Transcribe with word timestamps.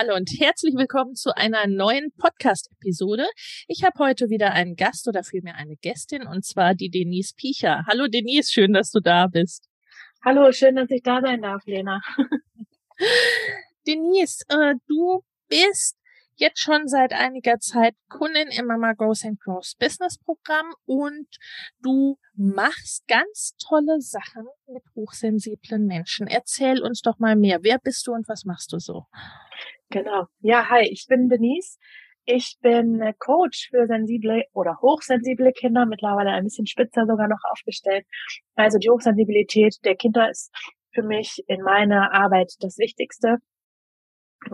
Hallo 0.00 0.14
und 0.14 0.30
herzlich 0.38 0.74
willkommen 0.76 1.16
zu 1.16 1.34
einer 1.34 1.66
neuen 1.66 2.12
Podcast-Episode. 2.16 3.26
Ich 3.66 3.82
habe 3.82 3.98
heute 3.98 4.30
wieder 4.30 4.52
einen 4.52 4.76
Gast 4.76 5.08
oder 5.08 5.24
vielmehr 5.24 5.56
eine 5.56 5.74
Gästin 5.74 6.24
und 6.24 6.44
zwar 6.44 6.76
die 6.76 6.88
Denise 6.88 7.34
Piecher. 7.34 7.82
Hallo 7.88 8.06
Denise, 8.06 8.52
schön, 8.52 8.74
dass 8.74 8.92
du 8.92 9.00
da 9.00 9.26
bist. 9.26 9.68
Hallo, 10.24 10.52
schön, 10.52 10.76
dass 10.76 10.88
ich 10.90 11.02
da 11.02 11.20
sein 11.20 11.42
darf, 11.42 11.66
Lena. 11.66 12.00
Denise, 13.88 14.44
äh, 14.48 14.74
du 14.86 15.24
bist 15.48 15.97
jetzt 16.38 16.60
schon 16.60 16.86
seit 16.86 17.12
einiger 17.12 17.58
Zeit 17.58 17.94
Kundin 18.08 18.48
im 18.48 18.66
Mama 18.66 18.92
Grows 18.92 19.24
and 19.24 19.40
Grows 19.40 19.74
Business 19.74 20.18
Programm 20.18 20.72
und 20.86 21.28
du 21.82 22.16
machst 22.34 23.06
ganz 23.08 23.56
tolle 23.56 24.00
Sachen 24.00 24.46
mit 24.66 24.82
hochsensiblen 24.94 25.86
Menschen. 25.86 26.26
Erzähl 26.28 26.82
uns 26.82 27.02
doch 27.02 27.18
mal 27.18 27.36
mehr. 27.36 27.58
Wer 27.62 27.78
bist 27.78 28.06
du 28.06 28.12
und 28.12 28.28
was 28.28 28.44
machst 28.44 28.72
du 28.72 28.78
so? 28.78 29.04
Genau. 29.90 30.26
Ja, 30.40 30.68
hi, 30.68 30.82
ich 30.82 31.06
bin 31.08 31.28
Denise. 31.28 31.78
Ich 32.24 32.58
bin 32.60 33.02
Coach 33.18 33.70
für 33.70 33.86
sensible 33.86 34.44
oder 34.52 34.78
hochsensible 34.82 35.50
Kinder, 35.52 35.86
mittlerweile 35.86 36.30
ein 36.30 36.44
bisschen 36.44 36.66
spitzer 36.66 37.06
sogar 37.06 37.26
noch 37.26 37.40
aufgestellt. 37.50 38.06
Also 38.54 38.78
die 38.78 38.90
Hochsensibilität 38.90 39.76
der 39.84 39.96
Kinder 39.96 40.28
ist 40.30 40.54
für 40.92 41.02
mich 41.02 41.42
in 41.46 41.62
meiner 41.62 42.12
Arbeit 42.12 42.52
das 42.60 42.76
Wichtigste. 42.76 43.38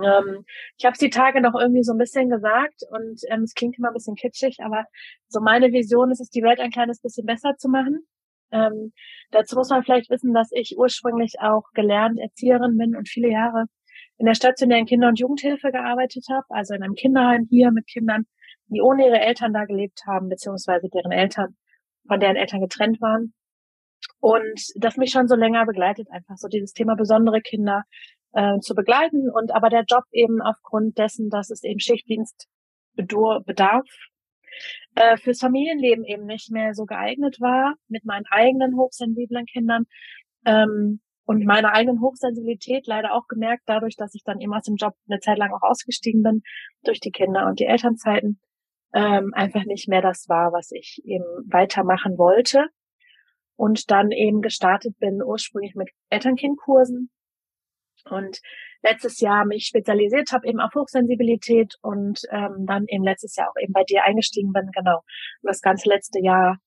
Ähm, 0.03 0.45
ich 0.79 0.85
habe 0.85 0.95
es 0.95 0.99
die 0.99 1.11
Tage 1.11 1.41
noch 1.41 1.55
irgendwie 1.55 1.83
so 1.83 1.93
ein 1.93 1.99
bisschen 1.99 2.29
gesagt 2.31 2.83
und 2.91 3.21
ähm, 3.31 3.43
es 3.43 3.55
klingt 3.55 3.79
immer 3.79 3.89
ein 3.89 3.95
bisschen 3.95 4.17
kitschig, 4.17 4.59
aber 4.63 4.85
so 5.29 5.41
meine 5.41 5.73
Vision 5.73 6.11
ist 6.11 6.21
es, 6.21 6.31
die 6.31 6.43
Welt 6.43 6.61
ein 6.61 6.71
kleines 6.71 7.01
bisschen 7.01 7.27
besser 7.27 7.57
zu 7.57 7.69
machen. 7.69 8.07
Ähm, 8.53 8.93
dazu 9.31 9.57
muss 9.57 9.71
man 9.71 9.83
vielleicht 9.83 10.11
wissen, 10.11 10.33
dass 10.33 10.51
ich 10.53 10.77
ursprünglich 10.79 11.41
auch 11.41 11.65
gelernt 11.75 12.19
Erzieherin 12.21 12.77
bin 12.77 12.97
und 12.97 13.09
viele 13.09 13.31
Jahre 13.31 13.67
in 14.19 14.27
der 14.27 14.35
stationären 14.35 14.87
Kinder- 14.87 15.09
und 15.09 15.19
Jugendhilfe 15.19 15.73
gearbeitet 15.73 16.27
habe, 16.31 16.47
also 16.51 16.75
in 16.75 16.83
einem 16.83 16.95
Kinderheim 16.95 17.47
hier 17.51 17.73
mit 17.73 17.87
Kindern, 17.87 18.27
die 18.69 18.81
ohne 18.81 19.07
ihre 19.07 19.21
Eltern 19.21 19.53
da 19.53 19.65
gelebt 19.65 20.03
haben, 20.07 20.29
beziehungsweise 20.29 20.89
deren 20.89 21.13
Eltern, 21.13 21.57
von 22.07 22.21
deren 22.21 22.37
Eltern 22.37 22.61
getrennt 22.61 23.01
waren. 23.01 23.35
Und 24.21 24.61
das 24.77 24.97
mich 24.97 25.11
schon 25.11 25.29
so 25.29 25.35
länger 25.35 25.67
begleitet, 25.67 26.09
einfach 26.11 26.37
so 26.37 26.49
dieses 26.49 26.73
Thema 26.73 26.95
besondere 26.95 27.41
Kinder, 27.41 27.85
äh, 28.35 28.59
zu 28.61 28.75
begleiten. 28.75 29.31
Und 29.31 29.55
aber 29.55 29.71
der 29.71 29.85
Job 29.89 30.05
eben 30.13 30.43
aufgrund 30.43 30.99
dessen, 30.99 31.31
dass 31.31 31.51
es 31.51 31.63
eben 31.63 31.81
Schichtdienst 31.81 32.47
bedarf, 32.95 33.87
äh, 34.95 35.17
fürs 35.17 35.41
Familienleben 35.41 36.05
eben 36.05 36.27
nicht 36.27 36.51
mehr 36.51 36.75
so 36.75 36.85
geeignet 36.85 37.41
war, 37.41 37.75
mit 37.89 38.05
meinen 38.05 38.27
eigenen 38.31 38.77
hochsensiblen 38.77 39.47
Kindern 39.47 39.85
ähm, 40.47 41.01
und 41.25 41.45
meiner 41.45 41.73
eigenen 41.73 42.01
Hochsensibilität 42.01 42.87
leider 42.87 43.15
auch 43.15 43.27
gemerkt, 43.27 43.63
dadurch, 43.67 43.97
dass 43.97 44.15
ich 44.15 44.23
dann 44.25 44.41
eben 44.41 44.55
aus 44.55 44.65
dem 44.65 44.77
Job 44.77 44.95
eine 45.09 45.21
Zeit 45.21 45.39
lang 45.39 45.53
auch 45.53 45.63
ausgestiegen 45.63 46.23
bin, 46.23 46.43
durch 46.85 47.01
die 47.01 47.11
Kinder 47.11 47.47
und 47.47 47.59
die 47.59 47.65
Elternzeiten, 47.65 48.39
ähm, 48.93 49.33
einfach 49.35 49.65
nicht 49.65 49.89
mehr 49.89 50.03
das 50.03 50.29
war, 50.29 50.53
was 50.53 50.71
ich 50.71 51.03
eben 51.05 51.25
weitermachen 51.51 52.17
wollte. 52.17 52.67
Und 53.57 53.91
dann 53.91 54.11
eben 54.11 54.41
gestartet 54.41 54.99
bin, 54.99 55.23
ursprünglich 55.23 55.75
mit 55.77 55.89
Elternkindkursen, 56.11 57.11
und 58.11 58.41
letztes 58.83 59.21
Jahr 59.21 59.45
mich 59.47 59.67
spezialisiert 59.67 60.33
habe 60.33 60.47
eben 60.47 60.61
auf 60.61 60.75
Hochsensibilität 60.75 61.75
und 61.83 62.21
ähm, 62.31 62.67
dann 62.67 62.85
eben 62.89 63.05
letztes 63.05 63.37
Jahr 63.37 63.49
auch 63.49 63.61
eben 63.61 63.73
bei 63.73 63.85
dir 63.85 64.05
eingestiegen 64.05 64.53
bin, 64.53 64.71
genau. 64.73 64.99
Und 65.43 65.49
das 65.49 65.61
ganze 65.61 65.89
letzte 65.89 66.21
Jahr, 66.21 66.59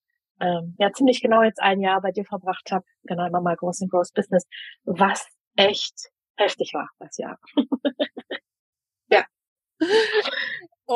ähm, 0.41 0.75
ja 0.79 0.91
ziemlich 0.91 1.21
genau 1.21 1.43
jetzt 1.43 1.61
ein 1.61 1.79
Jahr 1.79 2.01
bei 2.01 2.11
dir 2.11 2.25
verbracht 2.25 2.71
habe, 2.71 2.85
genau, 3.03 3.27
nochmal 3.29 3.55
Groß 3.55 3.81
and 3.83 3.91
Groß 3.91 4.11
Business, 4.13 4.47
was 4.85 5.27
echt 5.55 6.09
heftig 6.37 6.71
war 6.73 6.89
das 6.99 7.17
Jahr. 7.17 7.37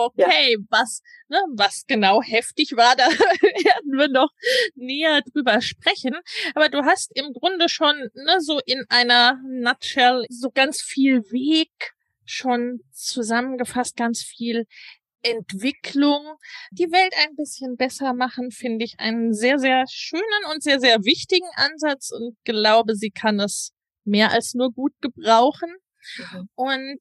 Okay, 0.06 0.54
ja. 0.54 0.58
was, 0.70 1.02
ne, 1.30 1.38
was 1.56 1.86
genau 1.88 2.22
heftig 2.22 2.76
war, 2.76 2.96
da 2.98 3.08
werden 3.08 3.92
wir 3.92 4.08
noch 4.08 4.32
näher 4.76 5.22
drüber 5.22 5.62
sprechen. 5.62 6.16
Aber 6.56 6.70
du 6.70 6.84
hast 6.84 7.12
im 7.16 7.34
Grunde 7.34 7.70
schon 7.70 8.10
ne, 8.14 8.40
so 8.40 8.60
in 8.66 8.86
einer 8.90 9.40
Nutshell 9.48 10.26
so 10.30 10.52
ganz 10.52 10.82
viel 10.82 11.24
Weg 11.32 11.94
schon 12.26 12.82
zusammengefasst, 12.92 13.98
ganz 13.98 14.22
viel 14.22 14.66
Entwicklung, 15.24 16.36
die 16.72 16.92
Welt 16.92 17.14
ein 17.24 17.36
bisschen 17.36 17.78
besser 17.78 18.14
machen, 18.14 18.52
finde 18.52 18.86
ich 18.86 19.00
einen 19.00 19.34
sehr, 19.34 19.60
sehr 19.60 19.86
schönen 19.90 20.24
und 20.52 20.64
sehr, 20.64 20.80
sehr 20.80 21.04
wichtigen 21.04 21.48
Ansatz 21.56 22.12
und 22.12 22.36
glaube, 22.44 22.96
sie 22.96 23.12
kann 23.12 23.40
es 23.40 23.72
mehr 24.04 24.32
als 24.32 24.54
nur 24.54 24.72
gut 24.72 24.94
gebrauchen. 25.02 25.76
Mhm. 26.18 26.50
Und 26.56 27.00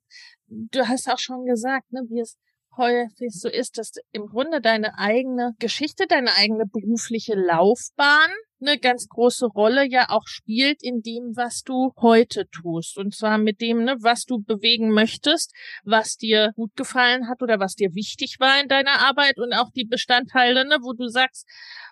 du 0.48 0.86
hast 0.86 1.08
auch 1.08 1.18
schon 1.18 1.46
gesagt, 1.46 1.92
ne, 1.92 2.02
wie 2.08 2.20
es 2.20 2.36
häufig 2.76 3.32
so 3.32 3.48
ist, 3.48 3.78
dass 3.78 3.92
im 4.12 4.26
Grunde 4.26 4.60
deine 4.60 4.98
eigene 4.98 5.52
Geschichte, 5.58 6.06
deine 6.08 6.34
eigene 6.34 6.64
berufliche 6.66 7.34
Laufbahn 7.34 8.30
eine 8.60 8.78
ganz 8.78 9.08
große 9.08 9.46
Rolle 9.46 9.86
ja 9.86 10.10
auch 10.10 10.26
spielt 10.26 10.82
in 10.82 11.00
dem, 11.02 11.36
was 11.36 11.62
du 11.62 11.92
heute 12.00 12.46
tust. 12.50 12.98
Und 12.98 13.14
zwar 13.14 13.38
mit 13.38 13.60
dem, 13.60 13.84
ne, 13.84 13.96
was 14.00 14.24
du 14.24 14.42
bewegen 14.42 14.90
möchtest, 14.90 15.52
was 15.84 16.16
dir 16.16 16.52
gut 16.56 16.74
gefallen 16.76 17.28
hat 17.28 17.42
oder 17.42 17.58
was 17.58 17.74
dir 17.74 17.94
wichtig 17.94 18.36
war 18.38 18.60
in 18.60 18.68
deiner 18.68 19.00
Arbeit 19.00 19.38
und 19.38 19.52
auch 19.52 19.70
die 19.70 19.86
Bestandteile, 19.86 20.66
ne, 20.66 20.78
wo 20.82 20.92
du 20.92 21.08
sagst 21.08 21.46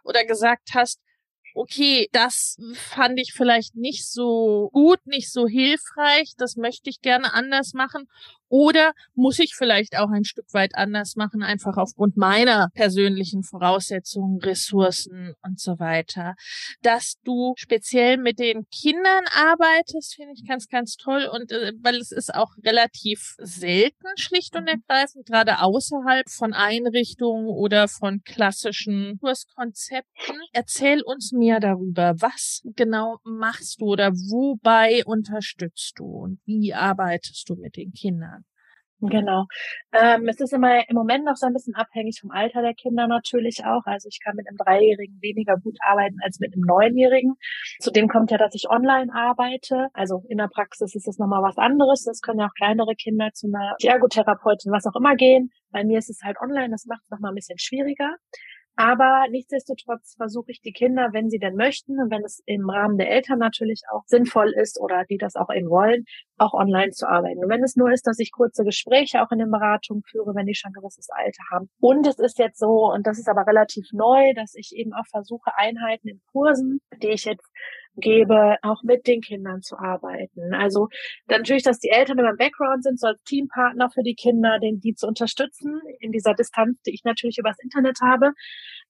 oder 0.04 0.24
gesagt 0.24 0.70
hast, 0.74 1.00
okay, 1.54 2.08
das 2.12 2.56
fand 2.74 3.18
ich 3.18 3.32
vielleicht 3.34 3.74
nicht 3.74 4.08
so 4.08 4.70
gut, 4.72 5.04
nicht 5.06 5.32
so 5.32 5.46
hilfreich, 5.46 6.34
das 6.36 6.56
möchte 6.56 6.88
ich 6.88 7.00
gerne 7.00 7.32
anders 7.34 7.72
machen. 7.74 8.06
Oder 8.48 8.92
muss 9.14 9.38
ich 9.38 9.54
vielleicht 9.54 9.96
auch 9.96 10.10
ein 10.10 10.24
Stück 10.24 10.46
weit 10.52 10.74
anders 10.74 11.16
machen, 11.16 11.42
einfach 11.42 11.76
aufgrund 11.76 12.16
meiner 12.16 12.68
persönlichen 12.74 13.42
Voraussetzungen, 13.42 14.40
Ressourcen 14.40 15.34
und 15.42 15.60
so 15.60 15.78
weiter. 15.78 16.34
Dass 16.82 17.14
du 17.24 17.52
speziell 17.56 18.16
mit 18.16 18.38
den 18.38 18.66
Kindern 18.70 19.24
arbeitest, 19.34 20.14
finde 20.14 20.32
ich 20.34 20.46
ganz, 20.46 20.68
ganz 20.68 20.96
toll. 20.96 21.28
Und 21.30 21.52
äh, 21.52 21.72
weil 21.82 21.96
es 21.96 22.10
ist 22.10 22.34
auch 22.34 22.52
relativ 22.64 23.34
selten, 23.38 24.06
schlicht 24.16 24.56
und 24.56 24.62
mhm. 24.62 24.82
ergreifend, 24.88 25.26
gerade 25.26 25.60
außerhalb 25.60 26.28
von 26.30 26.54
Einrichtungen 26.54 27.48
oder 27.48 27.88
von 27.88 28.22
klassischen 28.24 29.18
Kurskonzepten. 29.20 30.36
Erzähl 30.52 31.02
uns 31.02 31.32
mehr 31.32 31.60
darüber. 31.60 32.14
Was 32.18 32.62
genau 32.76 33.18
machst 33.24 33.80
du 33.80 33.86
oder 33.86 34.12
wobei 34.12 35.04
unterstützt 35.04 35.94
du 35.96 36.04
und 36.04 36.40
wie 36.46 36.72
arbeitest 36.72 37.48
du 37.48 37.56
mit 37.56 37.76
den 37.76 37.92
Kindern? 37.92 38.37
Genau. 39.00 39.46
Ähm, 39.92 40.26
es 40.26 40.40
ist 40.40 40.52
immer 40.52 40.88
im 40.88 40.96
Moment 40.96 41.24
noch 41.24 41.36
so 41.36 41.46
ein 41.46 41.52
bisschen 41.52 41.74
abhängig 41.76 42.20
vom 42.20 42.32
Alter 42.32 42.62
der 42.62 42.74
Kinder 42.74 43.06
natürlich 43.06 43.64
auch. 43.64 43.82
Also 43.84 44.08
ich 44.08 44.18
kann 44.22 44.34
mit 44.34 44.48
einem 44.48 44.56
Dreijährigen 44.56 45.18
weniger 45.22 45.56
gut 45.56 45.76
arbeiten 45.80 46.16
als 46.22 46.40
mit 46.40 46.52
einem 46.52 46.62
Neunjährigen. 46.62 47.34
Zudem 47.78 48.08
kommt 48.08 48.32
ja, 48.32 48.38
dass 48.38 48.54
ich 48.54 48.68
online 48.68 49.12
arbeite. 49.14 49.88
Also 49.92 50.24
in 50.28 50.38
der 50.38 50.48
Praxis 50.48 50.96
ist 50.96 51.06
das 51.06 51.18
nochmal 51.18 51.42
was 51.42 51.58
anderes. 51.58 52.02
Das 52.04 52.20
können 52.20 52.40
ja 52.40 52.46
auch 52.46 52.54
kleinere 52.54 52.96
Kinder 52.96 53.30
zu 53.32 53.46
einer 53.46 53.76
Ergotherapeutin, 53.80 54.72
was 54.72 54.86
auch 54.86 54.96
immer 54.96 55.14
gehen. 55.14 55.52
Bei 55.70 55.84
mir 55.84 55.98
ist 55.98 56.10
es 56.10 56.20
halt 56.24 56.36
online. 56.40 56.70
Das 56.70 56.86
macht 56.86 57.02
es 57.04 57.10
nochmal 57.10 57.30
ein 57.30 57.36
bisschen 57.36 57.58
schwieriger. 57.58 58.16
Aber 58.80 59.26
nichtsdestotrotz 59.28 60.14
versuche 60.14 60.52
ich 60.52 60.60
die 60.60 60.70
Kinder, 60.70 61.08
wenn 61.10 61.30
sie 61.30 61.40
denn 61.40 61.56
möchten 61.56 62.00
und 62.00 62.12
wenn 62.12 62.22
es 62.22 62.40
im 62.46 62.70
Rahmen 62.70 62.96
der 62.96 63.10
Eltern 63.10 63.40
natürlich 63.40 63.82
auch 63.92 64.04
sinnvoll 64.06 64.52
ist 64.52 64.80
oder 64.80 65.04
die 65.10 65.18
das 65.18 65.34
auch 65.34 65.52
eben 65.52 65.68
wollen, 65.68 66.04
auch 66.36 66.54
online 66.54 66.92
zu 66.92 67.08
arbeiten. 67.08 67.42
Und 67.42 67.50
wenn 67.50 67.64
es 67.64 67.74
nur 67.74 67.90
ist, 67.90 68.06
dass 68.06 68.20
ich 68.20 68.30
kurze 68.30 68.62
Gespräche 68.62 69.20
auch 69.20 69.32
in 69.32 69.40
den 69.40 69.50
Beratungen 69.50 70.04
führe, 70.04 70.32
wenn 70.36 70.46
die 70.46 70.54
schon 70.54 70.70
ein 70.70 70.80
gewisses 70.80 71.08
Alter 71.10 71.42
haben. 71.50 71.68
Und 71.80 72.06
es 72.06 72.20
ist 72.20 72.38
jetzt 72.38 72.60
so, 72.60 72.92
und 72.92 73.04
das 73.04 73.18
ist 73.18 73.28
aber 73.28 73.48
relativ 73.48 73.88
neu, 73.90 74.32
dass 74.36 74.54
ich 74.54 74.70
eben 74.72 74.92
auch 74.92 75.06
versuche, 75.10 75.50
Einheiten 75.56 76.06
in 76.06 76.20
Kursen, 76.30 76.78
die 77.02 77.08
ich 77.08 77.24
jetzt 77.24 77.50
gebe, 78.00 78.56
auch 78.62 78.82
mit 78.82 79.06
den 79.06 79.20
Kindern 79.20 79.62
zu 79.62 79.76
arbeiten. 79.76 80.54
Also 80.54 80.88
natürlich, 81.28 81.62
dass 81.62 81.78
die 81.78 81.90
Eltern 81.90 82.18
immer 82.18 82.30
im 82.30 82.36
Background 82.36 82.82
sind, 82.82 82.98
so 82.98 83.08
als 83.08 83.22
Teampartner 83.24 83.90
für 83.90 84.02
die 84.02 84.14
Kinder, 84.14 84.58
den 84.58 84.80
die 84.80 84.94
zu 84.94 85.06
unterstützen 85.06 85.80
in 86.00 86.12
dieser 86.12 86.34
Distanz, 86.34 86.80
die 86.82 86.94
ich 86.94 87.04
natürlich 87.04 87.38
übers 87.38 87.58
Internet 87.62 87.98
habe, 88.02 88.32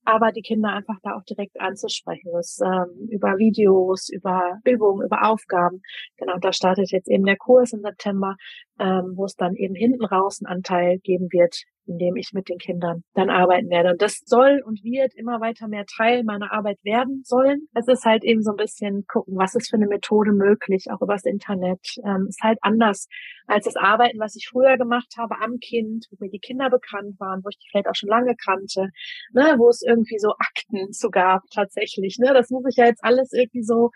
aber 0.05 0.32
die 0.32 0.43
Kinder 0.43 0.70
einfach 0.70 0.96
da 1.02 1.16
auch 1.16 1.25
direkt 1.25 1.60
anzusprechen, 1.60 2.31
das, 2.32 2.58
ähm, 2.64 3.08
über 3.10 3.38
Videos, 3.38 4.08
über 4.08 4.58
Übungen, 4.64 5.05
über 5.05 5.28
Aufgaben. 5.28 5.82
Genau, 6.16 6.38
da 6.40 6.52
startet 6.52 6.90
jetzt 6.90 7.08
eben 7.08 7.25
der 7.25 7.37
Kurs 7.37 7.72
im 7.72 7.82
September, 7.82 8.37
ähm, 8.78 9.12
wo 9.16 9.25
es 9.25 9.34
dann 9.34 9.54
eben 9.54 9.75
hinten 9.75 10.04
raus 10.04 10.40
einen 10.40 10.54
Anteil 10.54 10.99
geben 10.99 11.28
wird, 11.31 11.64
in 11.88 11.99
dem 11.99 12.17
ich 12.17 12.32
mit 12.32 12.49
den 12.49 12.58
Kindern 12.58 13.02
dann 13.14 13.31
arbeiten 13.31 13.70
werde. 13.70 13.90
Und 13.90 14.02
das 14.02 14.20
soll 14.25 14.62
und 14.64 14.85
wird 14.85 15.14
immer 15.14 15.40
weiter 15.40 15.69
mehr 15.69 15.85
Teil 15.87 16.23
meiner 16.25 16.52
Arbeit 16.52 16.79
werden 16.85 17.23
sollen. 17.25 17.69
Es 17.75 17.88
ist 17.88 18.05
halt 18.05 18.25
eben 18.25 18.43
so 18.43 18.50
ein 18.50 18.56
bisschen 18.56 19.05
gucken, 19.06 19.37
was 19.37 19.55
ist 19.55 19.70
für 19.70 19.76
eine 19.76 19.87
Methode 19.87 20.32
möglich, 20.32 20.87
auch 20.90 21.00
übers 21.00 21.25
Internet. 21.25 21.81
Ähm, 22.05 22.26
ist 22.29 22.43
halt 22.43 22.58
anders 22.62 23.08
als 23.46 23.64
das 23.64 23.76
Arbeiten, 23.76 24.19
was 24.19 24.37
ich 24.37 24.49
früher 24.49 24.76
gemacht 24.76 25.14
habe 25.19 25.37
am 25.40 25.58
Kind, 25.58 26.06
wo 26.11 26.17
mir 26.20 26.31
die 26.31 26.38
Kinder 26.38 26.70
bekannt 26.70 27.19
waren, 27.19 27.43
wo 27.43 27.49
ich 27.49 27.58
die 27.58 27.69
vielleicht 27.70 27.88
auch 27.88 27.94
schon 27.94 28.11
lange 28.11 28.35
kannte, 28.37 28.90
ne, 29.32 29.55
wo 29.56 29.69
es 29.69 29.82
irgendwie 29.82 30.19
so 30.19 30.32
Akten 30.38 30.93
zu 30.93 31.11
gab 31.11 31.43
tatsächlich. 31.52 32.19
Ne? 32.19 32.32
Das 32.35 32.50
muss 32.50 32.64
ich 32.69 32.76
ja 32.76 32.87
jetzt 32.87 33.02
alles 33.02 33.32
irgendwie 33.32 33.62
so 33.62 33.90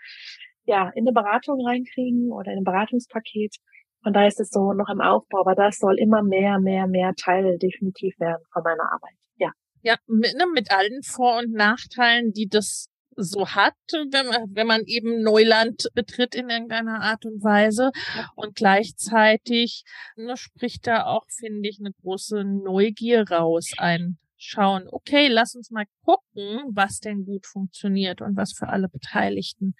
ja 0.65 0.89
in 0.95 1.07
eine 1.07 1.13
Beratung 1.13 1.65
reinkriegen 1.65 2.31
oder 2.31 2.51
in 2.51 2.59
ein 2.59 2.63
Beratungspaket. 2.63 3.55
Und 4.03 4.13
da 4.13 4.27
ist 4.27 4.39
es 4.39 4.49
so 4.49 4.73
noch 4.73 4.89
im 4.89 5.01
Aufbau, 5.01 5.39
aber 5.41 5.55
das 5.55 5.77
soll 5.77 5.97
immer 5.97 6.23
mehr, 6.23 6.59
mehr, 6.59 6.87
mehr 6.87 7.13
Teil 7.15 7.57
definitiv 7.57 8.19
werden 8.19 8.43
von 8.51 8.63
meiner 8.63 8.91
Arbeit. 8.91 9.15
Ja. 9.37 9.51
Ja, 9.81 9.95
mit, 10.07 10.35
ne, 10.35 10.45
mit 10.53 10.71
allen 10.71 11.03
Vor- 11.03 11.39
und 11.39 11.53
Nachteilen, 11.53 12.31
die 12.33 12.47
das 12.47 12.87
so 13.15 13.47
hat, 13.49 13.75
wenn 14.11 14.27
man, 14.27 14.45
wenn 14.49 14.67
man 14.67 14.81
eben 14.85 15.21
Neuland 15.21 15.87
betritt 15.93 16.35
in 16.35 16.49
irgendeiner 16.49 17.01
Art 17.01 17.25
und 17.25 17.43
Weise. 17.43 17.91
Und 18.35 18.55
gleichzeitig 18.55 19.83
ne, 20.15 20.35
spricht 20.37 20.87
da 20.87 21.05
auch, 21.05 21.25
finde 21.29 21.69
ich, 21.69 21.79
eine 21.79 21.91
große 22.01 22.43
Neugier 22.43 23.29
raus. 23.29 23.71
Ein 23.77 24.17
schauen, 24.43 24.87
okay, 24.89 25.27
lass 25.27 25.55
uns 25.55 25.71
mal 25.71 25.85
gucken, 26.03 26.71
was 26.73 26.99
denn 26.99 27.25
gut 27.25 27.45
funktioniert 27.45 28.21
und 28.21 28.35
was 28.37 28.53
für 28.53 28.67
alle 28.69 28.89
Beteiligten 28.89 29.75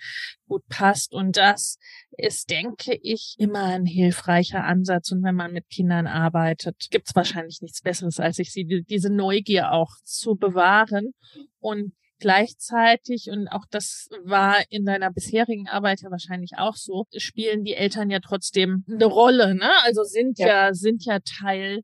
gut 0.48 0.65
passt. 0.68 1.13
Und 1.13 1.38
das 1.38 1.77
ist, 2.18 2.50
denke 2.50 2.98
ich, 3.01 3.36
immer 3.38 3.63
ein 3.65 3.86
hilfreicher 3.86 4.63
Ansatz. 4.63 5.12
Und 5.12 5.24
wenn 5.24 5.36
man 5.36 5.54
mit 5.54 5.69
Kindern 5.69 6.07
arbeitet, 6.07 6.88
gibt 6.92 7.10
es 7.10 7.15
wahrscheinlich 7.15 7.60
nichts 7.62 7.81
Besseres, 7.81 8.19
als 8.19 8.38
sich 8.38 8.51
sie 8.51 8.83
diese 8.88 9.12
Neugier 9.12 9.71
auch 9.71 9.92
zu 10.04 10.36
bewahren 10.36 11.13
und 11.60 11.94
gleichzeitig, 12.19 13.30
und 13.30 13.50
auch 13.50 13.65
das 13.69 14.07
war 14.24 14.56
in 14.69 14.86
deiner 14.86 15.12
bisherigen 15.12 15.68
Arbeit 15.68 16.01
ja 16.01 16.10
wahrscheinlich 16.10 16.51
auch 16.57 16.75
so, 16.75 17.06
spielen 17.18 17.65
die 17.65 17.74
Eltern 17.74 18.10
ja 18.10 18.19
trotzdem 18.19 18.86
eine 18.89 19.06
Rolle, 19.06 19.56
ne? 19.56 19.69
Also 19.83 20.04
sind 20.04 20.39
ja, 20.39 20.48
ja 20.48 20.74
sind 20.74 21.04
ja 21.06 21.19
Teil 21.19 21.81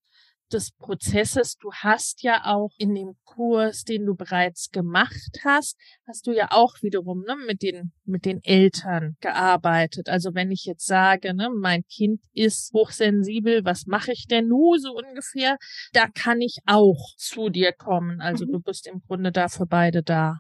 des 0.50 0.72
Prozesses. 0.72 1.58
Du 1.58 1.72
hast 1.72 2.24
ja 2.24 2.42
auch 2.46 2.72
in 2.78 2.94
dem 2.96 3.16
Kurs, 3.24 3.84
den 3.84 4.06
du 4.06 4.16
bereits 4.16 4.72
gemacht 4.72 5.40
hast, 5.44 5.78
hast 6.08 6.28
du 6.28 6.32
ja 6.32 6.48
auch 6.52 6.82
wiederum 6.82 7.22
ne, 7.22 7.36
mit 7.48 7.62
den 7.62 7.92
mit 8.06 8.26
den 8.26 8.44
Eltern 8.44 9.16
gearbeitet. 9.22 10.10
Also 10.10 10.34
wenn 10.34 10.52
ich 10.52 10.66
jetzt 10.66 10.86
sage, 10.86 11.34
ne, 11.34 11.50
mein 11.50 11.84
Kind 11.86 12.22
ist 12.34 12.74
hochsensibel, 12.74 13.64
was 13.66 13.86
mache 13.86 14.12
ich 14.12 14.28
denn 14.28 14.48
nun 14.48 14.80
so 14.80 14.96
ungefähr? 14.96 15.58
Da 15.94 16.08
kann 16.08 16.42
ich 16.42 16.58
auch 16.66 17.16
zu 17.18 17.50
dir 17.50 17.72
kommen. 17.72 18.22
Also 18.22 18.46
mhm. 18.46 18.54
du 18.54 18.60
bist 18.62 18.88
im 18.88 19.02
Grunde 19.08 19.32
da 19.32 19.48
für 19.48 19.66
beide 19.66 20.04
da. 20.04 20.40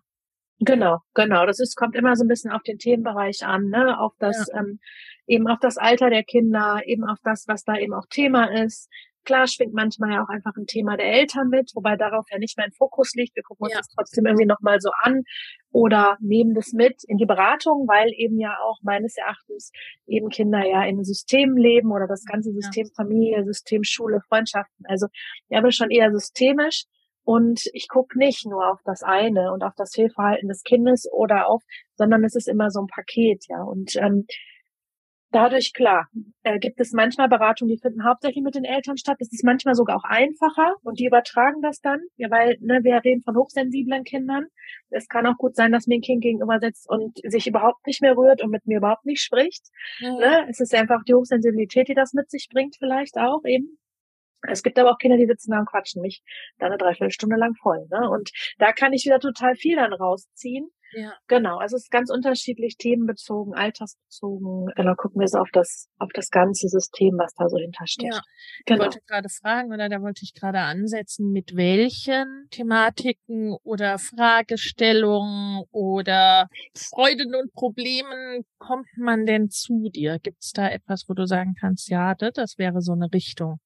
Genau, 0.60 1.00
genau. 1.14 1.46
Das 1.46 1.60
ist, 1.60 1.76
kommt 1.76 1.96
immer 1.96 2.16
so 2.16 2.26
ein 2.26 2.28
bisschen 2.28 2.52
auf 2.52 2.64
den 2.64 2.78
Themenbereich 2.78 3.46
an, 3.46 3.70
ne? 3.70 3.98
Auf 3.98 4.14
das, 4.20 4.48
ja. 4.52 4.60
ähm, 4.60 4.80
eben 5.26 5.48
auf 5.48 5.60
das 5.60 5.78
Alter 5.78 6.10
der 6.10 6.24
Kinder, 6.24 6.82
eben 6.86 7.06
auf 7.06 7.20
das, 7.24 7.48
was 7.48 7.64
da 7.64 7.78
eben 7.78 7.94
auch 7.94 8.08
Thema 8.10 8.46
ist. 8.64 8.90
Klar 9.26 9.48
schwingt 9.48 9.74
manchmal 9.74 10.14
ja 10.14 10.24
auch 10.24 10.30
einfach 10.30 10.56
ein 10.56 10.66
Thema 10.66 10.98
der 10.98 11.06
Eltern 11.06 11.50
mit, 11.50 11.72
wobei 11.76 11.96
darauf 11.96 12.26
ja 12.32 12.40
nicht 12.40 12.58
mein 12.58 12.72
Fokus 12.72 13.14
liegt. 13.16 13.36
Wir 13.36 13.44
gucken 13.44 13.66
uns 13.66 13.74
ja. 13.74 13.80
das 13.80 13.88
trotzdem 13.90 14.26
irgendwie 14.26 14.46
nochmal 14.46 14.80
so 14.80 14.90
an 15.02 15.24
oder 15.72 16.18
nehmen 16.20 16.54
das 16.54 16.72
mit 16.74 17.04
in 17.08 17.18
die 17.18 17.26
Beratung, 17.26 17.88
weil 17.88 18.10
eben 18.16 18.40
ja 18.40 18.58
auch 18.64 18.80
meines 18.82 19.18
Erachtens 19.18 19.72
eben 20.08 20.30
Kinder 20.30 20.66
ja 20.66 20.84
in 20.84 21.04
Systemen 21.04 21.58
leben 21.58 21.92
oder 21.92 22.08
das 22.08 22.26
ganze 22.26 22.52
System 22.52 22.88
ja. 22.88 22.94
Familie, 22.96 23.44
System 23.44 23.84
Schule, 23.84 24.22
Freundschaften. 24.28 24.86
Also 24.88 25.08
ja, 25.50 25.60
aber 25.60 25.72
schon 25.72 25.92
eher 25.92 26.12
systemisch. 26.12 26.86
Und 27.24 27.62
ich 27.74 27.88
gucke 27.88 28.18
nicht 28.18 28.48
nur 28.48 28.72
auf 28.72 28.80
das 28.86 29.04
eine 29.04 29.52
und 29.54 29.64
auf 29.64 29.74
das 29.76 29.92
Fehlverhalten 29.94 30.48
des 30.48 30.64
Kindes 30.64 31.08
oder 31.12 31.48
auf, 31.48 31.62
sondern 31.96 32.24
es 32.24 32.34
ist 32.34 32.48
immer 32.48 32.72
so 32.72 32.82
ein 32.82 32.88
Paket, 32.88 33.46
ja. 33.50 33.62
Und 33.62 33.96
ähm, 33.98 34.26
Dadurch, 35.32 35.74
klar, 35.74 36.08
äh, 36.42 36.58
gibt 36.58 36.80
es 36.80 36.92
manchmal 36.92 37.30
Beratungen, 37.30 37.76
die 37.76 37.80
finden 37.80 38.04
hauptsächlich 38.04 38.44
mit 38.44 38.56
den 38.56 38.64
Eltern 38.64 38.98
statt. 38.98 39.18
Das 39.20 39.32
ist 39.32 39.44
manchmal 39.44 39.76
sogar 39.76 39.98
auch 39.98 40.04
einfacher 40.04 40.76
und 40.82 41.00
die 41.00 41.06
übertragen 41.06 41.62
das 41.62 41.82
dann, 41.82 42.02
ja, 42.18 42.32
weil 42.32 42.58
ne, 42.62 42.80
wir 42.84 43.04
reden 43.04 43.22
von 43.22 43.36
hochsensiblen 43.36 44.04
Kindern. 44.06 44.48
Es 44.90 45.08
kann 45.08 45.28
auch 45.28 45.38
gut 45.38 45.56
sein, 45.56 45.72
dass 45.72 45.86
mir 45.86 45.96
ein 45.96 46.02
Kind 46.02 46.22
gegenüber 46.22 46.60
sitzt 46.60 46.90
und 46.90 47.20
sich 47.24 47.46
überhaupt 47.46 47.86
nicht 47.86 48.02
mehr 48.02 48.18
rührt 48.18 48.42
und 48.42 48.50
mit 48.50 48.66
mir 48.66 48.78
überhaupt 48.78 49.06
nicht 49.06 49.22
spricht. 49.22 49.68
Mhm. 50.00 50.18
Ne? 50.18 50.48
Es 50.50 50.60
ist 50.60 50.74
einfach 50.74 51.04
die 51.04 51.14
Hochsensibilität, 51.14 51.88
die 51.90 51.96
das 51.96 52.14
mit 52.14 52.32
sich 52.32 52.48
bringt, 52.52 52.78
vielleicht 52.78 53.18
auch 53.18 53.44
eben. 53.46 53.78
Es 54.48 54.64
gibt 54.64 54.80
aber 54.80 54.92
auch 54.92 54.98
Kinder, 54.98 55.18
die 55.18 55.28
sitzen 55.28 55.52
da 55.52 55.60
und 55.60 55.70
quatschen 55.70 56.02
mich 56.02 56.24
da 56.58 56.68
eine 56.68 56.78
Dreiviertelstunde 56.78 57.36
lang 57.36 57.56
voll. 57.56 57.88
Ne? 57.92 58.10
Und 58.10 58.32
da 58.58 58.72
kann 58.72 58.94
ich 58.94 59.06
wieder 59.06 59.20
total 59.20 59.56
viel 59.56 59.76
dann 59.76 59.94
rausziehen. 59.94 60.70
Ja. 60.94 61.14
Genau, 61.28 61.58
also 61.58 61.76
es 61.76 61.84
ist 61.84 61.92
ganz 61.92 62.10
unterschiedlich, 62.10 62.78
themenbezogen, 62.78 63.54
altersbezogen. 63.54 64.68
Genau, 64.76 64.96
gucken 64.96 65.20
wir 65.22 65.28
so 65.28 65.40
auf 65.40 65.50
das, 65.54 65.88
auf 65.98 66.10
das 66.14 66.30
ganze 66.30 66.68
System, 66.68 67.18
was 67.18 67.34
da 67.36 67.48
so 67.48 67.58
hintersteht. 67.58 68.14
Ja. 68.14 68.22
Genau. 68.66 68.80
Ich 68.80 68.86
wollte 68.86 69.02
gerade 69.08 69.30
fragen, 69.30 69.74
oder 69.74 69.90
da 69.90 70.02
wollte 70.02 70.22
ich 70.24 70.34
gerade 70.34 70.60
ansetzen, 70.60 71.32
mit 71.32 71.56
welchen 71.56 72.48
Thematiken 72.52 73.56
oder 73.64 74.00
Fragestellungen 74.00 75.64
oder 75.72 76.48
Freuden 76.76 77.36
und 77.36 77.54
Problemen 77.54 78.46
kommt 78.58 78.88
man 78.98 79.26
denn 79.26 79.50
zu 79.50 79.90
dir? 79.90 80.20
Gibt 80.20 80.44
es 80.44 80.52
da 80.52 80.70
etwas, 80.70 81.06
wo 81.08 81.14
du 81.14 81.26
sagen 81.26 81.56
kannst, 81.60 81.90
ja, 81.90 82.16
das 82.16 82.58
wäre 82.58 82.82
so 82.82 82.94
eine 82.94 83.12
Richtung? 83.14 83.60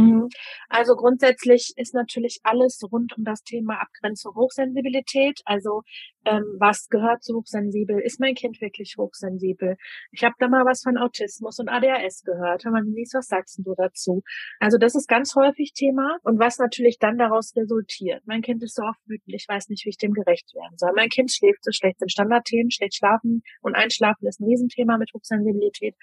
Mhm. 0.00 0.28
Also 0.68 0.94
grundsätzlich 0.94 1.72
ist 1.76 1.94
natürlich 1.94 2.40
alles 2.42 2.80
rund 2.90 3.16
um 3.16 3.24
das 3.24 3.42
Thema 3.42 3.80
Abgrenzung 3.80 4.34
Hochsensibilität. 4.34 5.40
Also 5.44 5.82
ähm, 6.24 6.44
was 6.58 6.88
gehört 6.88 7.22
zu 7.22 7.36
hochsensibel? 7.36 8.00
Ist 8.00 8.20
mein 8.20 8.34
Kind 8.34 8.60
wirklich 8.60 8.96
hochsensibel? 8.98 9.76
Ich 10.10 10.24
habe 10.24 10.34
da 10.38 10.48
mal 10.48 10.64
was 10.64 10.82
von 10.82 10.98
Autismus 10.98 11.58
und 11.58 11.68
ADHS 11.68 12.24
gehört. 12.24 12.64
Hör 12.64 12.72
mal, 12.72 12.82
Denise, 12.82 13.18
was 13.18 13.28
sagst 13.28 13.60
du 13.62 13.74
dazu? 13.76 14.22
Also 14.60 14.76
das 14.76 14.94
ist 14.94 15.08
ganz 15.08 15.34
häufig 15.36 15.72
Thema 15.72 16.18
und 16.22 16.38
was 16.38 16.58
natürlich 16.58 16.98
dann 16.98 17.16
daraus 17.16 17.54
resultiert. 17.56 18.22
Mein 18.26 18.42
Kind 18.42 18.62
ist 18.62 18.74
so 18.74 18.82
oft 18.82 19.00
wütend, 19.06 19.34
ich 19.34 19.46
weiß 19.48 19.68
nicht, 19.68 19.84
wie 19.84 19.90
ich 19.90 19.98
dem 19.98 20.12
gerecht 20.12 20.52
werden 20.54 20.76
soll. 20.76 20.90
Mein 20.94 21.08
Kind 21.08 21.32
schläft 21.32 21.64
so 21.64 21.70
schlecht, 21.72 22.00
sind 22.00 22.10
Standardthemen, 22.10 22.70
schlecht 22.70 22.96
schlafen 22.96 23.42
und 23.62 23.74
einschlafen 23.74 24.26
ist 24.26 24.40
ein 24.40 24.48
Riesenthema 24.48 24.98
mit 24.98 25.12
Hochsensibilität. 25.14 25.94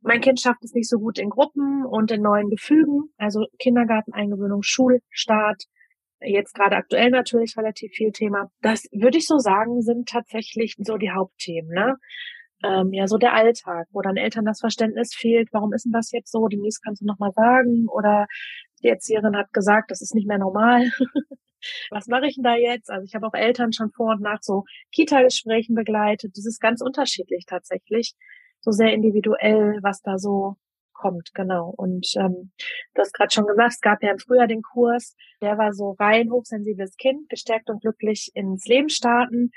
Mein 0.00 0.20
Kind 0.20 0.40
schafft 0.40 0.62
es 0.62 0.72
nicht 0.74 0.88
so 0.88 0.98
gut 0.98 1.18
in 1.18 1.30
Gruppen 1.30 1.84
und 1.84 2.10
in 2.10 2.22
neuen 2.22 2.50
Gefügen, 2.50 3.10
also 3.16 3.46
Kindergarteneingewöhnung, 3.58 4.62
Schulstart, 4.62 5.64
jetzt 6.20 6.54
gerade 6.54 6.76
aktuell 6.76 7.10
natürlich 7.10 7.56
relativ 7.56 7.92
viel 7.92 8.12
Thema. 8.12 8.50
Das 8.60 8.84
würde 8.92 9.18
ich 9.18 9.26
so 9.26 9.38
sagen, 9.38 9.82
sind 9.82 10.08
tatsächlich 10.08 10.74
so 10.78 10.96
die 10.96 11.10
Hauptthemen, 11.10 11.70
ne? 11.70 11.96
Ähm, 12.64 12.92
ja, 12.92 13.06
so 13.06 13.18
der 13.18 13.34
Alltag, 13.34 13.86
wo 13.92 14.02
dann 14.02 14.16
Eltern 14.16 14.44
das 14.44 14.58
Verständnis 14.60 15.14
fehlt, 15.14 15.48
warum 15.52 15.72
ist 15.72 15.84
denn 15.84 15.92
das 15.92 16.10
jetzt 16.10 16.32
so? 16.32 16.48
Denise, 16.48 16.80
kannst 16.82 17.02
du 17.02 17.06
nochmal 17.06 17.30
sagen? 17.32 17.86
Oder 17.88 18.26
die 18.82 18.88
Erzieherin 18.88 19.36
hat 19.36 19.52
gesagt, 19.52 19.92
das 19.92 20.00
ist 20.02 20.14
nicht 20.14 20.26
mehr 20.26 20.38
normal. 20.38 20.90
Was 21.90 22.06
mache 22.08 22.26
ich 22.26 22.34
denn 22.34 22.44
da 22.44 22.56
jetzt? 22.56 22.90
Also 22.90 23.04
ich 23.04 23.14
habe 23.14 23.26
auch 23.26 23.34
Eltern 23.34 23.72
schon 23.72 23.90
vor 23.90 24.12
und 24.14 24.22
nach 24.22 24.40
so 24.42 24.64
Kita-Gesprächen 24.92 25.74
begleitet. 25.74 26.32
Das 26.36 26.46
ist 26.46 26.60
ganz 26.60 26.80
unterschiedlich 26.80 27.44
tatsächlich 27.46 28.14
so 28.60 28.70
sehr 28.70 28.92
individuell, 28.92 29.78
was 29.82 30.00
da 30.02 30.18
so 30.18 30.56
kommt, 30.98 31.32
genau. 31.34 31.72
Und 31.76 32.06
ähm, 32.16 32.50
du 32.94 33.00
hast 33.00 33.14
gerade 33.14 33.32
schon 33.32 33.46
gesagt, 33.46 33.74
es 33.74 33.80
gab 33.80 34.02
ja 34.02 34.10
im 34.10 34.18
Frühjahr 34.18 34.46
den 34.46 34.62
Kurs, 34.62 35.14
der 35.40 35.56
war 35.56 35.72
so 35.72 35.92
rein 35.92 36.30
hochsensibles 36.30 36.96
Kind, 36.96 37.28
gestärkt 37.28 37.70
und 37.70 37.80
glücklich 37.80 38.30
ins 38.34 38.66
Leben 38.66 38.88
starten. 38.88 39.50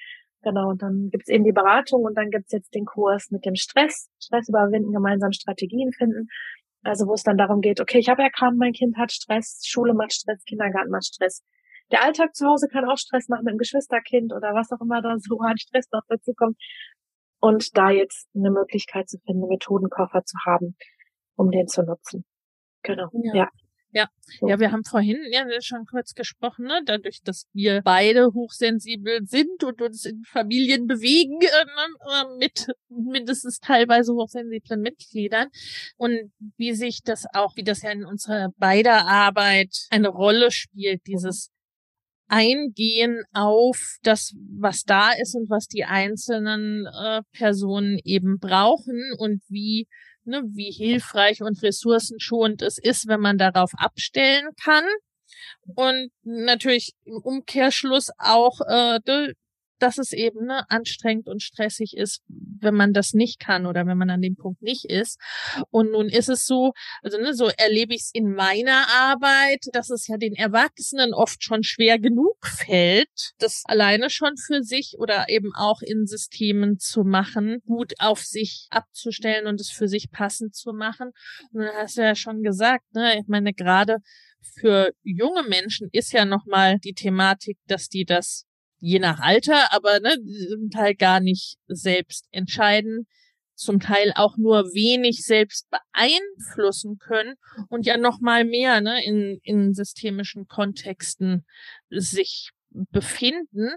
Genau, 0.44 0.70
und 0.70 0.82
dann 0.82 1.10
gibt's 1.12 1.30
eben 1.30 1.44
die 1.44 1.52
Beratung 1.52 2.04
und 2.04 2.16
dann 2.16 2.30
gibt's 2.32 2.52
jetzt 2.52 2.74
den 2.74 2.86
Kurs 2.86 3.30
mit 3.30 3.46
dem 3.46 3.56
Stress, 3.56 4.10
Stress 4.20 4.50
überwinden, 4.50 4.92
gemeinsam 4.92 5.32
Strategien 5.34 5.92
finden. 5.92 6.28
Also 6.84 7.06
wo 7.08 7.14
es 7.14 7.24
dann 7.24 7.38
darum 7.38 7.62
geht, 7.62 7.80
okay, 7.80 8.00
ich 8.00 8.10
habe 8.10 8.24
erkannt, 8.24 8.58
mein 8.58 8.74
Kind 8.74 8.98
hat 8.98 9.12
Stress, 9.12 9.62
Schule 9.66 9.94
macht 9.94 10.14
Stress, 10.14 10.44
Kindergarten 10.46 10.90
macht 10.90 11.06
Stress. 11.06 11.44
der 11.92 12.04
Alltag 12.04 12.36
zu 12.36 12.48
Hause 12.48 12.68
kann 12.70 12.86
auch 12.86 12.98
Stress 12.98 13.28
machen 13.30 13.46
mit 13.46 13.54
dem 13.54 13.58
Geschwisterkind 13.60 14.34
oder 14.34 14.54
was 14.56 14.72
auch 14.72 14.82
immer 14.82 15.02
da 15.02 15.18
so 15.20 15.40
an 15.40 15.58
Stress 15.58 15.88
noch 15.92 16.04
dazu 16.08 16.34
kommt. 16.34 16.58
Und 17.42 17.76
da 17.76 17.90
jetzt 17.90 18.30
eine 18.34 18.52
Möglichkeit 18.52 19.10
zu 19.10 19.18
finden, 19.26 19.42
einen 19.44 19.50
Methodenkoffer 19.50 20.24
zu 20.24 20.38
haben, 20.46 20.78
um 21.36 21.52
den 21.52 21.68
zu 21.68 21.84
nutzen. 21.84 22.24
Genau. 22.84 23.10
Ja. 23.12 23.36
ja. 23.36 23.50
Ja, 23.94 24.08
so. 24.40 24.48
ja, 24.48 24.60
wir 24.60 24.72
haben 24.72 24.86
vorhin 24.86 25.18
ja 25.32 25.46
schon 25.60 25.86
kurz 25.86 26.14
gesprochen, 26.14 26.66
ne? 26.66 26.82
dadurch, 26.86 27.22
dass 27.24 27.48
wir 27.52 27.82
beide 27.84 28.28
hochsensibel 28.34 29.26
sind 29.26 29.66
und 29.66 29.82
uns 29.82 30.06
in 30.06 30.24
Familien 30.24 30.88
bewegen 30.88 31.40
äh, 31.42 32.38
mit 32.40 32.68
mindestens 32.88 33.60
teilweise 33.60 34.14
hochsensiblen 34.14 34.82
Mitgliedern 34.82 35.50
und 35.98 36.32
wie 36.56 36.74
sich 36.74 37.02
das 37.04 37.26
auch, 37.34 37.58
wie 37.58 37.64
das 37.64 37.82
ja 37.82 37.92
in 37.92 38.06
unserer 38.06 38.50
beider 38.58 39.08
Arbeit 39.08 39.88
eine 39.90 40.08
Rolle 40.08 40.52
spielt, 40.52 41.06
dieses 41.08 41.52
Eingehen 42.32 43.24
auf 43.34 43.98
das, 44.04 44.34
was 44.58 44.84
da 44.84 45.12
ist 45.12 45.36
und 45.36 45.50
was 45.50 45.68
die 45.68 45.84
einzelnen 45.84 46.86
äh, 46.86 47.22
Personen 47.34 48.00
eben 48.06 48.40
brauchen 48.40 49.02
und 49.18 49.42
wie 49.50 49.88
ne, 50.24 50.44
wie 50.46 50.72
hilfreich 50.72 51.42
und 51.42 51.62
ressourcenschonend 51.62 52.62
es 52.62 52.78
ist, 52.78 53.08
wenn 53.08 53.20
man 53.20 53.38
darauf 53.38 53.72
abstellen 53.76 54.50
kann. 54.64 54.86
Und 55.76 56.12
natürlich 56.24 56.94
im 57.06 57.18
Umkehrschluss 57.18 58.10
auch 58.18 58.60
äh, 58.68 59.00
dass 59.82 59.98
es 59.98 60.14
eben 60.14 60.46
ne, 60.46 60.70
anstrengend 60.70 61.28
und 61.28 61.42
stressig 61.42 61.96
ist, 61.98 62.22
wenn 62.28 62.76
man 62.76 62.94
das 62.94 63.14
nicht 63.14 63.40
kann 63.40 63.66
oder 63.66 63.86
wenn 63.86 63.98
man 63.98 64.10
an 64.10 64.22
dem 64.22 64.36
Punkt 64.36 64.62
nicht 64.62 64.86
ist. 64.86 65.20
Und 65.70 65.92
nun 65.92 66.08
ist 66.08 66.30
es 66.30 66.46
so, 66.46 66.74
also 67.02 67.18
ne, 67.18 67.34
so 67.34 67.50
erlebe 67.58 67.94
ich 67.94 68.02
es 68.02 68.12
in 68.14 68.34
meiner 68.34 68.88
Arbeit, 68.90 69.66
dass 69.74 69.90
es 69.90 70.08
ja 70.08 70.18
den 70.18 70.36
Erwachsenen 70.36 71.14
oft 71.14 71.44
schon 71.44 71.64
schwer 71.64 72.00
genug 72.00 72.38
fällt, 72.46 73.32
das 73.40 73.64
alleine 73.66 74.10
schon 74.10 74.38
für 74.38 74.62
sich 74.64 74.96
oder 75.00 75.30
eben 75.30 75.52
auch 75.56 75.82
in 75.82 76.06
Systemen 76.06 76.78
zu 76.78 77.04
machen, 77.04 77.62
gut 77.66 77.94
auf 78.00 78.20
sich 78.20 78.68
abzustellen 78.70 79.48
und 79.48 79.60
es 79.60 79.72
für 79.72 79.88
sich 79.88 80.12
passend 80.12 80.56
zu 80.56 80.74
machen. 80.74 81.12
Und 81.52 81.62
dann 81.62 81.76
hast 81.76 81.98
du 81.98 82.02
ja 82.02 82.16
schon 82.16 82.44
gesagt, 82.44 82.86
ne, 82.94 83.18
ich 83.20 83.28
meine, 83.28 83.54
gerade 83.54 83.98
für 84.42 84.92
junge 85.04 85.44
Menschen 85.44 85.90
ist 85.92 86.14
ja 86.14 86.26
nochmal 86.26 86.80
die 86.80 86.94
Thematik, 86.94 87.58
dass 87.68 87.88
die 87.90 88.06
das 88.06 88.46
je 88.82 89.00
nach 89.00 89.20
Alter, 89.20 89.72
aber 89.72 90.00
ne, 90.00 90.18
zum 90.50 90.70
Teil 90.70 90.96
gar 90.96 91.20
nicht 91.22 91.58
selbst 91.68 92.28
entscheiden, 92.32 93.08
zum 93.56 93.80
Teil 93.80 94.12
auch 94.16 94.38
nur 94.38 94.74
wenig 94.74 95.24
selbst 95.24 95.70
beeinflussen 95.70 96.98
können 96.98 97.36
und 97.70 97.86
ja 97.86 97.98
noch 97.98 98.20
mal 98.20 98.44
mehr 98.44 98.82
ne, 98.82 99.06
in, 99.06 99.40
in 99.44 99.74
systemischen 99.74 100.48
Kontexten 100.48 101.46
sich 101.90 102.52
befinden. 102.72 103.70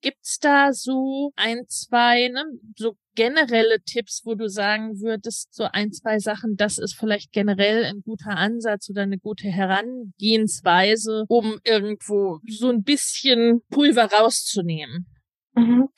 Gibt's 0.00 0.38
da 0.40 0.72
so 0.72 1.32
ein, 1.36 1.66
zwei, 1.68 2.28
ne, 2.28 2.44
so 2.76 2.96
generelle 3.14 3.80
Tipps, 3.84 4.22
wo 4.24 4.34
du 4.34 4.48
sagen 4.48 5.00
würdest, 5.00 5.54
so 5.54 5.64
ein, 5.72 5.92
zwei 5.92 6.18
Sachen, 6.18 6.56
das 6.56 6.78
ist 6.78 6.94
vielleicht 6.94 7.32
generell 7.32 7.84
ein 7.84 8.02
guter 8.02 8.36
Ansatz 8.36 8.88
oder 8.90 9.02
eine 9.02 9.18
gute 9.18 9.48
Herangehensweise, 9.48 11.24
um 11.28 11.58
irgendwo 11.64 12.40
so 12.46 12.68
ein 12.68 12.82
bisschen 12.82 13.62
Pulver 13.70 14.10
rauszunehmen? 14.12 15.06
Mhm. 15.54 15.88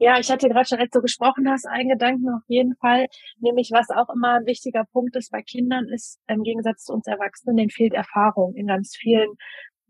Ja, 0.00 0.20
ich 0.20 0.30
hatte 0.30 0.48
gerade 0.48 0.68
schon, 0.68 0.78
als 0.78 0.90
du 0.90 1.00
gesprochen 1.00 1.50
hast, 1.50 1.66
einen 1.66 1.88
Gedanken 1.88 2.28
auf 2.28 2.42
jeden 2.46 2.76
Fall, 2.76 3.06
nämlich 3.40 3.70
was 3.72 3.90
auch 3.90 4.08
immer 4.14 4.34
ein 4.34 4.46
wichtiger 4.46 4.84
Punkt 4.92 5.16
ist 5.16 5.32
bei 5.32 5.42
Kindern, 5.42 5.88
ist 5.88 6.20
im 6.28 6.44
Gegensatz 6.44 6.84
zu 6.84 6.92
uns 6.92 7.08
Erwachsenen, 7.08 7.56
denen 7.56 7.70
fehlt 7.70 7.94
Erfahrung 7.94 8.54
in 8.54 8.68
ganz 8.68 8.94
vielen 8.96 9.28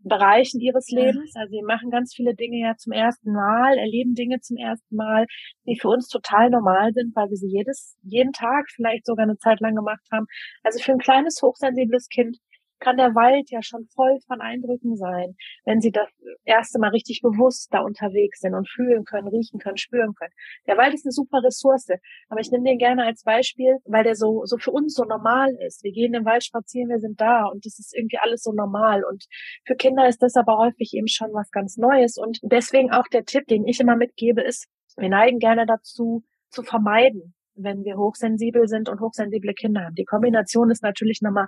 Bereichen 0.03 0.59
ihres 0.59 0.89
Lebens. 0.89 1.31
Also 1.35 1.51
sie 1.51 1.61
machen 1.61 1.89
ganz 1.89 2.13
viele 2.15 2.33
Dinge 2.35 2.59
ja 2.59 2.75
zum 2.77 2.93
ersten 2.93 3.31
Mal, 3.33 3.77
erleben 3.77 4.13
Dinge 4.13 4.39
zum 4.39 4.57
ersten 4.57 4.95
Mal, 4.95 5.25
die 5.65 5.77
für 5.79 5.89
uns 5.89 6.07
total 6.07 6.49
normal 6.49 6.91
sind, 6.93 7.15
weil 7.15 7.29
wir 7.29 7.37
sie 7.37 7.49
jedes, 7.49 7.97
jeden 8.03 8.31
Tag 8.31 8.69
vielleicht 8.73 9.05
sogar 9.05 9.23
eine 9.23 9.37
Zeit 9.37 9.59
lang 9.59 9.75
gemacht 9.75 10.05
haben. 10.11 10.25
Also 10.63 10.79
für 10.79 10.93
ein 10.93 10.99
kleines, 10.99 11.41
hochsensibles 11.41 12.07
Kind 12.07 12.37
kann 12.79 12.97
der 12.97 13.15
Wald 13.15 13.49
ja 13.51 13.61
schon 13.61 13.85
voll 13.93 14.19
von 14.27 14.41
Eindrücken 14.41 14.95
sein, 14.95 15.35
wenn 15.65 15.81
sie 15.81 15.91
das 15.91 16.09
erste 16.45 16.79
Mal 16.79 16.89
richtig 16.89 17.21
bewusst 17.21 17.69
da 17.71 17.81
unterwegs 17.81 18.39
sind 18.39 18.55
und 18.55 18.69
fühlen 18.69 19.03
können, 19.05 19.27
riechen 19.27 19.59
können, 19.59 19.77
spüren 19.77 20.13
können. 20.13 20.33
Der 20.67 20.77
Wald 20.77 20.93
ist 20.93 21.05
eine 21.05 21.11
super 21.11 21.41
Ressource, 21.43 21.87
aber 22.29 22.39
ich 22.39 22.51
nehme 22.51 22.65
den 22.65 22.77
gerne 22.77 23.05
als 23.05 23.23
Beispiel, 23.23 23.77
weil 23.85 24.03
der 24.03 24.15
so, 24.15 24.43
so 24.45 24.57
für 24.57 24.71
uns 24.71 24.93
so 24.93 25.03
normal 25.03 25.49
ist. 25.65 25.83
Wir 25.83 25.91
gehen 25.91 26.13
im 26.13 26.25
Wald 26.25 26.43
spazieren, 26.43 26.89
wir 26.89 26.99
sind 26.99 27.19
da 27.19 27.45
und 27.45 27.65
das 27.65 27.79
ist 27.79 27.95
irgendwie 27.95 28.19
alles 28.19 28.41
so 28.43 28.51
normal 28.51 29.03
und 29.03 29.25
für 29.65 29.75
Kinder 29.75 30.07
ist 30.07 30.21
das 30.21 30.35
aber 30.35 30.57
häufig 30.57 30.93
eben 30.93 31.07
schon 31.07 31.29
was 31.33 31.49
ganz 31.51 31.77
Neues 31.77 32.17
und 32.17 32.39
deswegen 32.43 32.91
auch 32.91 33.07
der 33.07 33.25
Tipp, 33.25 33.45
den 33.47 33.65
ich 33.65 33.79
immer 33.79 33.95
mitgebe, 33.95 34.41
ist, 34.41 34.67
wir 34.97 35.09
neigen 35.09 35.39
gerne 35.39 35.65
dazu, 35.65 36.23
zu 36.49 36.63
vermeiden, 36.63 37.33
wenn 37.55 37.83
wir 37.83 37.97
hochsensibel 37.97 38.67
sind 38.67 38.89
und 38.89 38.99
hochsensible 38.99 39.53
Kinder 39.53 39.85
haben. 39.85 39.95
Die 39.95 40.05
Kombination 40.05 40.71
ist 40.71 40.83
natürlich 40.83 41.21
nochmal 41.21 41.47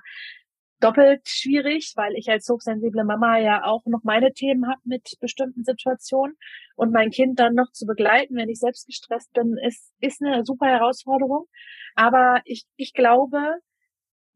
doppelt 0.81 1.27
schwierig, 1.27 1.93
weil 1.95 2.13
ich 2.15 2.29
als 2.29 2.49
hochsensible 2.49 3.03
Mama 3.03 3.39
ja 3.39 3.63
auch 3.63 3.85
noch 3.85 4.03
meine 4.03 4.33
Themen 4.33 4.67
habe 4.67 4.81
mit 4.83 5.17
bestimmten 5.19 5.63
Situationen 5.63 6.35
und 6.75 6.91
mein 6.91 7.11
Kind 7.11 7.39
dann 7.39 7.53
noch 7.53 7.71
zu 7.71 7.85
begleiten, 7.85 8.35
wenn 8.35 8.49
ich 8.49 8.59
selbst 8.59 8.87
gestresst 8.87 9.31
bin, 9.33 9.57
ist, 9.65 9.91
ist 9.99 10.21
eine 10.21 10.43
super 10.45 10.67
Herausforderung. 10.67 11.47
Aber 11.95 12.41
ich, 12.45 12.65
ich 12.75 12.93
glaube, 12.93 13.39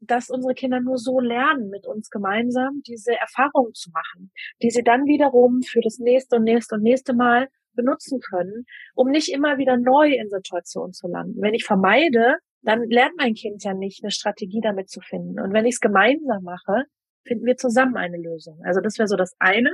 dass 0.00 0.30
unsere 0.30 0.54
Kinder 0.54 0.80
nur 0.80 0.98
so 0.98 1.20
lernen, 1.20 1.68
mit 1.68 1.86
uns 1.86 2.10
gemeinsam 2.10 2.82
diese 2.86 3.18
Erfahrungen 3.18 3.74
zu 3.74 3.90
machen, 3.90 4.30
die 4.62 4.70
sie 4.70 4.82
dann 4.82 5.06
wiederum 5.06 5.62
für 5.62 5.80
das 5.80 5.98
nächste 5.98 6.36
und 6.36 6.44
nächste 6.44 6.76
und 6.76 6.82
nächste 6.82 7.14
Mal 7.14 7.48
benutzen 7.74 8.20
können, 8.20 8.66
um 8.94 9.10
nicht 9.10 9.32
immer 9.32 9.58
wieder 9.58 9.76
neu 9.76 10.12
in 10.12 10.28
Situationen 10.28 10.92
zu 10.92 11.08
landen. 11.08 11.40
Wenn 11.40 11.54
ich 11.54 11.64
vermeide, 11.64 12.36
dann 12.66 12.90
lernt 12.90 13.16
mein 13.16 13.34
Kind 13.34 13.62
ja 13.62 13.74
nicht, 13.74 14.02
eine 14.02 14.10
Strategie 14.10 14.60
damit 14.60 14.90
zu 14.90 15.00
finden. 15.00 15.40
Und 15.40 15.52
wenn 15.52 15.66
ich 15.66 15.76
es 15.76 15.80
gemeinsam 15.80 16.42
mache, 16.42 16.82
finden 17.24 17.46
wir 17.46 17.56
zusammen 17.56 17.96
eine 17.96 18.16
Lösung. 18.16 18.60
Also 18.64 18.80
das 18.80 18.98
wäre 18.98 19.06
so 19.06 19.16
das 19.16 19.36
eine. 19.38 19.72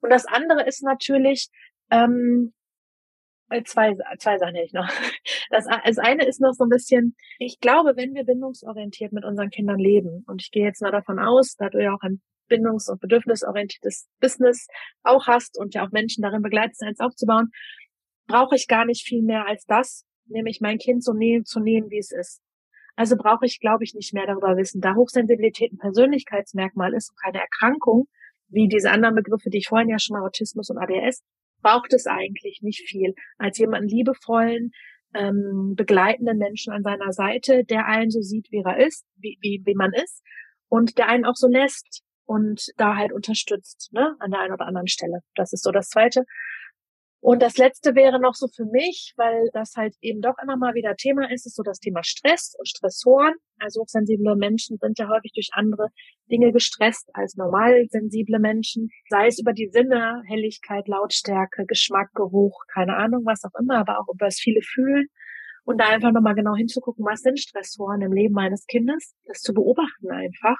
Und 0.00 0.10
das 0.10 0.26
andere 0.26 0.66
ist 0.66 0.82
natürlich, 0.82 1.50
ähm, 1.90 2.52
äh, 3.48 3.62
zwei, 3.62 3.96
zwei 4.18 4.38
Sachen 4.38 4.54
hätte 4.56 4.66
ich 4.66 4.72
noch. 4.72 4.88
Das, 5.52 5.66
das 5.84 5.98
eine 5.98 6.26
ist 6.26 6.40
noch 6.40 6.52
so 6.52 6.62
ein 6.62 6.68
bisschen, 6.68 7.16
ich 7.40 7.58
glaube, 7.58 7.96
wenn 7.96 8.14
wir 8.14 8.22
bindungsorientiert 8.22 9.10
mit 9.12 9.24
unseren 9.24 9.50
Kindern 9.50 9.80
leben, 9.80 10.22
und 10.28 10.40
ich 10.42 10.52
gehe 10.52 10.64
jetzt 10.64 10.80
mal 10.80 10.92
davon 10.92 11.18
aus, 11.18 11.56
da 11.56 11.68
du 11.68 11.82
ja 11.82 11.92
auch 11.92 12.02
ein 12.02 12.20
bindungs- 12.48 12.88
und 12.88 13.00
bedürfnisorientiertes 13.00 14.08
Business 14.20 14.68
auch 15.02 15.26
hast 15.26 15.58
und 15.58 15.74
ja 15.74 15.84
auch 15.84 15.90
Menschen 15.90 16.22
darin 16.22 16.40
begleitest, 16.40 16.84
eins 16.84 17.00
aufzubauen, 17.00 17.50
brauche 18.28 18.54
ich 18.54 18.68
gar 18.68 18.84
nicht 18.84 19.04
viel 19.04 19.22
mehr 19.22 19.48
als 19.48 19.64
das, 19.66 20.06
nämlich 20.30 20.60
mein 20.60 20.78
Kind 20.78 21.04
so 21.04 21.12
nehmen, 21.12 21.44
zu 21.44 21.60
nehmen, 21.60 21.90
wie 21.90 21.98
es 21.98 22.12
ist. 22.12 22.40
Also 22.96 23.16
brauche 23.16 23.46
ich, 23.46 23.60
glaube 23.60 23.84
ich, 23.84 23.94
nicht 23.94 24.12
mehr 24.12 24.26
darüber 24.26 24.56
wissen. 24.56 24.80
Da 24.80 24.94
Hochsensibilität 24.94 25.72
ein 25.72 25.78
Persönlichkeitsmerkmal 25.78 26.94
ist 26.94 27.10
und 27.10 27.20
keine 27.22 27.40
Erkrankung, 27.40 28.08
wie 28.48 28.68
diese 28.68 28.90
anderen 28.90 29.14
Begriffe, 29.14 29.50
die 29.50 29.58
ich 29.58 29.68
vorhin 29.68 29.88
ja 29.88 29.98
schon 29.98 30.18
mal 30.18 30.26
Autismus 30.26 30.70
und 30.70 30.78
ADS, 30.78 31.22
braucht 31.62 31.92
es 31.92 32.06
eigentlich 32.06 32.60
nicht 32.62 32.88
viel, 32.88 33.14
als 33.38 33.58
jemanden 33.58 33.88
liebevollen, 33.88 34.72
ähm, 35.14 35.74
begleitenden 35.76 36.38
Menschen 36.38 36.72
an 36.72 36.82
seiner 36.82 37.12
Seite, 37.12 37.64
der 37.64 37.86
einen 37.86 38.10
so 38.10 38.20
sieht, 38.20 38.50
wie 38.50 38.62
er 38.64 38.78
ist, 38.86 39.04
wie, 39.16 39.38
wie, 39.40 39.62
wie 39.64 39.74
man 39.74 39.92
ist 39.92 40.22
und 40.68 40.98
der 40.98 41.08
einen 41.08 41.24
auch 41.24 41.34
so 41.34 41.48
lässt 41.48 42.02
und 42.24 42.68
da 42.76 42.96
halt 42.96 43.12
unterstützt, 43.12 43.90
ne, 43.92 44.14
an 44.20 44.30
der 44.30 44.40
einen 44.40 44.54
oder 44.54 44.66
anderen 44.66 44.86
Stelle. 44.86 45.20
Das 45.34 45.52
ist 45.52 45.64
so 45.64 45.72
das 45.72 45.88
Zweite. 45.88 46.24
Und 47.22 47.42
das 47.42 47.58
letzte 47.58 47.94
wäre 47.94 48.18
noch 48.18 48.34
so 48.34 48.48
für 48.48 48.64
mich, 48.64 49.12
weil 49.16 49.50
das 49.52 49.74
halt 49.76 49.94
eben 50.00 50.22
doch 50.22 50.36
immer 50.42 50.56
mal 50.56 50.74
wieder 50.74 50.96
Thema 50.96 51.30
ist, 51.30 51.44
ist 51.44 51.54
so 51.54 51.62
das 51.62 51.78
Thema 51.78 52.02
Stress 52.02 52.54
und 52.58 52.66
Stressoren. 52.66 53.34
Also 53.58 53.82
hochsensible 53.82 54.36
Menschen 54.36 54.78
sind 54.80 54.98
ja 54.98 55.06
häufig 55.06 55.32
durch 55.34 55.50
andere 55.52 55.88
Dinge 56.30 56.50
gestresst 56.50 57.10
als 57.12 57.36
normal 57.36 57.84
sensible 57.90 58.38
Menschen, 58.38 58.88
sei 59.10 59.26
es 59.26 59.38
über 59.38 59.52
die 59.52 59.68
Sinne, 59.68 60.22
Helligkeit, 60.28 60.88
Lautstärke, 60.88 61.66
Geschmack, 61.66 62.08
Geruch, 62.14 62.64
keine 62.72 62.96
Ahnung, 62.96 63.26
was 63.26 63.44
auch 63.44 63.58
immer, 63.60 63.76
aber 63.76 64.00
auch 64.00 64.08
über 64.08 64.26
das 64.26 64.38
viele 64.38 64.62
Fühlen. 64.62 65.08
Und 65.64 65.78
da 65.78 65.88
einfach 65.88 66.12
nochmal 66.12 66.34
genau 66.34 66.54
hinzugucken, 66.56 67.04
was 67.04 67.20
sind 67.20 67.38
Stressoren 67.38 68.00
im 68.00 68.12
Leben 68.12 68.32
meines 68.32 68.64
Kindes, 68.66 69.14
das 69.26 69.40
zu 69.40 69.52
beobachten 69.52 70.10
einfach 70.10 70.56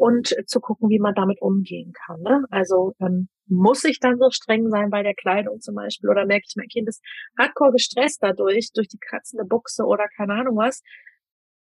und 0.00 0.34
zu 0.46 0.60
gucken, 0.60 0.88
wie 0.88 0.98
man 0.98 1.14
damit 1.14 1.42
umgehen 1.42 1.92
kann. 1.92 2.22
Ne? 2.22 2.44
Also 2.50 2.94
ähm, 3.00 3.28
muss 3.46 3.84
ich 3.84 4.00
dann 4.00 4.16
so 4.18 4.30
streng 4.30 4.70
sein 4.70 4.88
bei 4.88 5.02
der 5.02 5.14
Kleidung 5.14 5.60
zum 5.60 5.74
Beispiel 5.74 6.08
oder 6.08 6.24
merke 6.24 6.44
ich, 6.48 6.54
mein 6.56 6.68
Kind 6.68 6.88
ist 6.88 7.02
hardcore 7.38 7.72
gestresst 7.72 8.22
dadurch, 8.22 8.70
durch 8.72 8.88
die 8.88 8.98
kratzende 8.98 9.44
Buchse 9.44 9.84
oder 9.84 10.08
keine 10.16 10.32
Ahnung 10.32 10.56
was. 10.56 10.82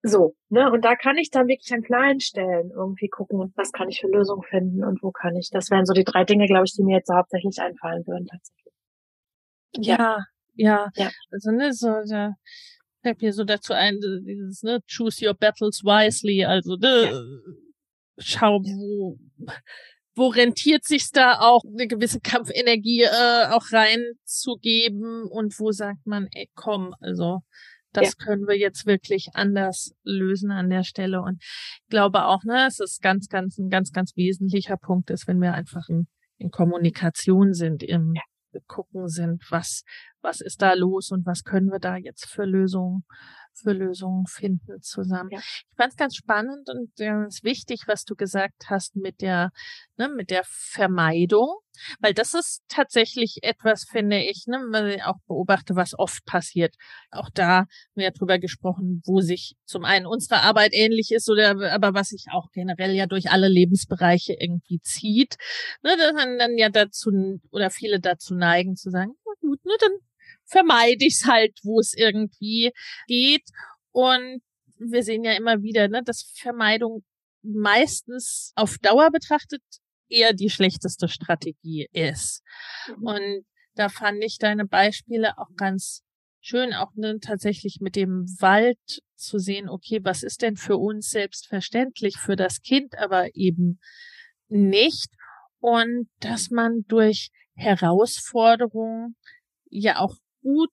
So, 0.05 0.37
ne? 0.51 0.71
Und 0.71 0.85
da 0.85 0.95
kann 0.95 1.17
ich 1.17 1.31
dann 1.31 1.49
wirklich 1.49 1.73
an 1.73 1.83
kleinen 1.83 2.21
Stellen 2.21 2.71
irgendwie 2.71 3.09
gucken, 3.09 3.53
was 3.57 3.73
kann 3.73 3.89
ich 3.89 4.01
für 4.01 4.07
Lösungen 4.07 4.45
finden 4.45 4.85
und 4.85 5.03
wo 5.03 5.11
kann 5.11 5.35
ich. 5.35 5.51
Das 5.51 5.73
wären 5.73 5.85
so 5.85 5.93
die 5.93 6.05
drei 6.05 6.23
Dinge, 6.23 6.47
glaube 6.47 6.67
ich, 6.67 6.75
die 6.75 6.85
mir 6.85 6.99
jetzt 6.99 7.11
hauptsächlich 7.13 7.59
einfallen 7.59 8.07
würden 8.07 8.27
tatsächlich. 8.27 8.73
Ja, 9.79 10.25
ja. 10.55 10.91
ja. 10.95 11.11
Also 11.33 11.51
ne, 11.51 11.73
so 11.73 11.89
da 12.09 12.35
fällt 13.03 13.21
mir 13.21 13.33
so 13.33 13.43
dazu 13.43 13.73
ein, 13.73 13.99
dieses, 14.25 14.63
ne, 14.63 14.79
choose 14.87 15.27
your 15.27 15.35
battles 15.35 15.83
wisely, 15.83 16.45
also 16.45 16.77
ne, 16.77 17.11
ja. 17.11 17.21
Schau, 18.19 18.61
wo 18.63 19.19
wo 20.19 20.27
rentiert 20.27 20.85
sich 20.85 21.11
da 21.13 21.39
auch 21.39 21.63
eine 21.65 21.87
gewisse 21.87 22.21
Kampfenergie 22.21 23.03
äh, 23.03 23.47
auch 23.51 23.73
reinzugeben 23.73 25.23
und 25.31 25.59
wo 25.61 25.71
sagt 25.71 26.07
man, 26.07 26.27
ey, 26.33 26.51
komm, 26.55 26.93
also 27.01 27.39
das 27.93 28.09
ja. 28.09 28.25
können 28.25 28.47
wir 28.47 28.59
jetzt 28.59 28.85
wirklich 28.85 29.29
anders 29.35 29.93
lösen 30.03 30.51
an 30.51 30.69
der 30.69 30.83
Stelle. 30.83 31.23
Und 31.23 31.41
ich 31.41 31.89
glaube 31.89 32.25
auch, 32.25 32.43
ne, 32.45 32.67
es 32.67 32.81
ist 32.81 33.01
ganz, 33.01 33.29
ganz, 33.29 33.59
ein 33.59 33.71
ganz, 33.71 33.93
ganz 33.93 34.17
wesentlicher 34.17 34.77
Punkt 34.77 35.11
ist, 35.11 35.27
wenn 35.29 35.41
wir 35.41 35.55
einfach 35.55 35.89
in, 35.89 36.09
in 36.37 36.51
Kommunikation 36.51 37.55
sind, 37.55 37.83
im 37.83 38.15
ja. 38.15 38.23
Gucken 38.67 39.09
sind, 39.09 39.45
was, 39.51 39.85
was 40.21 40.41
ist 40.41 40.63
da 40.63 40.73
los 40.73 41.11
und 41.13 41.27
was 41.27 41.45
können 41.45 41.71
wir 41.71 41.79
da 41.79 41.97
jetzt 41.97 42.27
für 42.27 42.45
Lösungen 42.45 43.05
für 43.63 43.73
Lösungen 43.73 44.27
finden 44.27 44.81
zusammen. 44.83 45.31
Ja. 45.31 45.39
Ich 45.39 45.77
fand 45.77 45.91
es 45.93 45.97
ganz 45.97 46.17
spannend 46.17 46.69
und 46.69 46.95
ganz 46.97 47.43
wichtig, 47.43 47.83
was 47.87 48.05
du 48.05 48.15
gesagt 48.15 48.67
hast 48.69 48.97
mit 48.97 49.21
der, 49.21 49.51
ne, 49.97 50.09
mit 50.09 50.31
der 50.31 50.43
Vermeidung, 50.45 51.49
weil 52.01 52.15
das 52.15 52.35
ist 52.35 52.63
tatsächlich 52.69 53.39
etwas, 53.43 53.85
finde 53.85 54.19
ich, 54.23 54.45
ne, 54.47 54.59
weil 54.71 54.97
ich 54.97 55.05
auch 55.05 55.19
beobachte, 55.27 55.77
was 55.77 55.99
oft 55.99 56.25
passiert. 56.25 56.75
Auch 57.11 57.31
da 57.33 57.59
haben 57.59 57.69
wir 57.95 58.05
ja 58.05 58.11
drüber 58.11 58.39
gesprochen, 58.39 59.03
wo 59.05 59.21
sich 59.21 59.57
zum 59.65 59.85
einen 59.85 60.07
unsere 60.07 60.43
Arbeit 60.43 60.73
ähnlich 60.73 61.13
ist 61.13 61.29
oder 61.29 61.57
aber 61.73 61.95
was 61.95 62.09
sich 62.09 62.27
auch 62.33 62.51
generell 62.53 62.93
ja 62.93 63.07
durch 63.07 63.31
alle 63.31 63.49
Lebensbereiche 63.49 64.35
irgendwie 64.39 64.81
zieht, 64.81 65.37
ne, 65.83 65.97
dass 65.97 66.13
man 66.13 66.39
dann 66.39 66.59
ja 66.59 66.69
dazu 66.69 67.11
oder 67.51 67.71
viele 67.71 68.01
dazu 68.01 68.35
neigen 68.35 68.77
zu 68.77 68.91
sagen, 68.91 69.13
na 69.25 69.33
gut, 69.41 69.65
ne, 69.65 69.73
dann 69.81 69.93
vermeide 70.49 71.05
ich 71.07 71.15
es 71.15 71.27
halt, 71.27 71.59
wo 71.63 71.81
es 71.81 71.95
irgendwie 71.95 72.73
geht. 73.07 73.45
Und 73.93 74.43
wir 74.79 75.03
sehen 75.03 75.25
ja 75.25 75.33
immer 75.33 75.63
wieder, 75.63 75.89
ne, 75.89 76.03
dass 76.05 76.33
Vermeidung 76.35 77.05
meistens 77.43 78.53
auf 78.57 78.79
Dauer 78.79 79.11
betrachtet 79.11 79.63
eher 80.09 80.33
die 80.33 80.51
schlechteste 80.51 81.09
Strategie 81.09 81.89
ist. 81.93 82.43
Mhm. 82.89 83.07
Und 83.07 83.47
da 83.75 83.89
fand 83.89 84.23
ich 84.25 84.39
deine 84.39 84.67
Beispiele 84.67 85.39
auch 85.39 85.55
ganz 85.57 86.03
schön, 86.41 86.73
auch 86.73 86.95
ne, 86.95 87.19
tatsächlich 87.21 87.79
mit 87.81 87.97
dem 87.97 88.25
Wald 88.41 88.79
zu 89.15 89.39
sehen, 89.39 89.69
okay, 89.69 90.01
was 90.03 90.23
ist 90.23 90.43
denn 90.43 90.57
für 90.57 90.77
uns 90.77 91.11
selbstverständlich, 91.11 92.17
für 92.17 92.37
das 92.37 92.61
Kind 92.63 92.97
aber 92.97 93.35
eben 93.35 93.81
nicht. 94.49 95.11
Und 95.61 96.09
dass 96.21 96.51
man 96.51 96.85
durch 96.87 97.31
Herausforderungen 97.55 99.17
ja 99.69 99.99
auch 99.99 100.17
gut 100.49 100.71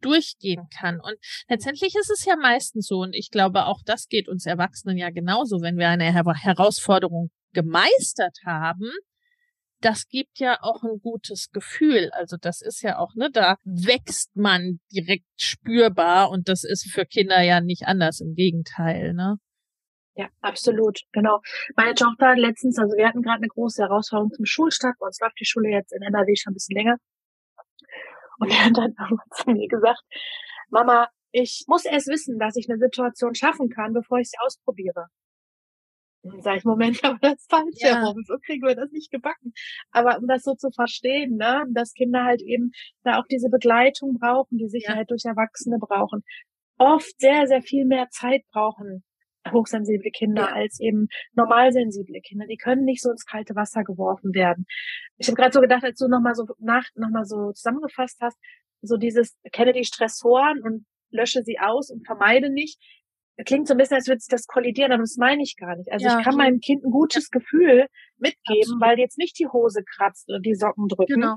durchgehen 0.00 0.68
kann. 0.78 1.00
Und 1.00 1.16
letztendlich 1.48 1.94
ist 1.94 2.10
es 2.10 2.24
ja 2.24 2.36
meistens 2.36 2.86
so, 2.86 2.98
und 2.98 3.14
ich 3.14 3.30
glaube, 3.30 3.66
auch 3.66 3.80
das 3.84 4.08
geht 4.08 4.28
uns 4.28 4.46
Erwachsenen 4.46 4.98
ja 4.98 5.10
genauso, 5.10 5.60
wenn 5.62 5.78
wir 5.78 5.88
eine 5.88 6.12
Her 6.12 6.24
Herausforderung 6.34 7.30
gemeistert 7.52 8.38
haben, 8.44 8.90
das 9.80 10.08
gibt 10.08 10.38
ja 10.38 10.58
auch 10.62 10.82
ein 10.82 11.00
gutes 11.00 11.50
Gefühl. 11.50 12.10
Also 12.12 12.36
das 12.40 12.62
ist 12.62 12.82
ja 12.82 12.98
auch, 12.98 13.14
ne, 13.14 13.30
da 13.32 13.56
wächst 13.64 14.34
man 14.36 14.80
direkt 14.92 15.26
spürbar 15.36 16.30
und 16.30 16.48
das 16.48 16.64
ist 16.64 16.90
für 16.90 17.04
Kinder 17.04 17.42
ja 17.42 17.60
nicht 17.60 17.86
anders, 17.86 18.20
im 18.20 18.34
Gegenteil, 18.34 19.12
ne? 19.12 19.36
Ja, 20.14 20.28
absolut, 20.40 21.00
genau. 21.12 21.40
Meine 21.76 21.94
Tochter 21.94 22.36
letztens, 22.36 22.78
also 22.78 22.96
wir 22.96 23.06
hatten 23.06 23.20
gerade 23.20 23.36
eine 23.38 23.48
große 23.48 23.82
Herausforderung 23.82 24.32
zum 24.32 24.46
Schulstart, 24.46 24.94
bei 24.98 25.06
uns 25.06 25.20
läuft 25.20 25.38
die 25.38 25.44
Schule 25.44 25.68
jetzt 25.68 25.92
in 25.92 26.00
NRW 26.00 26.34
schon 26.36 26.52
ein 26.52 26.54
bisschen 26.54 26.76
länger. 26.76 26.96
Und 28.38 28.50
er 28.50 28.66
hat 28.66 28.76
dann 28.76 28.94
irgendwann 28.98 29.30
zu 29.32 29.50
mir 29.50 29.68
gesagt, 29.68 30.02
Mama, 30.70 31.08
ich 31.32 31.64
muss 31.66 31.84
erst 31.84 32.08
wissen, 32.08 32.38
dass 32.38 32.56
ich 32.56 32.68
eine 32.68 32.78
Situation 32.78 33.34
schaffen 33.34 33.68
kann, 33.68 33.92
bevor 33.92 34.18
ich 34.18 34.30
sie 34.30 34.38
ausprobiere. 34.40 35.06
Dann 36.22 36.42
sage 36.42 36.58
ich, 36.58 36.64
Moment, 36.64 36.98
aber 37.04 37.18
das 37.20 37.34
ist 37.34 37.50
falsch 37.50 37.76
ja. 37.76 38.00
herum. 38.00 38.22
So 38.26 38.36
kriegen 38.44 38.66
wir 38.66 38.74
das 38.74 38.90
nicht 38.90 39.10
gebacken. 39.10 39.52
Aber 39.90 40.18
um 40.18 40.26
das 40.26 40.42
so 40.42 40.54
zu 40.54 40.70
verstehen, 40.70 41.36
ne, 41.36 41.64
dass 41.72 41.92
Kinder 41.92 42.24
halt 42.24 42.42
eben 42.42 42.72
da 43.02 43.18
auch 43.18 43.26
diese 43.30 43.48
Begleitung 43.48 44.18
brauchen, 44.18 44.58
die 44.58 44.68
Sicherheit 44.68 45.08
ja. 45.10 45.16
durch 45.16 45.24
Erwachsene 45.24 45.78
brauchen, 45.78 46.22
oft 46.78 47.18
sehr, 47.18 47.46
sehr 47.46 47.62
viel 47.62 47.84
mehr 47.86 48.08
Zeit 48.10 48.42
brauchen, 48.52 49.04
hochsensible 49.52 50.10
Kinder 50.10 50.42
ja. 50.42 50.52
als 50.54 50.80
eben 50.80 51.08
normalsensible 51.34 52.20
Kinder. 52.20 52.46
Die 52.46 52.56
können 52.56 52.84
nicht 52.84 53.02
so 53.02 53.10
ins 53.10 53.24
kalte 53.24 53.54
Wasser 53.54 53.84
geworfen 53.84 54.34
werden. 54.34 54.66
Ich 55.18 55.28
habe 55.28 55.36
gerade 55.36 55.52
so 55.52 55.60
gedacht, 55.60 55.84
als 55.84 55.98
du 55.98 56.08
nochmal 56.08 56.34
so 56.34 56.46
nach 56.58 56.84
nochmal 56.94 57.24
so 57.24 57.52
zusammengefasst 57.52 58.18
hast, 58.20 58.38
so 58.82 58.96
dieses 58.96 59.36
kenne 59.52 59.72
die 59.72 59.84
Stressoren 59.84 60.62
und 60.62 60.86
lösche 61.10 61.42
sie 61.42 61.58
aus 61.58 61.90
und 61.90 62.06
vermeide 62.06 62.50
nicht. 62.50 62.78
Klingt 63.44 63.68
so 63.68 63.74
ein 63.74 63.76
bisschen, 63.76 63.96
als 63.96 64.08
würde 64.08 64.20
sich 64.20 64.30
das 64.30 64.46
kollidieren, 64.46 64.92
aber 64.92 65.02
das 65.02 65.16
meine 65.18 65.42
ich 65.42 65.56
gar 65.56 65.76
nicht. 65.76 65.92
Also 65.92 66.06
ja, 66.06 66.18
ich 66.18 66.24
kann 66.24 66.36
meinem 66.36 66.60
Kind 66.60 66.84
ein 66.84 66.90
gutes 66.90 67.30
Gefühl 67.30 67.86
mitgeben, 68.16 68.62
Absolut. 68.62 68.80
weil 68.80 68.98
jetzt 68.98 69.18
nicht 69.18 69.38
die 69.38 69.46
Hose 69.46 69.82
kratzt 69.84 70.28
oder 70.30 70.40
die 70.40 70.54
Socken 70.54 70.88
drücken. 70.88 71.20
Genau. 71.20 71.36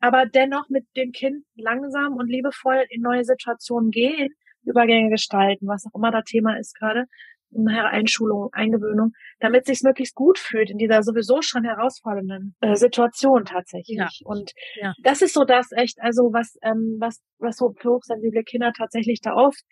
Aber 0.00 0.26
dennoch 0.26 0.68
mit 0.68 0.86
dem 0.96 1.10
Kind 1.10 1.44
langsam 1.56 2.14
und 2.14 2.28
liebevoll 2.28 2.84
in 2.90 3.02
neue 3.02 3.24
Situationen 3.24 3.90
gehen, 3.90 4.32
Übergänge 4.62 5.10
gestalten, 5.10 5.66
was 5.66 5.86
auch 5.86 5.96
immer 5.96 6.12
da 6.12 6.22
Thema 6.22 6.58
ist 6.58 6.74
gerade, 6.78 7.06
Einschulung, 7.52 8.50
Eingewöhnung, 8.52 9.12
damit 9.40 9.66
sich 9.66 9.82
möglichst 9.82 10.14
gut 10.14 10.38
fühlt 10.38 10.70
in 10.70 10.78
dieser 10.78 11.02
sowieso 11.02 11.42
schon 11.42 11.64
herausfordernden 11.64 12.54
äh, 12.60 12.76
Situation 12.76 13.44
tatsächlich. 13.44 13.98
Ja. 13.98 14.08
Und 14.24 14.52
ja. 14.76 14.94
das 15.02 15.22
ist 15.22 15.34
so 15.34 15.44
das 15.44 15.68
echt, 15.72 16.00
also 16.00 16.32
was, 16.32 16.56
ähm, 16.62 16.96
was, 17.00 17.20
was 17.38 17.56
so 17.56 17.74
hochsensible 17.82 18.44
Kinder 18.44 18.72
tatsächlich 18.76 19.20
da 19.20 19.34
oft, 19.34 19.62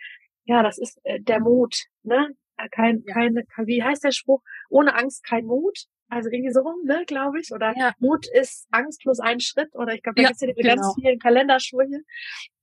ja, 0.44 0.62
das 0.62 0.78
ist 0.78 0.98
äh, 1.04 1.20
der 1.20 1.40
Mut, 1.40 1.76
ne? 2.02 2.28
Äh, 2.56 2.68
kein, 2.70 3.04
ja. 3.06 3.14
keine, 3.14 3.44
wie 3.64 3.82
heißt 3.82 4.02
der 4.02 4.12
Spruch? 4.12 4.42
Ohne 4.70 4.94
Angst 4.94 5.24
kein 5.24 5.44
Mut. 5.44 5.84
Also 6.10 6.30
irgendwie 6.30 6.52
so 6.52 6.60
rum, 6.60 6.84
ne, 6.84 7.04
glaube 7.06 7.38
ich. 7.38 7.52
Oder 7.52 7.74
ja. 7.76 7.92
Mut 7.98 8.26
ist 8.32 8.66
Angst 8.70 9.02
plus 9.02 9.20
ein 9.20 9.40
Schritt. 9.40 9.68
Oder 9.74 9.94
ich 9.94 10.02
glaube, 10.02 10.16
da 10.16 10.22
ja, 10.22 10.28
gibt 10.28 10.36
es 10.36 10.40
ja 10.40 10.48
diese 10.48 10.62
genau. 10.62 10.74
ganz 10.74 10.94
vielen 10.98 11.18
Kalendersprüche. 11.18 12.00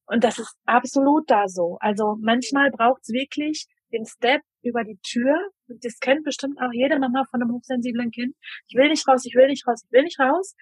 Und 0.08 0.24
das 0.24 0.40
ist 0.40 0.56
absolut 0.66 1.30
da 1.30 1.48
so. 1.48 1.78
Also 1.80 2.16
manchmal 2.20 2.72
braucht 2.72 3.02
es 3.04 3.10
wirklich 3.10 3.68
den 3.96 4.06
Step 4.06 4.42
über 4.62 4.84
die 4.84 5.00
Tür. 5.02 5.36
Und 5.68 5.84
das 5.84 6.00
kennt 6.00 6.24
bestimmt 6.24 6.60
auch 6.62 6.72
jede 6.74 7.00
Mama 7.00 7.24
von 7.30 7.42
einem 7.42 7.54
hochsensiblen 7.54 8.12
Kind. 8.12 8.36
Ich 8.68 8.76
will 8.76 8.90
nicht 8.90 9.08
raus, 9.08 9.26
ich 9.26 9.36
will 9.36 9.48
nicht 9.48 9.68
raus, 9.68 9.84
ich 9.86 9.92
will 9.92 10.04
nicht 10.04 10.20
raus. 10.20 10.56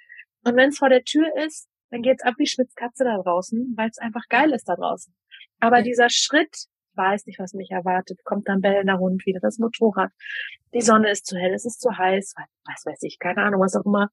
Und 0.45 0.55
wenn 0.55 0.69
es 0.69 0.77
vor 0.77 0.89
der 0.89 1.03
Tür 1.03 1.27
ist, 1.45 1.67
dann 1.89 2.01
geht's 2.01 2.23
ab 2.23 2.35
wie 2.37 2.47
Schwitzkatze 2.47 3.03
da 3.03 3.17
draußen, 3.21 3.73
weil 3.77 3.89
es 3.89 3.97
einfach 3.97 4.23
geil 4.29 4.51
ist 4.51 4.67
da 4.67 4.75
draußen. 4.75 5.13
Aber 5.59 5.77
ja. 5.77 5.83
dieser 5.83 6.09
Schritt, 6.09 6.53
ich 6.53 6.97
weiß 6.97 7.25
nicht, 7.25 7.39
was 7.39 7.53
mich 7.53 7.71
erwartet, 7.71 8.19
kommt 8.23 8.47
dann 8.47 8.61
bellender 8.61 8.99
Hund 8.99 9.25
wieder, 9.25 9.39
das 9.39 9.57
Motorrad, 9.59 10.11
die 10.73 10.81
Sonne 10.81 11.11
ist 11.11 11.25
zu 11.25 11.37
hell, 11.37 11.53
es 11.53 11.65
ist 11.65 11.81
zu 11.81 11.97
heiß, 11.97 12.33
was 12.65 12.85
weiß 12.85 13.03
ich, 13.03 13.19
keine 13.19 13.43
Ahnung, 13.43 13.61
was 13.61 13.75
auch 13.75 13.85
immer. 13.85 14.09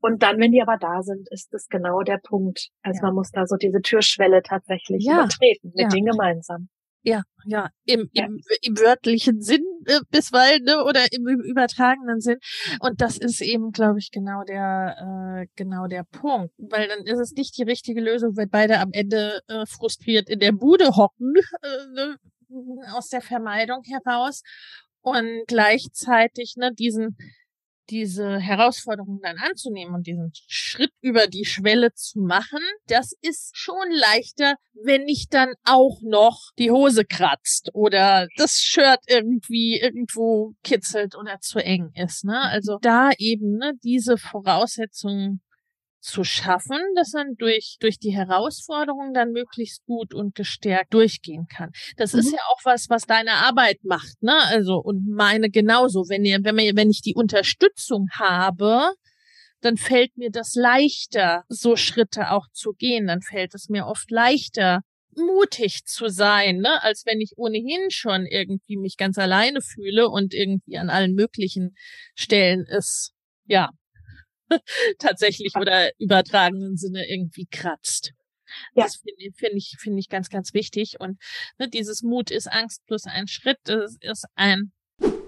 Und 0.00 0.22
dann, 0.22 0.38
wenn 0.38 0.52
die 0.52 0.62
aber 0.62 0.76
da 0.78 1.02
sind, 1.02 1.26
ist 1.30 1.52
das 1.52 1.66
genau 1.68 2.02
der 2.02 2.18
Punkt. 2.18 2.68
Also 2.82 2.98
ja. 2.98 3.06
man 3.06 3.14
muss 3.14 3.30
da 3.32 3.46
so 3.46 3.56
diese 3.56 3.80
Türschwelle 3.80 4.42
tatsächlich 4.42 5.04
ja. 5.04 5.14
übertreten 5.14 5.72
mit 5.74 5.82
ja. 5.82 5.88
denen 5.88 6.06
gemeinsam. 6.06 6.68
Ja, 7.08 7.22
ja, 7.44 7.70
im, 7.84 8.10
im, 8.14 8.40
im 8.62 8.78
wörtlichen 8.78 9.40
Sinn 9.40 9.62
äh, 9.84 10.00
bisweilen 10.10 10.64
ne, 10.64 10.82
oder 10.82 11.06
im, 11.12 11.28
im 11.28 11.40
übertragenen 11.40 12.20
Sinn. 12.20 12.38
Und 12.80 13.00
das 13.00 13.16
ist 13.16 13.40
eben, 13.40 13.70
glaube 13.70 14.00
ich, 14.00 14.10
genau 14.10 14.42
der 14.42 15.44
äh, 15.44 15.46
genau 15.54 15.86
der 15.86 16.02
Punkt, 16.02 16.52
weil 16.58 16.88
dann 16.88 17.04
ist 17.06 17.20
es 17.20 17.30
nicht 17.30 17.56
die 17.58 17.62
richtige 17.62 18.00
Lösung, 18.00 18.36
wenn 18.36 18.50
beide 18.50 18.80
am 18.80 18.90
Ende 18.90 19.40
äh, 19.46 19.66
frustriert 19.66 20.28
in 20.28 20.40
der 20.40 20.50
Bude 20.50 20.96
hocken 20.96 21.34
äh, 21.62 21.86
ne, 21.94 22.16
aus 22.92 23.08
der 23.08 23.20
Vermeidung 23.20 23.84
heraus 23.84 24.42
und 25.00 25.44
gleichzeitig 25.46 26.54
ne 26.56 26.72
diesen 26.74 27.16
diese 27.90 28.38
Herausforderung 28.38 29.20
dann 29.22 29.38
anzunehmen 29.38 29.94
und 29.94 30.06
diesen 30.06 30.32
Schritt 30.46 30.92
über 31.00 31.26
die 31.26 31.44
Schwelle 31.44 31.92
zu 31.94 32.20
machen, 32.20 32.60
das 32.88 33.12
ist 33.22 33.56
schon 33.56 33.90
leichter, 33.90 34.56
wenn 34.84 35.04
nicht 35.04 35.32
dann 35.32 35.54
auch 35.64 36.00
noch 36.02 36.52
die 36.58 36.70
Hose 36.70 37.04
kratzt 37.04 37.70
oder 37.74 38.28
das 38.36 38.60
Shirt 38.60 39.00
irgendwie 39.06 39.78
irgendwo 39.80 40.54
kitzelt 40.62 41.16
oder 41.16 41.40
zu 41.40 41.58
eng 41.58 41.90
ist. 41.94 42.24
Ne? 42.24 42.40
Also 42.40 42.78
da 42.82 43.10
eben 43.18 43.56
ne, 43.56 43.72
diese 43.82 44.18
Voraussetzungen 44.18 45.40
zu 46.00 46.24
schaffen, 46.24 46.78
dass 46.94 47.12
man 47.12 47.34
durch, 47.36 47.76
durch 47.80 47.98
die 47.98 48.14
Herausforderungen 48.14 49.12
dann 49.12 49.32
möglichst 49.32 49.84
gut 49.86 50.14
und 50.14 50.34
gestärkt 50.34 50.94
durchgehen 50.94 51.46
kann. 51.48 51.70
Das 51.96 52.12
mhm. 52.12 52.20
ist 52.20 52.32
ja 52.32 52.38
auch 52.52 52.60
was, 52.64 52.88
was 52.88 53.06
deine 53.06 53.32
Arbeit 53.32 53.78
macht, 53.82 54.22
ne? 54.22 54.36
Also, 54.46 54.76
und 54.76 55.08
meine 55.08 55.50
genauso. 55.50 56.08
Wenn 56.08 56.24
ihr, 56.24 56.38
wenn 56.42 56.54
mir, 56.54 56.76
wenn 56.76 56.90
ich 56.90 57.02
die 57.02 57.14
Unterstützung 57.14 58.08
habe, 58.12 58.92
dann 59.60 59.76
fällt 59.76 60.16
mir 60.16 60.30
das 60.30 60.54
leichter, 60.54 61.44
so 61.48 61.76
Schritte 61.76 62.30
auch 62.30 62.46
zu 62.52 62.72
gehen. 62.72 63.06
Dann 63.06 63.22
fällt 63.22 63.54
es 63.54 63.68
mir 63.68 63.86
oft 63.86 64.10
leichter, 64.10 64.82
mutig 65.16 65.84
zu 65.86 66.08
sein, 66.08 66.58
ne? 66.58 66.82
als 66.82 67.04
wenn 67.06 67.20
ich 67.20 67.32
ohnehin 67.36 67.90
schon 67.90 68.26
irgendwie 68.26 68.76
mich 68.76 68.96
ganz 68.96 69.18
alleine 69.18 69.60
fühle 69.62 70.08
und 70.08 70.34
irgendwie 70.34 70.78
an 70.78 70.90
allen 70.90 71.14
möglichen 71.14 71.74
Stellen 72.14 72.66
ist, 72.66 73.12
ja, 73.46 73.70
tatsächlich 74.98 75.54
oder 75.56 75.90
übertragenen 75.98 76.76
Sinne 76.76 77.08
irgendwie 77.08 77.46
kratzt. 77.46 78.12
Ja. 78.74 78.84
Das 78.84 78.96
finde 78.96 79.34
find 79.36 79.54
ich, 79.54 79.76
finde 79.78 79.98
ich 79.98 80.08
ganz, 80.08 80.28
ganz 80.28 80.54
wichtig. 80.54 81.00
Und 81.00 81.20
ne, 81.58 81.68
dieses 81.68 82.02
Mut 82.02 82.30
ist 82.30 82.50
Angst 82.50 82.84
plus 82.86 83.04
ein 83.04 83.28
Schritt, 83.28 83.58
das 83.64 83.96
ist 84.00 84.26
ein 84.34 84.72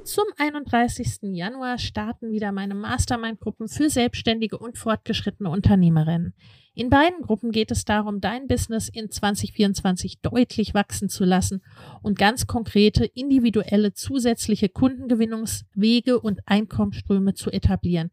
Zum 0.05 0.25
31. 0.39 1.35
Januar 1.35 1.79
starten 1.79 2.31
wieder 2.31 2.53
meine 2.53 2.75
Mastermind-Gruppen 2.75 3.69
für 3.69 3.91
selbstständige 3.91 4.59
und 4.59 4.79
fortgeschrittene 4.79 5.51
Unternehmerinnen. 5.51 6.35
In 6.79 6.91
beiden 6.91 7.23
Gruppen 7.23 7.51
geht 7.51 7.73
es 7.73 7.85
darum, 7.85 8.21
dein 8.21 8.47
Business 8.47 8.89
in 8.89 9.11
2024 9.11 10.21
deutlich 10.21 10.75
wachsen 10.75 11.09
zu 11.09 11.25
lassen 11.25 11.61
und 12.03 12.17
ganz 12.17 12.47
konkrete, 12.47 13.05
individuelle, 13.05 13.95
zusätzliche 13.95 14.69
Kundengewinnungswege 14.69 16.21
und 16.21 16.39
Einkommensströme 16.47 17.35
zu 17.35 17.51
etablieren, 17.51 18.13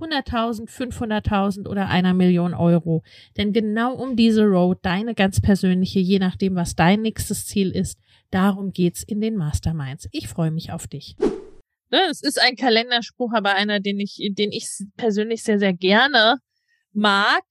100.000, 0.00 0.68
500.000 0.68 1.68
oder 1.68 1.88
einer 1.88 2.14
Million 2.14 2.54
Euro. 2.54 3.02
Denn 3.36 3.52
genau 3.52 3.94
um 3.94 4.16
diese 4.16 4.44
Road, 4.44 4.78
deine 4.82 5.14
ganz 5.14 5.40
persönliche, 5.40 5.98
je 6.00 6.18
nachdem, 6.18 6.54
was 6.54 6.74
dein 6.74 7.02
nächstes 7.02 7.46
Ziel 7.46 7.70
ist, 7.70 7.98
darum 8.30 8.72
geht's 8.72 9.02
in 9.02 9.20
den 9.20 9.36
Masterminds. 9.36 10.08
Ich 10.12 10.28
freue 10.28 10.50
mich 10.50 10.72
auf 10.72 10.86
dich. 10.86 11.16
Ne, 11.90 12.00
es 12.10 12.22
ist 12.22 12.40
ein 12.40 12.56
Kalenderspruch, 12.56 13.32
aber 13.32 13.54
einer, 13.54 13.80
den 13.80 13.98
ich, 13.98 14.18
den 14.32 14.52
ich 14.52 14.68
persönlich 14.96 15.42
sehr, 15.42 15.58
sehr 15.58 15.72
gerne 15.72 16.36
mag. 16.92 17.42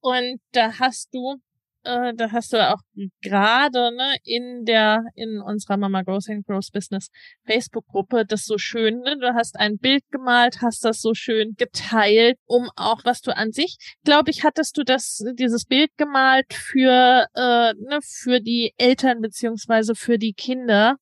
Und 0.00 0.40
da 0.52 0.78
hast 0.78 1.14
du, 1.14 1.36
äh, 1.84 2.14
da 2.14 2.32
hast 2.32 2.52
du 2.52 2.72
auch 2.72 2.80
gerade 3.22 3.94
ne, 3.94 4.16
in 4.24 4.64
der, 4.64 5.04
in 5.14 5.40
unserer 5.40 5.76
Mama 5.76 6.02
Grows 6.02 6.28
and 6.28 6.46
Grows 6.46 6.70
Business 6.70 7.08
Facebook-Gruppe 7.46 8.24
das 8.26 8.44
so 8.44 8.58
schön, 8.58 9.00
ne? 9.00 9.16
Du 9.18 9.34
hast 9.34 9.56
ein 9.56 9.78
Bild 9.78 10.02
gemalt, 10.10 10.62
hast 10.62 10.84
das 10.84 11.00
so 11.00 11.14
schön 11.14 11.54
geteilt, 11.56 12.38
um 12.46 12.70
auch, 12.76 13.04
was 13.04 13.20
du 13.20 13.36
an 13.36 13.52
sich, 13.52 13.76
glaube 14.04 14.30
ich, 14.30 14.44
hattest 14.44 14.76
du 14.78 14.84
das, 14.84 15.22
dieses 15.38 15.64
Bild 15.66 15.90
gemalt 15.96 16.52
für, 16.52 17.26
äh, 17.34 17.74
ne, 17.74 18.00
für 18.02 18.40
die 18.40 18.72
Eltern 18.78 19.20
beziehungsweise 19.20 19.94
für 19.94 20.18
die 20.18 20.32
Kinder 20.32 20.96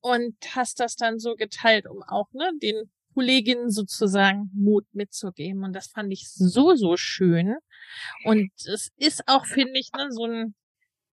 und 0.00 0.34
hast 0.54 0.80
das 0.80 0.96
dann 0.96 1.18
so 1.18 1.34
geteilt, 1.34 1.86
um 1.86 2.02
auch 2.02 2.32
ne, 2.32 2.50
den 2.62 2.90
Kolleginnen 3.14 3.70
sozusagen 3.70 4.50
Mut 4.54 4.86
mitzugeben. 4.92 5.64
Und 5.64 5.74
das 5.74 5.88
fand 5.88 6.12
ich 6.12 6.28
so, 6.30 6.74
so 6.74 6.96
schön. 6.96 7.56
Und 8.24 8.50
es 8.56 8.90
ist 8.96 9.26
auch, 9.26 9.46
finde 9.46 9.78
ich, 9.78 9.90
ne, 9.92 10.06
so 10.10 10.24
ein, 10.24 10.54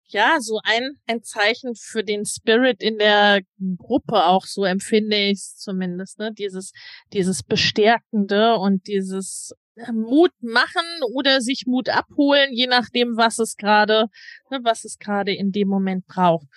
ja, 0.06 0.38
so 0.40 0.60
ein, 0.64 0.98
ein 1.08 1.24
Zeichen 1.24 1.76
für 1.76 2.04
den 2.04 2.26
Spirit 2.26 2.82
in 2.82 2.98
der 2.98 3.42
Gruppe 3.78 4.26
auch, 4.26 4.46
so 4.46 4.66
empfinde 4.66 5.18
ich 5.18 5.40
es 5.40 5.58
zumindest, 5.58 6.20
ne, 6.20 6.34
dieses, 6.34 6.74
dieses 7.14 7.44
Bestärkende 7.44 8.56
und 8.56 8.88
dieses 8.88 9.54
äh, 9.76 9.92
Mut 9.92 10.32
machen 10.42 10.86
oder 11.14 11.42
sich 11.42 11.66
Mut 11.66 11.90
abholen, 11.90 12.52
je 12.52 12.68
nachdem, 12.68 13.16
was 13.18 13.40
es 13.40 13.56
gerade, 13.56 14.08
ne, 14.50 14.60
was 14.64 14.84
es 14.84 14.98
gerade 14.98 15.34
in 15.34 15.52
dem 15.52 15.68
Moment 15.68 16.06
braucht. 16.08 16.48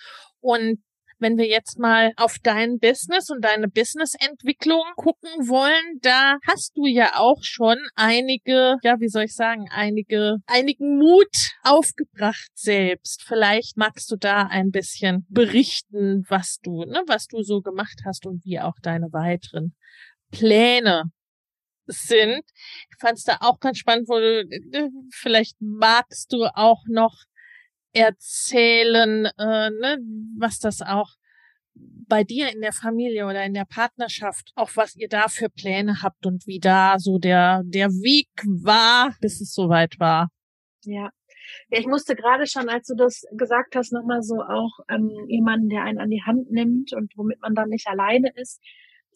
Und 0.41 0.79
wenn 1.19 1.37
wir 1.37 1.47
jetzt 1.47 1.79
mal 1.79 2.11
auf 2.17 2.37
dein 2.41 2.79
Business 2.79 3.29
und 3.29 3.43
deine 3.43 3.67
Businessentwicklung 3.67 4.83
gucken 4.95 5.29
wollen, 5.47 5.99
da 6.01 6.37
hast 6.47 6.75
du 6.75 6.85
ja 6.85 7.13
auch 7.15 7.41
schon 7.41 7.77
einige, 7.95 8.77
ja, 8.83 8.99
wie 8.99 9.07
soll 9.07 9.23
ich 9.23 9.35
sagen, 9.35 9.67
einige, 9.71 10.37
einigen 10.45 10.97
Mut 10.97 11.35
aufgebracht 11.63 12.51
selbst. 12.53 13.23
Vielleicht 13.23 13.77
magst 13.77 14.11
du 14.11 14.15
da 14.17 14.43
ein 14.43 14.71
bisschen 14.71 15.25
berichten, 15.29 16.25
was 16.29 16.59
du, 16.61 16.83
ne, 16.83 17.01
was 17.07 17.27
du 17.27 17.41
so 17.43 17.61
gemacht 17.61 18.01
hast 18.05 18.25
und 18.25 18.43
wie 18.45 18.59
auch 18.59 18.75
deine 18.81 19.11
weiteren 19.11 19.75
Pläne 20.31 21.03
sind. 21.87 22.43
Ich 22.89 22.97
fand 22.99 23.17
es 23.17 23.23
da 23.23 23.37
auch 23.41 23.59
ganz 23.59 23.77
spannend, 23.77 24.07
wo 24.07 24.19
du, 24.19 24.41
äh, 24.41 24.89
vielleicht 25.11 25.55
magst 25.59 26.33
du 26.33 26.45
auch 26.55 26.83
noch 26.87 27.15
erzählen, 27.95 29.25
äh, 29.25 29.69
ne, 29.69 29.97
was 30.37 30.59
das 30.59 30.81
auch 30.81 31.11
bei 32.07 32.23
dir 32.23 32.51
in 32.53 32.61
der 32.61 32.73
Familie 32.73 33.25
oder 33.25 33.43
in 33.43 33.53
der 33.53 33.65
Partnerschaft, 33.65 34.51
auch 34.55 34.71
was 34.75 34.95
ihr 34.95 35.09
da 35.09 35.27
für 35.27 35.49
Pläne 35.49 36.01
habt 36.01 36.25
und 36.25 36.45
wie 36.47 36.59
da 36.59 36.99
so 36.99 37.17
der, 37.17 37.63
der 37.65 37.89
Weg 37.89 38.29
war, 38.45 39.15
bis 39.21 39.41
es 39.41 39.53
soweit 39.53 39.99
war. 39.99 40.29
Ja. 40.83 41.09
Ja, 41.69 41.79
ich 41.79 41.85
musste 41.85 42.15
gerade 42.15 42.47
schon, 42.47 42.69
als 42.69 42.87
du 42.87 42.95
das 42.95 43.23
gesagt 43.31 43.75
hast, 43.75 43.93
nochmal 43.93 44.23
so 44.23 44.41
auch 44.41 44.79
ähm, 44.89 45.11
jemanden, 45.27 45.69
der 45.69 45.83
einen 45.83 45.99
an 45.99 46.09
die 46.09 46.23
Hand 46.23 46.51
nimmt 46.51 46.91
und 46.93 47.13
womit 47.15 47.39
man 47.41 47.53
dann 47.53 47.69
nicht 47.69 47.87
alleine 47.87 48.31
ist 48.35 48.61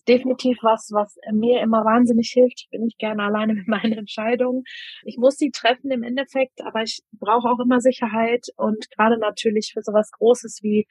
definitiv 0.09 0.57
was, 0.63 0.89
was 0.91 1.15
mir 1.31 1.61
immer 1.61 1.85
wahnsinnig 1.85 2.31
hilft. 2.33 2.61
Ich 2.63 2.69
bin 2.71 2.81
nicht 2.81 2.97
gerne 2.97 3.23
alleine 3.23 3.53
mit 3.53 3.67
meinen 3.67 3.93
Entscheidungen. 3.93 4.63
Ich 5.05 5.17
muss 5.17 5.37
sie 5.37 5.51
treffen 5.51 5.91
im 5.91 6.03
Endeffekt, 6.03 6.61
aber 6.65 6.81
ich 6.81 7.01
brauche 7.13 7.47
auch 7.47 7.59
immer 7.59 7.79
Sicherheit 7.79 8.47
und 8.57 8.89
gerade 8.91 9.19
natürlich 9.19 9.71
für 9.73 9.81
sowas 9.81 10.11
Großes 10.11 10.59
wie 10.63 10.87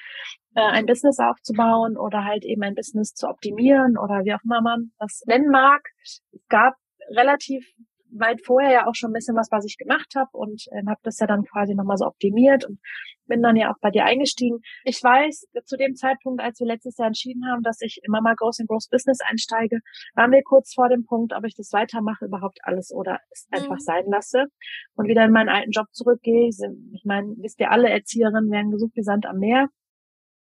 äh, 0.54 0.60
ein 0.60 0.86
Business 0.86 1.18
aufzubauen 1.18 1.96
oder 1.96 2.24
halt 2.24 2.44
eben 2.44 2.62
ein 2.62 2.74
Business 2.74 3.12
zu 3.14 3.28
optimieren 3.28 3.98
oder 3.98 4.24
wie 4.24 4.34
auch 4.34 4.44
immer 4.44 4.62
man 4.62 4.92
das 4.98 5.22
nennen 5.26 5.50
mag. 5.50 5.82
Es 6.04 6.22
gab 6.48 6.74
relativ 7.10 7.66
weit 8.10 8.40
vorher 8.44 8.72
ja 8.72 8.86
auch 8.86 8.94
schon 8.94 9.10
ein 9.10 9.14
bisschen 9.14 9.36
was, 9.36 9.48
was 9.50 9.64
ich 9.64 9.76
gemacht 9.76 10.14
habe 10.16 10.30
und 10.32 10.64
äh, 10.70 10.82
habe 10.86 11.00
das 11.02 11.18
ja 11.18 11.26
dann 11.26 11.44
quasi 11.44 11.74
nochmal 11.74 11.96
so 11.96 12.06
optimiert 12.06 12.64
und 12.64 12.78
bin 13.26 13.42
dann 13.42 13.56
ja 13.56 13.70
auch 13.70 13.78
bei 13.80 13.90
dir 13.90 14.04
eingestiegen. 14.04 14.58
Ich 14.84 15.02
weiß, 15.02 15.46
zu 15.64 15.76
dem 15.76 15.94
Zeitpunkt, 15.94 16.42
als 16.42 16.60
wir 16.60 16.66
letztes 16.66 16.96
Jahr 16.96 17.08
entschieden 17.08 17.44
haben, 17.46 17.62
dass 17.62 17.80
ich 17.80 18.00
in 18.02 18.10
Mama 18.10 18.34
Grows 18.34 18.58
and 18.60 18.68
Grows 18.68 18.88
Business 18.88 19.18
einsteige, 19.20 19.80
waren 20.14 20.32
wir 20.32 20.42
kurz 20.42 20.74
vor 20.74 20.88
dem 20.88 21.04
Punkt, 21.04 21.34
ob 21.34 21.44
ich 21.44 21.54
das 21.54 21.72
weitermache, 21.72 22.24
überhaupt 22.24 22.58
alles 22.62 22.92
oder 22.92 23.18
es 23.30 23.46
einfach 23.50 23.76
mhm. 23.76 23.80
sein 23.80 24.04
lasse 24.06 24.46
und 24.94 25.08
wieder 25.08 25.24
in 25.24 25.32
meinen 25.32 25.50
alten 25.50 25.70
Job 25.70 25.86
zurückgehe. 25.92 26.48
Ich 26.48 27.04
meine, 27.04 27.34
wisst 27.38 27.60
ihr 27.60 27.70
alle, 27.70 27.90
Erzieherinnen 27.90 28.50
werden 28.50 28.70
gesucht 28.70 28.92
wie 28.94 29.02
Sand 29.02 29.26
am 29.26 29.38
Meer. 29.38 29.68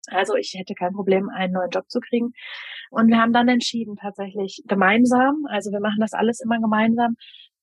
Also 0.07 0.35
ich 0.35 0.53
hätte 0.55 0.75
kein 0.75 0.93
Problem, 0.93 1.29
einen 1.29 1.53
neuen 1.53 1.69
Job 1.69 1.89
zu 1.89 1.99
kriegen. 1.99 2.33
Und 2.91 3.07
wir 3.07 3.17
haben 3.17 3.33
dann 3.33 3.47
entschieden, 3.47 3.95
tatsächlich 3.95 4.63
gemeinsam, 4.67 5.45
also 5.49 5.71
wir 5.71 5.79
machen 5.79 5.99
das 5.99 6.13
alles 6.13 6.39
immer 6.39 6.59
gemeinsam, 6.59 7.15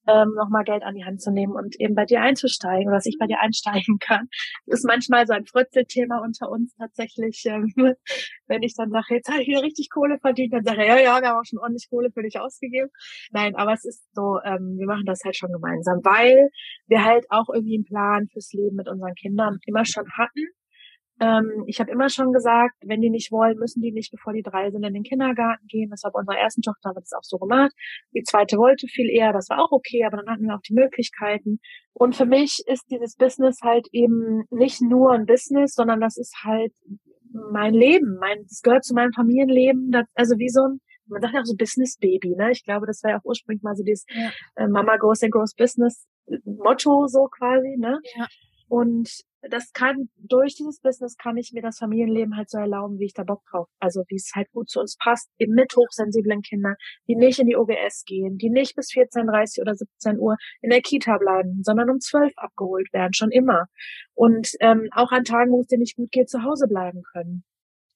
ähm, 0.07 0.35
nochmal 0.35 0.65
Geld 0.65 0.83
an 0.83 0.95
die 0.95 1.05
Hand 1.05 1.21
zu 1.21 1.31
nehmen 1.31 1.53
und 1.53 1.79
eben 1.81 1.95
bei 1.95 2.05
dir 2.05 2.21
einzusteigen 2.21 2.89
oder 2.89 2.97
dass 2.97 3.07
ich 3.07 3.17
bei 3.19 3.27
dir 3.27 3.41
einsteigen 3.41 3.99
kann. 3.99 4.29
Das 4.67 4.81
ist 4.81 4.87
manchmal 4.87 5.27
so 5.27 5.33
ein 5.33 5.47
Frötzelthema 5.47 6.19
unter 6.19 6.51
uns 6.51 6.75
tatsächlich. 6.77 7.43
Ähm, 7.47 7.73
wenn 8.47 8.63
ich 8.63 8.75
dann 8.75 8.91
sage, 8.91 9.15
jetzt 9.15 9.29
habe 9.29 9.43
ich 9.43 9.49
wieder 9.49 9.63
richtig 9.63 9.91
Kohle 9.91 10.19
verdient, 10.19 10.53
dann 10.53 10.65
sage 10.65 10.83
ich, 10.83 10.89
ja, 10.89 10.99
ja, 10.99 11.21
wir 11.21 11.29
haben 11.29 11.39
auch 11.39 11.45
schon 11.45 11.59
ordentlich 11.59 11.89
Kohle 11.91 12.11
für 12.13 12.23
dich 12.23 12.39
ausgegeben. 12.39 12.91
Nein, 13.31 13.55
aber 13.57 13.73
es 13.73 13.85
ist 13.85 14.05
so, 14.15 14.39
ähm, 14.45 14.77
wir 14.79 14.87
machen 14.87 15.07
das 15.07 15.21
halt 15.25 15.37
schon 15.37 15.53
gemeinsam, 15.53 16.01
weil 16.03 16.51
wir 16.87 17.05
halt 17.05 17.25
auch 17.31 17.49
irgendwie 17.53 17.77
einen 17.77 17.85
Plan 17.85 18.29
fürs 18.33 18.53
Leben 18.53 18.77
mit 18.77 18.89
unseren 18.89 19.15
Kindern 19.15 19.59
immer 19.67 19.85
schon 19.85 20.07
hatten 20.17 20.49
ähm, 21.21 21.65
ich 21.67 21.81
habe 21.81 21.91
immer 21.91 22.09
schon 22.09 22.33
gesagt, 22.33 22.75
wenn 22.85 23.01
die 23.01 23.11
nicht 23.11 23.31
wollen, 23.31 23.59
müssen 23.59 23.81
die 23.81 23.93
nicht, 23.93 24.11
bevor 24.11 24.33
die 24.33 24.43
drei 24.43 24.71
sind, 24.71 24.85
in 24.85 24.95
den 24.95 25.03
Kindergarten 25.03 25.67
gehen. 25.67 25.91
Das 25.91 26.03
war 26.05 26.13
bei 26.13 26.21
unserer 26.21 26.39
ersten 26.39 26.63
Tochter, 26.63 26.89
haben 26.89 26.97
wir 26.97 27.01
das 27.01 27.13
auch 27.13 27.23
so 27.23 27.39
gemacht. 27.39 27.73
Die 28.15 28.23
zweite 28.23 28.57
wollte 28.57 28.87
viel 28.89 29.09
eher, 29.11 29.33
das 29.33 29.49
war 29.49 29.59
auch 29.59 29.73
okay, 29.73 30.05
aber 30.05 30.19
dann 30.19 30.29
hatten 30.29 30.47
wir 30.47 30.55
auch 30.55 30.63
die 30.63 30.75
Möglichkeiten. 30.75 31.61
Und 31.93 32.17
für 32.17 32.27
mich 32.27 32.63
ist 32.67 32.85
dieses 32.91 33.17
Business 33.17 33.59
halt 33.63 33.87
eben 33.93 34.45
nicht 34.51 34.81
nur 34.81 35.13
ein 35.13 35.27
Business, 35.27 35.75
sondern 35.75 36.01
das 36.01 36.17
ist 36.17 36.43
halt 36.45 36.73
mein 37.33 37.75
Leben. 37.75 38.17
Mein, 38.21 38.43
das 38.49 38.63
gehört 38.63 38.85
zu 38.85 38.95
meinem 38.95 39.13
Familienleben. 39.13 39.91
Das, 39.91 40.07
also 40.15 40.39
wie 40.39 40.49
so 40.49 40.63
ein, 40.63 40.81
man 41.07 41.21
sagt 41.21 41.35
ja 41.35 41.41
auch 41.41 41.45
so 41.45 41.57
Business 41.57 41.99
Baby, 41.99 42.35
ne? 42.37 42.51
Ich 42.53 42.65
glaube, 42.65 42.87
das 42.87 43.03
war 43.03 43.11
ja 43.11 43.19
auch 43.19 43.25
ursprünglich 43.25 43.63
mal 43.63 43.75
so 43.75 43.83
dieses 43.83 44.07
ja. 44.09 44.31
äh, 44.57 44.69
Mama 44.69 44.97
Goes 44.97 45.23
and 45.23 45.33
Grows 45.33 45.55
Business 45.55 46.07
Motto 46.45 47.07
so 47.07 47.27
quasi, 47.27 47.77
ne? 47.79 47.99
Ja. 48.17 48.27
Und 48.69 49.11
das 49.51 49.73
kann, 49.73 50.09
durch 50.17 50.55
dieses 50.55 50.81
Business 50.81 51.17
kann 51.17 51.37
ich 51.37 51.53
mir 51.53 51.63
das 51.63 51.79
Familienleben 51.79 52.37
halt 52.37 52.51
so 52.51 52.59
erlauben, 52.59 52.99
wie 52.99 53.07
ich 53.07 53.15
da 53.15 53.25
Bock 53.25 53.43
drauf. 53.51 53.69
Also 53.79 54.05
wie 54.09 54.17
es 54.17 54.31
halt 54.35 54.51
gut 54.53 54.69
zu 54.71 54.81
uns 54.81 54.97
passt, 54.97 55.31
eben 55.39 55.55
mit 55.55 55.75
hochsensiblen 55.77 56.43
Kindern, 56.43 56.77
die 57.09 57.17
nicht 57.17 57.39
in 57.39 57.47
die 57.47 57.57
OGS 57.57 58.05
gehen, 58.05 58.39
die 58.39 58.51
nicht 58.51 58.77
bis 58.77 58.91
14.30 58.91 59.61
oder 59.61 59.75
17 59.75 60.19
Uhr 60.19 60.37
in 60.61 60.71
der 60.71 60.81
Kita 60.81 61.19
bleiben, 61.19 61.63
sondern 61.63 61.91
um 61.91 62.01
12 62.01 62.33
abgeholt 62.37 62.93
werden, 62.93 63.15
schon 63.15 63.31
immer. 63.31 63.67
Und 64.15 64.53
ähm, 64.61 64.89
auch 64.93 65.11
an 65.11 65.25
Tagen, 65.25 65.53
wo 65.53 65.61
es 65.61 65.67
dir 65.67 65.79
nicht 65.79 65.97
gut 65.97 66.11
geht, 66.13 66.29
zu 66.29 66.43
Hause 66.43 66.69
bleiben 66.69 67.03
können 67.13 67.45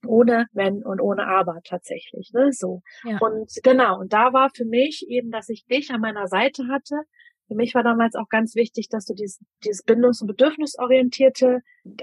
ohne 0.07 0.47
wenn 0.53 0.85
und 0.85 1.01
ohne 1.01 1.27
aber 1.27 1.61
tatsächlich, 1.65 2.31
ne, 2.33 2.53
so. 2.53 2.83
Ja. 3.05 3.19
Und 3.19 3.51
genau, 3.63 3.99
und 3.99 4.13
da 4.13 4.33
war 4.33 4.51
für 4.55 4.65
mich 4.65 5.05
eben, 5.09 5.31
dass 5.31 5.49
ich 5.49 5.67
dich 5.67 5.91
an 5.91 6.01
meiner 6.01 6.29
Seite 6.29 6.69
hatte, 6.69 7.03
Für 7.49 7.55
mich 7.55 7.75
war 7.75 7.85
damals 7.85 8.15
auch 8.17 8.29
ganz 8.29 8.57
wichtig, 8.57 8.89
dass 8.89 9.05
du 9.05 9.15
dieses, 9.15 9.41
dieses 9.65 9.85
bindungs- 9.85 10.21
und 10.21 10.27
bedürfnisorientierte, 10.27 11.61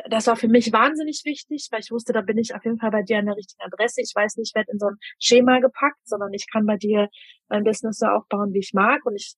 das 0.09 0.27
war 0.27 0.35
für 0.37 0.47
mich 0.47 0.71
wahnsinnig 0.71 1.23
wichtig, 1.25 1.67
weil 1.71 1.81
ich 1.81 1.91
wusste, 1.91 2.13
da 2.13 2.21
bin 2.21 2.37
ich 2.37 2.55
auf 2.55 2.63
jeden 2.63 2.79
Fall 2.79 2.91
bei 2.91 3.03
dir 3.03 3.19
an 3.19 3.25
der 3.25 3.35
richtigen 3.35 3.61
Adresse. 3.63 4.01
Ich 4.01 4.13
weiß 4.15 4.37
nicht, 4.37 4.51
ich 4.51 4.55
werde 4.55 4.71
in 4.71 4.79
so 4.79 4.87
ein 4.87 4.97
Schema 5.19 5.59
gepackt, 5.59 5.99
sondern 6.05 6.31
ich 6.33 6.45
kann 6.51 6.65
bei 6.65 6.77
dir 6.77 7.09
mein 7.49 7.63
Business 7.63 7.97
so 7.97 8.05
aufbauen, 8.07 8.53
wie 8.53 8.59
ich 8.59 8.71
mag. 8.73 9.05
Und 9.05 9.15
ich 9.15 9.35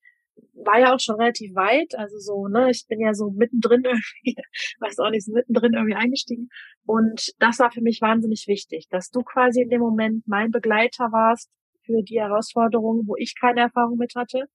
war 0.53 0.79
ja 0.79 0.93
auch 0.93 0.99
schon 0.99 1.15
relativ 1.15 1.55
weit, 1.55 1.95
also 1.95 2.17
so, 2.19 2.47
ne, 2.47 2.69
ich 2.69 2.85
bin 2.87 2.99
ja 2.99 3.13
so 3.13 3.31
mittendrin 3.31 3.83
irgendwie, 3.85 4.35
weiß 4.79 4.99
auch 4.99 5.09
nicht, 5.09 5.25
so 5.25 5.33
mittendrin 5.33 5.73
irgendwie 5.73 5.95
eingestiegen. 5.95 6.49
Und 6.85 7.33
das 7.39 7.59
war 7.59 7.71
für 7.71 7.81
mich 7.81 8.01
wahnsinnig 8.01 8.45
wichtig, 8.47 8.87
dass 8.89 9.09
du 9.09 9.21
quasi 9.23 9.61
in 9.61 9.69
dem 9.69 9.81
Moment 9.81 10.27
mein 10.27 10.51
Begleiter 10.51 11.11
warst 11.11 11.49
für 11.85 12.03
die 12.03 12.19
Herausforderungen, 12.19 13.07
wo 13.07 13.15
ich 13.15 13.35
keine 13.39 13.61
Erfahrung 13.61 13.97
mit 13.97 14.13
hatte. 14.15 14.45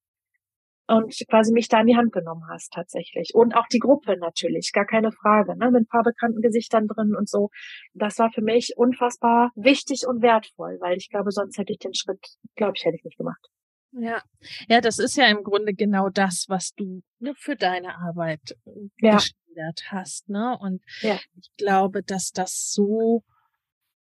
Und 0.96 1.14
quasi 1.28 1.52
mich 1.52 1.68
da 1.68 1.80
in 1.80 1.86
die 1.86 1.96
Hand 1.96 2.12
genommen 2.12 2.42
hast 2.48 2.72
tatsächlich. 2.72 3.32
Und 3.34 3.54
auch 3.54 3.66
die 3.68 3.78
Gruppe 3.78 4.16
natürlich, 4.18 4.72
gar 4.72 4.86
keine 4.86 5.12
Frage, 5.12 5.56
ne, 5.56 5.70
mit 5.70 5.82
ein 5.82 5.86
paar 5.86 6.02
bekannten 6.02 6.40
Gesichtern 6.40 6.88
drin 6.88 7.14
und 7.16 7.28
so. 7.28 7.50
Das 7.94 8.18
war 8.18 8.30
für 8.30 8.42
mich 8.42 8.74
unfassbar 8.76 9.52
wichtig 9.54 10.06
und 10.06 10.22
wertvoll, 10.22 10.78
weil 10.80 10.96
ich 10.96 11.08
glaube, 11.08 11.30
sonst 11.30 11.58
hätte 11.58 11.72
ich 11.72 11.78
den 11.78 11.94
Schritt, 11.94 12.20
glaube 12.56 12.72
ich, 12.76 12.84
hätte 12.84 12.96
ich 12.96 13.04
nicht 13.04 13.18
gemacht. 13.18 13.48
Ja, 13.92 14.22
ja, 14.68 14.80
das 14.80 14.98
ist 14.98 15.16
ja 15.16 15.26
im 15.26 15.42
Grunde 15.42 15.74
genau 15.74 16.08
das, 16.08 16.46
was 16.48 16.72
du 16.74 17.02
ne, 17.18 17.34
für 17.36 17.56
deine 17.56 17.96
Arbeit 17.96 18.56
äh, 18.66 18.70
ja. 19.00 19.16
geschildert 19.16 19.82
hast, 19.88 20.28
ne? 20.28 20.56
Und 20.60 20.82
ja. 21.00 21.18
ich 21.36 21.50
glaube, 21.56 22.02
dass 22.02 22.30
das 22.30 22.70
so 22.72 23.24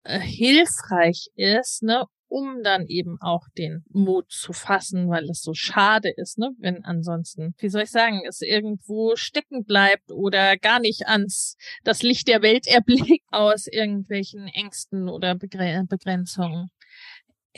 äh, 0.04 0.20
hilfreich 0.20 1.30
ist, 1.36 1.84
ne, 1.84 2.06
um 2.28 2.62
dann 2.64 2.88
eben 2.88 3.18
auch 3.22 3.48
den 3.58 3.84
Mut 3.90 4.32
zu 4.32 4.54
fassen, 4.54 5.10
weil 5.10 5.30
es 5.30 5.42
so 5.42 5.54
schade 5.54 6.10
ist, 6.16 6.38
ne, 6.38 6.52
wenn 6.60 6.84
ansonsten, 6.84 7.56
wie 7.58 7.70
soll 7.70 7.84
ich 7.84 7.92
sagen, 7.92 8.22
es 8.28 8.42
irgendwo 8.42 9.16
stecken 9.16 9.64
bleibt 9.64 10.12
oder 10.12 10.58
gar 10.58 10.80
nicht 10.80 11.08
ans 11.08 11.58
das 11.84 12.04
Licht 12.04 12.28
der 12.28 12.42
Welt 12.42 12.68
erblickt 12.68 13.26
aus 13.32 13.68
irgendwelchen 13.68 14.48
Ängsten 14.48 15.10
oder 15.10 15.36
Begrenzungen 15.36 16.70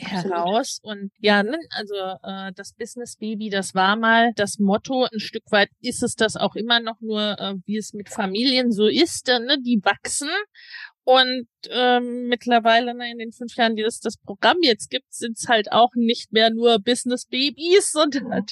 heraus. 0.01 0.79
Und 0.82 1.12
ja, 1.19 1.43
ne, 1.43 1.58
also 1.71 1.95
äh, 2.23 2.51
das 2.55 2.73
Business 2.73 3.17
Baby, 3.17 3.49
das 3.49 3.75
war 3.75 3.95
mal 3.95 4.32
das 4.36 4.60
Motto. 4.60 5.05
Ein 5.12 5.19
Stück 5.19 5.43
weit 5.51 5.69
ist 5.82 6.03
es 6.03 6.15
das 6.15 6.36
auch 6.36 6.55
immer 6.55 6.79
noch 6.79 6.99
nur, 7.01 7.38
äh, 7.39 7.55
wie 7.65 7.77
es 7.77 7.93
mit 7.93 8.10
Familien 8.10 8.71
so 8.71 8.88
ist, 8.88 9.29
äh, 9.29 9.39
ne, 9.39 9.58
die 9.62 9.82
wachsen. 9.84 10.29
Und 11.12 11.48
ähm, 11.72 12.28
mittlerweile 12.28 12.93
ne, 12.93 13.10
in 13.10 13.17
den 13.17 13.32
fünf 13.32 13.56
Jahren, 13.56 13.76
die 13.76 13.82
das, 13.82 14.00
das 14.00 14.17
Programm 14.17 14.58
jetzt 14.62 14.91
gibt, 14.91 15.12
sind 15.12 15.39
es 15.39 15.48
halt 15.48 15.72
auch 15.72 15.89
nicht 15.95 16.32
mehr 16.32 16.52
nur 16.52 16.78
Business 16.78 17.26
Babys, 17.26 17.91
sondern 17.93 18.45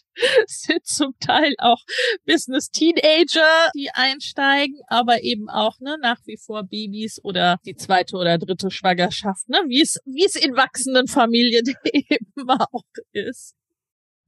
sind 0.48 0.84
zum 0.84 1.14
Teil 1.20 1.54
auch 1.60 1.84
Business 2.26 2.72
Teenager, 2.72 3.70
die 3.76 3.92
einsteigen, 3.94 4.80
aber 4.88 5.22
eben 5.22 5.52
auch 5.52 5.80
ne, 5.82 5.98
nach 6.02 6.18
wie 6.26 6.38
vor 6.44 6.64
Babys 6.64 7.24
oder 7.24 7.60
die 7.64 7.76
zweite 7.76 8.18
oder 8.18 8.40
dritte 8.40 8.72
Schwangerschaft, 8.72 9.48
ne, 9.50 9.62
wie 9.68 9.84
es 9.84 10.00
wie 10.06 10.26
es 10.26 10.36
in 10.36 10.56
wachsenden 10.56 11.06
Familien 11.06 11.76
eben 11.84 12.50
auch 12.50 12.86
ist. 13.12 13.54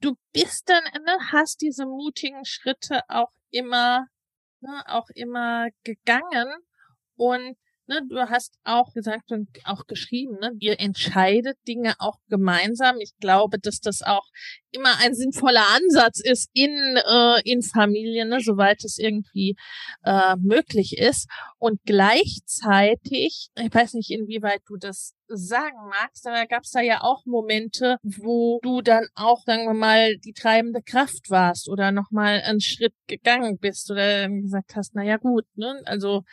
Du 0.02 0.14
bist 0.34 0.70
dann, 0.70 0.84
ne, 0.84 1.18
hast 1.32 1.62
diese 1.62 1.88
mutigen 1.88 2.46
Schritte 2.46 3.02
auch 3.08 3.32
immer, 3.50 4.06
ne, 4.60 4.84
auch 4.86 5.10
immer 5.16 5.70
gegangen 5.84 6.48
und 7.16 7.58
ne, 7.90 8.02
du 8.08 8.18
hast 8.30 8.58
auch 8.64 8.94
gesagt 8.94 9.32
und 9.32 9.50
auch 9.66 9.88
geschrieben, 9.88 10.38
ne, 10.40 10.52
ihr 10.60 10.80
entscheidet 10.80 11.58
Dinge 11.68 11.96
auch 12.00 12.20
gemeinsam. 12.30 12.98
Ich 13.00 13.14
glaube, 13.20 13.60
dass 13.60 13.80
das 13.80 14.02
auch 14.04 14.26
immer 14.72 15.00
ein 15.00 15.16
sinnvoller 15.16 15.66
Ansatz 15.76 16.22
ist 16.22 16.50
in, 16.54 16.70
äh, 16.98 17.42
in 17.44 17.64
Familien, 17.64 18.30
ne, 18.30 18.40
soweit 18.40 18.84
es 18.86 19.00
irgendwie 19.00 19.56
äh, 20.04 20.36
möglich 20.38 20.98
ist. 20.98 21.28
Und 21.58 21.82
gleichzeitig, 21.84 23.50
ich 23.58 23.74
weiß 23.74 23.96
nicht, 23.96 24.12
inwieweit 24.12 24.62
du 24.68 24.78
das 24.78 25.16
sagen 25.28 25.90
magst, 25.90 26.28
aber 26.28 26.46
gab 26.46 26.64
es 26.64 26.72
da 26.72 26.82
ja 26.82 27.02
auch 27.02 27.26
Momente, 27.26 27.98
wo 28.04 28.60
du 28.62 28.82
dann 28.82 29.08
auch, 29.16 29.44
sagen 29.46 29.66
wir 29.66 29.74
mal, 29.74 30.18
die 30.18 30.34
treibende 30.34 30.82
Kraft 30.82 31.30
warst 31.30 31.70
oder 31.70 31.92
nochmal 31.92 32.42
einen 32.42 32.62
Schritt 32.62 32.94
gegangen 33.08 33.58
bist 33.58 33.90
oder 33.92 34.30
gesagt 34.30 34.76
hast, 34.76 34.94
na 34.94 35.04
ja 35.04 35.18
gut, 35.18 35.46
ne, 35.56 35.82
also 35.86 36.24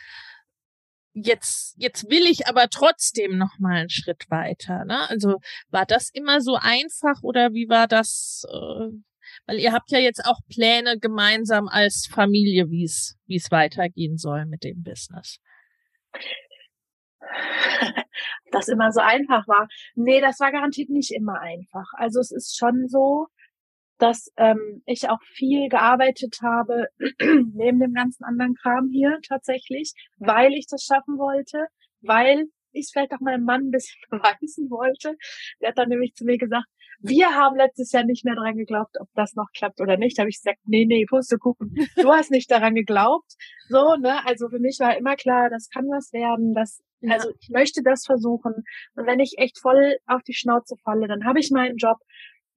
jetzt, 1.23 1.75
jetzt 1.77 2.09
will 2.09 2.25
ich 2.25 2.47
aber 2.47 2.69
trotzdem 2.69 3.37
noch 3.37 3.59
mal 3.59 3.77
einen 3.77 3.89
Schritt 3.89 4.29
weiter. 4.29 4.85
Ne? 4.85 5.09
Also 5.09 5.39
war 5.69 5.85
das 5.85 6.09
immer 6.09 6.41
so 6.41 6.55
einfach 6.55 7.21
oder 7.23 7.53
wie 7.53 7.69
war 7.69 7.87
das? 7.87 8.45
Äh, 8.49 8.89
weil 9.45 9.59
ihr 9.59 9.73
habt 9.73 9.91
ja 9.91 9.99
jetzt 9.99 10.25
auch 10.25 10.39
Pläne 10.49 10.99
gemeinsam 10.99 11.67
als 11.67 12.07
Familie, 12.09 12.69
wie 12.69 12.85
es 12.85 13.17
wie 13.25 13.35
es 13.35 13.51
weitergehen 13.51 14.17
soll 14.17 14.45
mit 14.45 14.63
dem 14.63 14.83
Business. 14.83 15.39
Das 18.49 18.69
immer 18.69 18.93
so 18.93 19.01
einfach 19.01 19.45
war. 19.49 19.67
Nee, 19.95 20.21
das 20.21 20.39
war 20.39 20.53
garantiert 20.53 20.89
nicht 20.89 21.11
immer 21.11 21.41
einfach. 21.41 21.85
Also 21.97 22.21
es 22.21 22.31
ist 22.31 22.57
schon 22.57 22.87
so, 22.87 23.27
dass 23.97 24.31
ähm, 24.37 24.83
ich 24.85 25.09
auch 25.09 25.21
viel 25.33 25.69
gearbeitet 25.69 26.37
habe 26.41 26.87
neben 27.53 27.79
dem 27.79 27.93
ganzen 27.93 28.23
anderen 28.23 28.55
Kram 28.55 28.89
hier 28.91 29.19
tatsächlich, 29.27 29.93
weil 30.17 30.53
ich 30.53 30.67
das 30.67 30.83
schaffen 30.83 31.17
wollte, 31.17 31.65
weil 32.01 32.45
ich 32.71 32.89
vielleicht 32.91 33.13
auch 33.13 33.19
meinem 33.19 33.43
Mann 33.43 33.67
ein 33.67 33.71
bisschen 33.71 33.99
beweisen 34.09 34.69
wollte. 34.69 35.15
Der 35.61 35.69
hat 35.69 35.77
dann 35.77 35.89
nämlich 35.89 36.13
zu 36.13 36.25
mir 36.25 36.37
gesagt, 36.37 36.67
wir 36.99 37.35
haben 37.35 37.55
letztes 37.57 37.91
Jahr 37.91 38.05
nicht 38.05 38.25
mehr 38.25 38.35
dran 38.35 38.57
geglaubt, 38.57 38.95
ob 38.99 39.07
das 39.13 39.35
noch 39.35 39.51
klappt 39.53 39.81
oder 39.81 39.97
nicht. 39.97 40.17
Da 40.17 40.23
habe 40.23 40.29
ich 40.29 40.37
gesagt, 40.37 40.59
nee, 40.65 40.85
nee, 40.85 41.05
Pustekuchen, 41.05 41.75
du 41.95 42.11
hast 42.11 42.31
nicht 42.31 42.49
daran 42.49 42.73
geglaubt. 42.73 43.33
So, 43.69 43.95
ne? 43.95 44.25
Also 44.25 44.49
für 44.49 44.59
mich 44.59 44.77
war 44.79 44.97
immer 44.97 45.15
klar, 45.15 45.49
das 45.49 45.69
kann 45.69 45.85
was 45.85 46.11
werden, 46.11 46.53
das, 46.53 46.81
ja. 47.01 47.13
also 47.13 47.29
ich 47.39 47.49
möchte 47.49 47.83
das 47.83 48.03
versuchen. 48.05 48.63
Und 48.95 49.05
wenn 49.05 49.19
ich 49.19 49.35
echt 49.37 49.59
voll 49.59 49.97
auf 50.07 50.23
die 50.23 50.33
Schnauze 50.33 50.75
falle, 50.83 51.07
dann 51.07 51.25
habe 51.25 51.39
ich 51.39 51.51
meinen 51.51 51.77
Job 51.77 51.97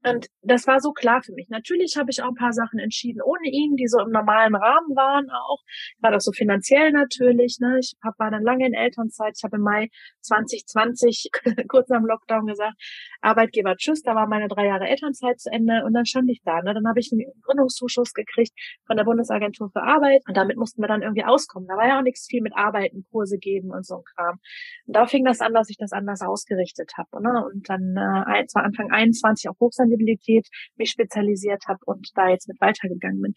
und 0.02 0.28
das 0.42 0.66
war 0.66 0.80
so 0.80 0.92
klar 0.92 1.22
für 1.22 1.32
mich. 1.32 1.48
Natürlich 1.50 1.96
habe 1.98 2.10
ich 2.10 2.22
auch 2.22 2.28
ein 2.28 2.34
paar 2.34 2.52
Sachen 2.52 2.78
entschieden 2.78 3.20
ohne 3.22 3.50
ihn, 3.50 3.76
die 3.76 3.86
so 3.86 4.00
im 4.00 4.10
normalen 4.10 4.54
Rahmen 4.54 4.96
waren 4.96 5.28
auch. 5.30 5.58
War 6.00 6.10
das 6.10 6.24
so 6.24 6.32
finanziell 6.32 6.90
natürlich. 6.92 7.58
Ne? 7.60 7.78
Ich 7.80 7.94
hab, 8.02 8.18
war 8.18 8.30
dann 8.30 8.42
lange 8.42 8.66
in 8.66 8.72
Elternzeit. 8.72 9.34
Ich 9.36 9.44
habe 9.44 9.56
im 9.56 9.62
Mai 9.62 9.88
2020, 10.22 11.28
kurz 11.68 11.88
dem 11.88 12.06
Lockdown 12.06 12.46
gesagt, 12.46 12.74
Arbeitgeber 13.20 13.76
tschüss, 13.76 14.00
da 14.02 14.14
war 14.14 14.26
meine 14.26 14.48
drei 14.48 14.66
Jahre 14.66 14.88
Elternzeit 14.88 15.38
zu 15.38 15.50
Ende 15.52 15.84
und 15.84 15.92
dann 15.92 16.06
stand 16.06 16.30
ich 16.30 16.40
da. 16.44 16.62
Ne? 16.62 16.72
Dann 16.72 16.88
habe 16.88 16.98
ich 16.98 17.10
einen 17.12 17.30
Gründungszuschuss 17.42 18.14
gekriegt 18.14 18.52
von 18.86 18.96
der 18.96 19.04
Bundesagentur 19.04 19.70
für 19.70 19.82
Arbeit 19.82 20.22
und 20.26 20.36
damit 20.36 20.56
mussten 20.56 20.80
wir 20.82 20.88
dann 20.88 21.02
irgendwie 21.02 21.24
auskommen. 21.24 21.68
Da 21.68 21.76
war 21.76 21.86
ja 21.86 21.98
auch 21.98 22.02
nichts 22.02 22.26
viel 22.26 22.40
mit 22.40 22.56
Arbeiten, 22.56 23.04
Kurse 23.10 23.36
geben 23.36 23.70
und 23.70 23.84
so 23.84 23.96
ein 23.96 24.04
Kram. 24.16 24.38
Und 24.86 24.96
da 24.96 25.06
fing 25.06 25.26
das 25.26 25.40
an, 25.40 25.52
dass 25.52 25.68
ich 25.68 25.76
das 25.76 25.92
anders 25.92 26.22
ausgerichtet 26.22 26.92
habe. 26.96 27.22
Ne? 27.22 27.44
Und 27.44 27.68
dann 27.68 27.96
äh, 27.96 28.44
Anfang 28.54 28.90
21 28.90 29.50
auch 29.50 29.60
Hochsend 29.60 29.89
Sensibilität 29.90 30.46
mich 30.76 30.90
spezialisiert 30.90 31.64
habe 31.66 31.80
und 31.86 32.08
da 32.14 32.28
jetzt 32.28 32.48
mit 32.48 32.60
weitergegangen 32.60 33.20
bin. 33.20 33.34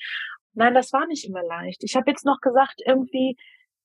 Nein, 0.54 0.74
das 0.74 0.94
war 0.94 1.08
nicht 1.08 1.26
immer 1.26 1.44
leicht. 1.44 1.84
Ich 1.84 1.96
habe 1.96 2.10
jetzt 2.12 2.26
noch 2.26 2.40
gesagt, 2.40 2.82
irgendwie, 2.86 3.36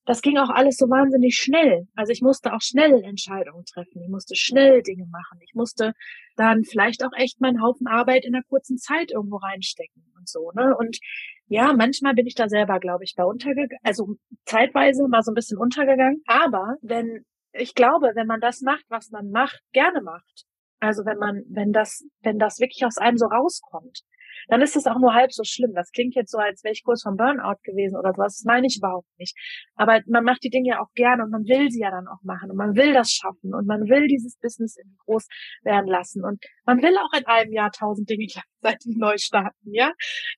das 0.05 0.21
ging 0.23 0.39
auch 0.39 0.51
alles 0.51 0.77
so 0.77 0.87
wahnsinnig 0.87 1.35
schnell. 1.35 1.87
Also 1.95 2.13
ich 2.13 2.21
musste 2.21 2.53
auch 2.53 2.61
schnell 2.61 3.03
Entscheidungen 3.03 3.65
treffen. 3.65 4.03
Ich 4.03 4.09
musste 4.09 4.35
schnell 4.37 4.83
Dinge 4.83 5.07
machen. 5.11 5.39
Ich 5.43 5.55
musste 5.55 5.93
dann 6.37 6.65
vielleicht 6.65 7.05
auch 7.05 7.13
echt 7.17 7.41
meinen 7.41 7.63
Haufen 7.63 7.87
Arbeit 7.87 8.25
in 8.25 8.35
einer 8.35 8.45
kurzen 8.45 8.77
Zeit 8.77 9.11
irgendwo 9.13 9.37
reinstecken 9.37 10.05
und 10.17 10.29
so, 10.29 10.51
ne? 10.55 10.77
Und 10.79 10.99
ja, 11.47 11.73
manchmal 11.73 12.15
bin 12.15 12.27
ich 12.27 12.35
da 12.35 12.49
selber, 12.49 12.79
glaube 12.79 13.05
ich, 13.05 13.15
da 13.15 13.25
untergegangen, 13.25 13.81
also 13.83 14.17
zeitweise 14.45 15.09
mal 15.09 15.23
so 15.23 15.33
ein 15.33 15.35
bisschen 15.35 15.59
untergegangen. 15.59 16.23
Aber 16.27 16.77
wenn, 16.83 17.25
ich 17.53 17.75
glaube, 17.75 18.13
wenn 18.15 18.27
man 18.27 18.41
das 18.41 18.61
macht, 18.61 18.85
was 18.89 19.11
man 19.11 19.31
macht, 19.31 19.61
gerne 19.73 20.03
macht, 20.03 20.45
also 20.81 21.05
wenn 21.05 21.19
man, 21.19 21.43
wenn 21.49 21.73
das, 21.73 22.05
wenn 22.23 22.39
das 22.39 22.61
wirklich 22.61 22.85
aus 22.85 22.99
einem 22.99 23.19
so 23.19 23.27
rauskommt, 23.27 24.03
dann 24.49 24.63
ist 24.63 24.77
es 24.77 24.87
auch 24.87 24.99
nur 24.99 25.15
halb 25.15 25.33
so 25.33 25.43
schlimm. 25.45 25.73
Das 25.75 25.91
klingt 25.91 26.15
jetzt 26.15 26.31
so, 26.31 26.39
als 26.39 26.65
wäre 26.65 26.73
ich 26.73 26.85
kurz 26.85 27.03
vom 27.03 27.17
Burnout 27.17 27.59
gewesen 27.65 27.97
oder 27.99 28.13
sowas. 28.15 28.39
Das 28.39 28.45
meine 28.45 28.67
ich 28.67 28.79
überhaupt 28.79 29.09
nicht. 29.19 29.37
Aber 29.75 30.01
man 30.07 30.25
macht 30.25 30.43
die 30.43 30.51
Dinge 30.51 30.71
ja 30.71 30.81
auch 30.81 30.93
gerne 30.95 31.25
und 31.25 31.31
man 31.31 31.45
will 31.45 31.71
sie 31.71 31.81
ja 31.81 31.91
dann 31.91 32.07
auch 32.09 32.23
machen 32.23 32.51
und 32.51 32.57
man 32.57 32.77
will 32.77 32.93
das 32.93 33.11
schaffen 33.11 33.55
und 33.55 33.67
man 33.67 33.89
will 33.89 34.07
dieses 34.07 34.39
Business 34.39 34.77
groß 35.05 35.27
werden 35.63 35.87
lassen 35.87 36.25
und 36.25 36.43
man 36.65 36.81
will 36.83 36.97
auch 36.97 37.19
in 37.19 37.27
einem 37.27 37.53
Jahr 37.53 37.71
tausend 37.71 38.09
Dinge 38.09 38.27
gleichzeitig 38.27 38.97
neu 38.97 39.17
starten, 39.19 39.73
ja? 39.73 39.93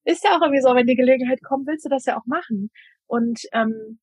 Ist 0.05 0.24
ja 0.24 0.37
auch 0.37 0.42
irgendwie 0.42 0.62
so, 0.62 0.74
wenn 0.74 0.87
die 0.87 0.96
Gelegenheit 0.96 1.40
kommt, 1.42 1.66
willst 1.66 1.85
du 1.85 1.88
das 1.88 2.05
ja 2.07 2.18
auch 2.18 2.26
machen. 2.26 2.70
Und 3.07 3.40
ähm, 3.53 3.98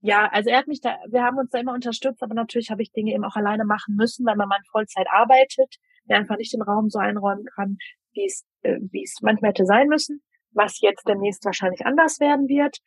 ja, 0.00 0.28
also 0.30 0.50
er 0.50 0.58
hat 0.58 0.68
mich 0.68 0.80
da, 0.80 0.96
wir 1.08 1.22
haben 1.22 1.38
uns 1.38 1.50
da 1.50 1.58
immer 1.58 1.74
unterstützt, 1.74 2.22
aber 2.22 2.34
natürlich 2.34 2.70
habe 2.70 2.82
ich 2.82 2.92
Dinge 2.92 3.12
eben 3.12 3.24
auch 3.24 3.36
alleine 3.36 3.64
machen 3.64 3.96
müssen, 3.96 4.24
weil 4.26 4.36
mein 4.36 4.48
Mann 4.48 4.62
Vollzeit 4.70 5.06
arbeitet, 5.10 5.76
der 6.08 6.18
einfach 6.18 6.36
nicht 6.36 6.52
den 6.52 6.62
Raum 6.62 6.88
so 6.88 6.98
einräumen 6.98 7.46
kann, 7.54 7.78
wie 8.12 8.26
es, 8.26 8.44
äh, 8.62 8.78
wie 8.92 9.02
es 9.02 9.16
manchmal 9.22 9.50
hätte 9.50 9.66
sein 9.66 9.88
müssen, 9.88 10.22
was 10.52 10.80
jetzt 10.80 11.06
demnächst 11.08 11.44
wahrscheinlich 11.44 11.84
anders 11.84 12.20
werden 12.20 12.48
wird, 12.48 12.78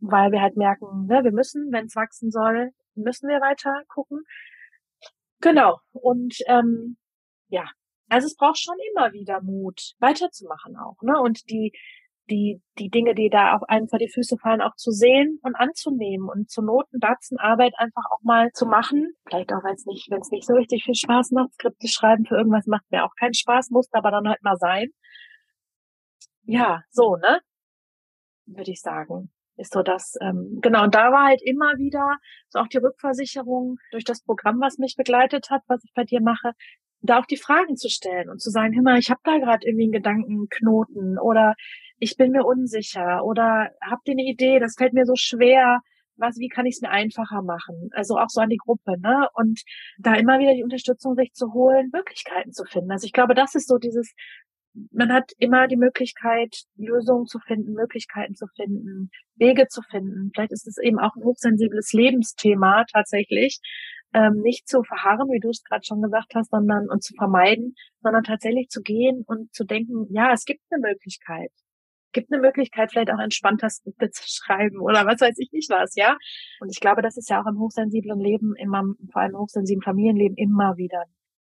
weil 0.00 0.32
wir 0.32 0.42
halt 0.42 0.56
merken, 0.56 1.06
ne, 1.06 1.22
wir 1.22 1.32
müssen, 1.32 1.70
wenn 1.72 1.86
es 1.86 1.96
wachsen 1.96 2.30
soll, 2.30 2.70
müssen 2.94 3.28
wir 3.28 3.40
weiter 3.40 3.82
gucken. 3.88 4.24
Genau. 5.40 5.78
Und 5.92 6.38
ähm, 6.48 6.96
ja, 7.48 7.70
also 8.08 8.26
es 8.26 8.36
braucht 8.36 8.58
schon 8.58 8.76
immer 8.92 9.12
wieder 9.12 9.40
Mut, 9.42 9.94
weiterzumachen 9.98 10.76
auch, 10.76 11.00
ne? 11.02 11.20
Und 11.20 11.48
die 11.50 11.72
die, 12.30 12.60
die 12.78 12.90
Dinge, 12.90 13.14
die 13.14 13.30
da 13.30 13.54
auf 13.54 13.62
einen 13.68 13.88
vor 13.88 13.98
die 13.98 14.08
Füße 14.08 14.36
fallen, 14.38 14.60
auch 14.60 14.74
zu 14.76 14.90
sehen 14.90 15.38
und 15.42 15.54
anzunehmen 15.54 16.28
und 16.28 16.50
zur 16.50 16.64
Noten 16.64 17.00
Arbeit 17.38 17.74
einfach 17.78 18.04
auch 18.10 18.22
mal 18.22 18.50
zu 18.52 18.66
machen. 18.66 19.14
Vielleicht 19.28 19.52
auch, 19.52 19.62
wenn 19.64 19.74
es 19.74 19.86
nicht, 19.86 20.10
wenn 20.10 20.20
es 20.20 20.30
nicht 20.30 20.46
so 20.46 20.54
richtig 20.54 20.84
viel 20.84 20.94
Spaß 20.94 21.30
macht. 21.32 21.52
Skripte 21.54 21.88
schreiben 21.88 22.24
für 22.26 22.36
irgendwas 22.36 22.66
macht 22.66 22.90
mir 22.90 23.04
auch 23.04 23.14
keinen 23.18 23.34
Spaß, 23.34 23.70
muss 23.70 23.88
aber 23.92 24.10
dann 24.10 24.28
halt 24.28 24.42
mal 24.42 24.56
sein. 24.56 24.88
Ja, 26.44 26.82
so, 26.90 27.16
ne? 27.16 27.40
Würde 28.46 28.70
ich 28.70 28.80
sagen 28.80 29.30
ist 29.56 29.72
so 29.72 29.82
das, 29.82 30.16
ähm, 30.20 30.58
genau, 30.60 30.84
und 30.84 30.94
da 30.94 31.12
war 31.12 31.24
halt 31.24 31.40
immer 31.42 31.76
wieder 31.78 32.18
so 32.48 32.58
auch 32.58 32.68
die 32.68 32.78
Rückversicherung 32.78 33.78
durch 33.90 34.04
das 34.04 34.22
Programm, 34.22 34.60
was 34.60 34.78
mich 34.78 34.96
begleitet 34.96 35.50
hat, 35.50 35.62
was 35.66 35.82
ich 35.84 35.92
bei 35.94 36.04
dir 36.04 36.20
mache, 36.20 36.52
da 37.00 37.18
auch 37.18 37.26
die 37.26 37.36
Fragen 37.36 37.76
zu 37.76 37.88
stellen 37.88 38.28
und 38.28 38.40
zu 38.40 38.50
sagen, 38.50 38.74
hör 38.74 38.82
mal, 38.82 38.98
ich 38.98 39.10
habe 39.10 39.20
da 39.24 39.38
gerade 39.38 39.66
irgendwie 39.66 39.84
einen 39.84 39.92
Gedankenknoten 39.92 41.18
oder 41.18 41.54
ich 41.98 42.16
bin 42.16 42.32
mir 42.32 42.44
unsicher 42.44 43.24
oder 43.24 43.70
habt 43.80 44.08
ihr 44.08 44.12
eine 44.12 44.24
Idee, 44.24 44.58
das 44.58 44.74
fällt 44.76 44.92
mir 44.92 45.06
so 45.06 45.14
schwer, 45.16 45.80
was, 46.16 46.38
wie 46.38 46.48
kann 46.48 46.66
ich 46.66 46.76
es 46.76 46.80
mir 46.80 46.90
einfacher 46.90 47.42
machen? 47.42 47.90
Also 47.92 48.18
auch 48.18 48.28
so 48.28 48.40
an 48.40 48.48
die 48.48 48.56
Gruppe, 48.56 48.98
ne? 48.98 49.28
Und 49.34 49.62
da 49.98 50.14
immer 50.14 50.38
wieder 50.38 50.54
die 50.54 50.64
Unterstützung 50.64 51.14
sich 51.14 51.32
zu 51.32 51.52
holen, 51.52 51.90
Möglichkeiten 51.92 52.52
zu 52.52 52.64
finden. 52.64 52.90
Also 52.90 53.04
ich 53.04 53.12
glaube, 53.12 53.34
das 53.34 53.54
ist 53.54 53.68
so 53.68 53.76
dieses 53.76 54.14
man 54.92 55.12
hat 55.12 55.32
immer 55.38 55.68
die 55.68 55.76
Möglichkeit, 55.76 56.64
Lösungen 56.76 57.26
zu 57.26 57.38
finden, 57.38 57.72
Möglichkeiten 57.72 58.34
zu 58.34 58.46
finden, 58.56 59.10
Wege 59.36 59.68
zu 59.68 59.82
finden. 59.82 60.30
Vielleicht 60.34 60.52
ist 60.52 60.66
es 60.66 60.78
eben 60.78 60.98
auch 60.98 61.14
ein 61.16 61.24
hochsensibles 61.24 61.92
Lebensthema 61.92 62.84
tatsächlich, 62.92 63.60
ähm, 64.14 64.40
nicht 64.42 64.68
zu 64.68 64.82
verharren, 64.82 65.28
wie 65.28 65.40
du 65.40 65.50
es 65.50 65.62
gerade 65.62 65.84
schon 65.84 66.02
gesagt 66.02 66.34
hast, 66.34 66.50
sondern 66.50 66.88
und 66.88 67.02
zu 67.02 67.14
vermeiden, 67.14 67.74
sondern 68.00 68.24
tatsächlich 68.24 68.68
zu 68.68 68.82
gehen 68.82 69.24
und 69.26 69.52
zu 69.52 69.64
denken, 69.64 70.06
ja, 70.10 70.32
es 70.32 70.44
gibt 70.44 70.62
eine 70.70 70.80
Möglichkeit. 70.80 71.50
Es 72.06 72.12
gibt 72.12 72.32
eine 72.32 72.40
Möglichkeit, 72.40 72.90
vielleicht 72.92 73.10
auch 73.10 73.18
entspannter 73.18 73.68
Skripte 73.68 74.10
zu 74.10 74.24
schreiben 74.26 74.80
oder 74.80 75.06
was 75.06 75.20
weiß 75.20 75.36
ich 75.38 75.50
nicht 75.52 75.70
was, 75.70 75.94
ja. 75.96 76.16
Und 76.60 76.70
ich 76.70 76.80
glaube, 76.80 77.02
das 77.02 77.16
ist 77.16 77.28
ja 77.28 77.42
auch 77.42 77.46
im 77.46 77.58
hochsensiblen 77.58 78.18
Leben, 78.18 78.54
immer, 78.56 78.82
vor 79.12 79.22
allem 79.22 79.32
im 79.32 79.38
hochsensiblen 79.38 79.82
Familienleben 79.82 80.36
immer 80.36 80.76
wieder 80.76 81.04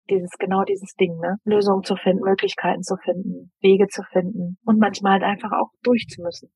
dieses, 0.09 0.31
genau 0.39 0.63
dieses 0.63 0.95
Ding, 0.95 1.17
ne? 1.19 1.37
Lösungen 1.43 1.83
zu 1.83 1.95
finden, 1.95 2.23
Möglichkeiten 2.23 2.81
zu 2.81 2.95
finden, 2.97 3.51
Wege 3.61 3.87
zu 3.87 4.03
finden 4.11 4.57
und 4.65 4.79
manchmal 4.79 5.13
halt 5.13 5.23
einfach 5.23 5.51
auch 5.51 5.69
durchzumüssen. 5.83 6.49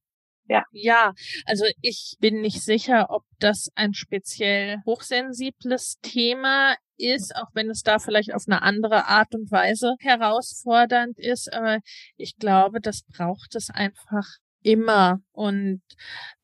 Ja. 0.47 0.63
Ja, 0.71 1.13
also 1.45 1.65
ich 1.81 2.17
bin 2.19 2.41
nicht 2.41 2.61
sicher, 2.61 3.07
ob 3.09 3.23
das 3.39 3.69
ein 3.75 3.93
speziell 3.93 4.79
hochsensibles 4.85 5.99
Thema 6.01 6.75
ist, 6.97 7.35
auch 7.35 7.47
wenn 7.53 7.69
es 7.69 7.81
da 7.81 7.99
vielleicht 7.99 8.33
auf 8.33 8.43
eine 8.47 8.61
andere 8.61 9.07
Art 9.07 9.33
und 9.33 9.51
Weise 9.51 9.95
herausfordernd 9.99 11.17
ist. 11.17 11.51
Aber 11.51 11.79
ich 12.17 12.37
glaube, 12.37 12.81
das 12.81 13.03
braucht 13.03 13.55
es 13.55 13.69
einfach 13.69 14.27
immer. 14.61 15.19
Und 15.31 15.81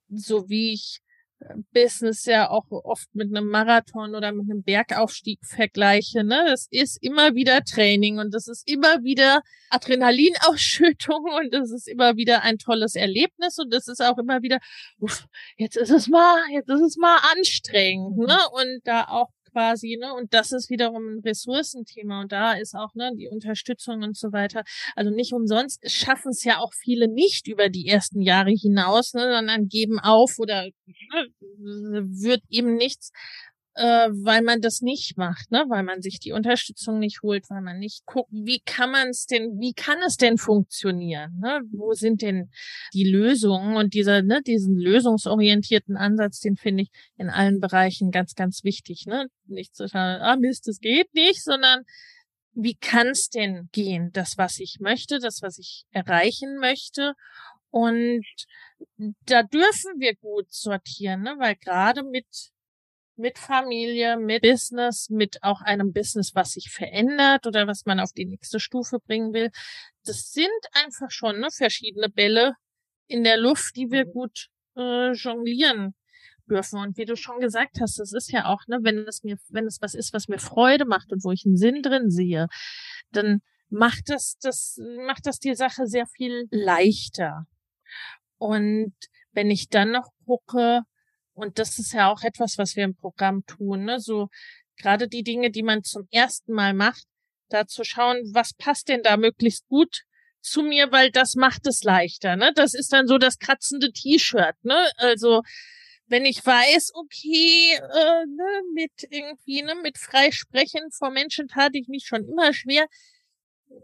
so 0.09 0.49
wie 0.49 0.73
ich 0.73 1.01
Business 1.73 2.25
ja 2.25 2.49
auch 2.49 2.65
oft 2.69 3.07
mit 3.13 3.35
einem 3.35 3.49
Marathon 3.49 4.15
oder 4.15 4.31
mit 4.31 4.49
einem 4.49 4.63
Bergaufstieg 4.63 5.39
vergleiche. 5.45 6.23
Ne? 6.23 6.45
Das 6.47 6.67
ist 6.69 7.01
immer 7.01 7.35
wieder 7.35 7.63
Training 7.63 8.19
und 8.19 8.33
das 8.33 8.47
ist 8.47 8.69
immer 8.69 9.03
wieder 9.03 9.41
Adrenalinausschüttung 9.69 11.23
und 11.39 11.53
das 11.53 11.71
ist 11.71 11.87
immer 11.87 12.15
wieder 12.17 12.43
ein 12.43 12.57
tolles 12.57 12.95
Erlebnis 12.95 13.57
und 13.57 13.73
das 13.73 13.87
ist 13.87 14.01
auch 14.01 14.17
immer 14.17 14.41
wieder, 14.41 14.59
uff, 14.99 15.25
jetzt 15.57 15.77
ist 15.77 15.91
es 15.91 16.07
mal, 16.07 16.37
jetzt 16.51 16.69
ist 16.69 16.81
es 16.81 16.97
mal 16.97 17.17
anstrengend. 17.35 18.17
Ne? 18.17 18.37
Und 18.51 18.81
da 18.83 19.05
auch 19.05 19.29
quasi, 19.51 19.97
ne? 19.99 20.13
Und 20.13 20.33
das 20.33 20.51
ist 20.51 20.69
wiederum 20.69 21.17
ein 21.17 21.19
Ressourcenthema 21.19 22.21
und 22.21 22.31
da 22.31 22.53
ist 22.53 22.75
auch, 22.75 22.93
ne, 22.95 23.11
die 23.15 23.27
Unterstützung 23.29 24.03
und 24.03 24.17
so 24.17 24.31
weiter. 24.31 24.63
Also 24.95 25.11
nicht 25.11 25.33
umsonst 25.33 25.89
schaffen 25.89 26.31
es 26.31 26.43
ja 26.43 26.59
auch 26.59 26.73
viele 26.73 27.07
nicht 27.07 27.47
über 27.47 27.69
die 27.69 27.87
ersten 27.87 28.21
Jahre 28.21 28.51
hinaus, 28.51 29.13
ne, 29.13 29.33
sondern 29.35 29.67
geben 29.67 29.99
auf 29.99 30.39
oder 30.39 30.69
ne, 31.57 32.03
wird 32.09 32.41
eben 32.49 32.75
nichts 32.75 33.11
äh, 33.79 34.09
weil 34.11 34.41
man 34.41 34.59
das 34.59 34.81
nicht 34.81 35.17
macht, 35.17 35.51
ne? 35.51 35.63
weil 35.69 35.83
man 35.83 36.01
sich 36.01 36.19
die 36.19 36.33
Unterstützung 36.33 36.99
nicht 36.99 37.21
holt, 37.23 37.49
weil 37.49 37.61
man 37.61 37.79
nicht 37.79 38.05
guckt, 38.05 38.29
wie 38.29 38.59
kann 38.59 38.91
man 38.91 39.07
es 39.07 39.25
denn, 39.25 39.57
wie 39.61 39.73
kann 39.73 39.99
es 40.05 40.17
denn 40.17 40.37
funktionieren? 40.37 41.39
Ne? 41.39 41.61
Wo 41.71 41.93
sind 41.93 42.21
denn 42.21 42.51
die 42.93 43.09
Lösungen? 43.09 43.77
Und 43.77 43.93
dieser, 43.93 44.21
ne, 44.21 44.41
diesen 44.45 44.77
lösungsorientierten 44.77 45.95
Ansatz, 45.95 46.41
den 46.41 46.57
finde 46.57 46.83
ich 46.83 46.89
in 47.17 47.29
allen 47.29 47.61
Bereichen 47.61 48.11
ganz, 48.11 48.35
ganz 48.35 48.65
wichtig. 48.65 49.05
Ne? 49.05 49.27
Nicht 49.45 49.73
zu 49.77 49.87
sagen, 49.87 50.21
ah 50.21 50.35
Mist, 50.35 50.67
es 50.67 50.81
geht 50.81 51.13
nicht, 51.13 51.41
sondern 51.41 51.83
wie 52.51 52.75
kann 52.75 53.07
es 53.07 53.29
denn 53.29 53.69
gehen? 53.71 54.09
Das, 54.11 54.37
was 54.37 54.59
ich 54.59 54.79
möchte, 54.81 55.19
das, 55.19 55.41
was 55.41 55.57
ich 55.57 55.85
erreichen 55.91 56.57
möchte. 56.59 57.13
Und 57.69 58.25
da 58.97 59.43
dürfen 59.43 59.99
wir 59.99 60.15
gut 60.15 60.51
sortieren, 60.51 61.21
ne? 61.21 61.35
weil 61.39 61.55
gerade 61.55 62.03
mit 62.03 62.27
mit 63.19 63.37
Familie, 63.37 64.17
mit 64.17 64.41
Business, 64.41 65.09
mit 65.09 65.43
auch 65.43 65.61
einem 65.61 65.93
Business, 65.93 66.33
was 66.33 66.53
sich 66.53 66.71
verändert 66.71 67.45
oder 67.45 67.67
was 67.67 67.85
man 67.85 67.99
auf 67.99 68.13
die 68.13 68.25
nächste 68.25 68.59
Stufe 68.59 68.99
bringen 68.99 69.33
will. 69.33 69.51
Das 70.05 70.31
sind 70.31 70.49
einfach 70.71 71.11
schon 71.11 71.39
ne, 71.39 71.49
verschiedene 71.51 72.09
Bälle 72.09 72.53
in 73.07 73.23
der 73.23 73.37
Luft, 73.37 73.75
die 73.75 73.91
wir 73.91 74.05
mhm. 74.07 74.11
gut 74.11 74.47
äh, 74.77 75.11
jonglieren 75.11 75.93
dürfen. 76.49 76.79
Und 76.79 76.97
wie 76.97 77.05
du 77.05 77.15
schon 77.15 77.39
gesagt 77.39 77.79
hast, 77.81 77.99
das 77.99 78.13
ist 78.13 78.31
ja 78.31 78.45
auch, 78.45 78.61
ne, 78.67 78.79
wenn 78.81 78.99
es 78.99 79.23
mir, 79.23 79.37
wenn 79.49 79.67
es 79.67 79.81
was 79.81 79.93
ist, 79.93 80.13
was 80.13 80.27
mir 80.27 80.39
Freude 80.39 80.85
macht 80.85 81.11
und 81.11 81.23
wo 81.23 81.31
ich 81.31 81.45
einen 81.45 81.57
Sinn 81.57 81.81
drin 81.81 82.09
sehe, 82.09 82.47
dann 83.11 83.41
macht 83.69 84.09
das, 84.09 84.37
das 84.41 84.79
macht 85.05 85.25
das 85.25 85.39
die 85.39 85.55
Sache 85.55 85.85
sehr 85.85 86.07
viel 86.07 86.47
leichter. 86.49 87.45
Und 88.37 88.93
wenn 89.31 89.51
ich 89.51 89.69
dann 89.69 89.91
noch 89.91 90.09
gucke, 90.25 90.83
und 91.39 91.59
das 91.59 91.79
ist 91.79 91.93
ja 91.93 92.11
auch 92.11 92.23
etwas, 92.23 92.57
was 92.57 92.75
wir 92.75 92.83
im 92.83 92.95
Programm 92.95 93.45
tun, 93.45 93.85
ne? 93.85 93.99
So 93.99 94.29
gerade 94.77 95.07
die 95.07 95.23
Dinge, 95.23 95.51
die 95.51 95.63
man 95.63 95.83
zum 95.83 96.07
ersten 96.11 96.53
Mal 96.53 96.73
macht, 96.73 97.03
da 97.49 97.65
zu 97.65 97.83
schauen, 97.83 98.17
was 98.33 98.53
passt 98.53 98.89
denn 98.89 99.03
da 99.03 99.17
möglichst 99.17 99.67
gut 99.67 100.03
zu 100.41 100.61
mir, 100.63 100.91
weil 100.91 101.11
das 101.11 101.35
macht 101.35 101.67
es 101.67 101.83
leichter, 101.83 102.35
ne? 102.35 102.51
Das 102.55 102.73
ist 102.73 102.93
dann 102.93 103.07
so 103.07 103.17
das 103.17 103.39
kratzende 103.39 103.91
T-Shirt, 103.91 104.55
ne? 104.63 104.89
Also 104.97 105.41
wenn 106.07 106.25
ich 106.25 106.45
weiß, 106.45 106.91
okay, 106.95 107.75
äh, 107.75 108.25
ne, 108.25 108.61
mit 108.73 108.91
irgendwie, 109.09 109.61
ne, 109.61 109.75
mit 109.75 109.97
Freisprechen 109.97 110.91
vor 110.91 111.11
Menschen 111.11 111.47
tat 111.47 111.71
ich 111.75 111.87
mich 111.87 112.05
schon 112.07 112.25
immer 112.25 112.51
schwer, 112.53 112.87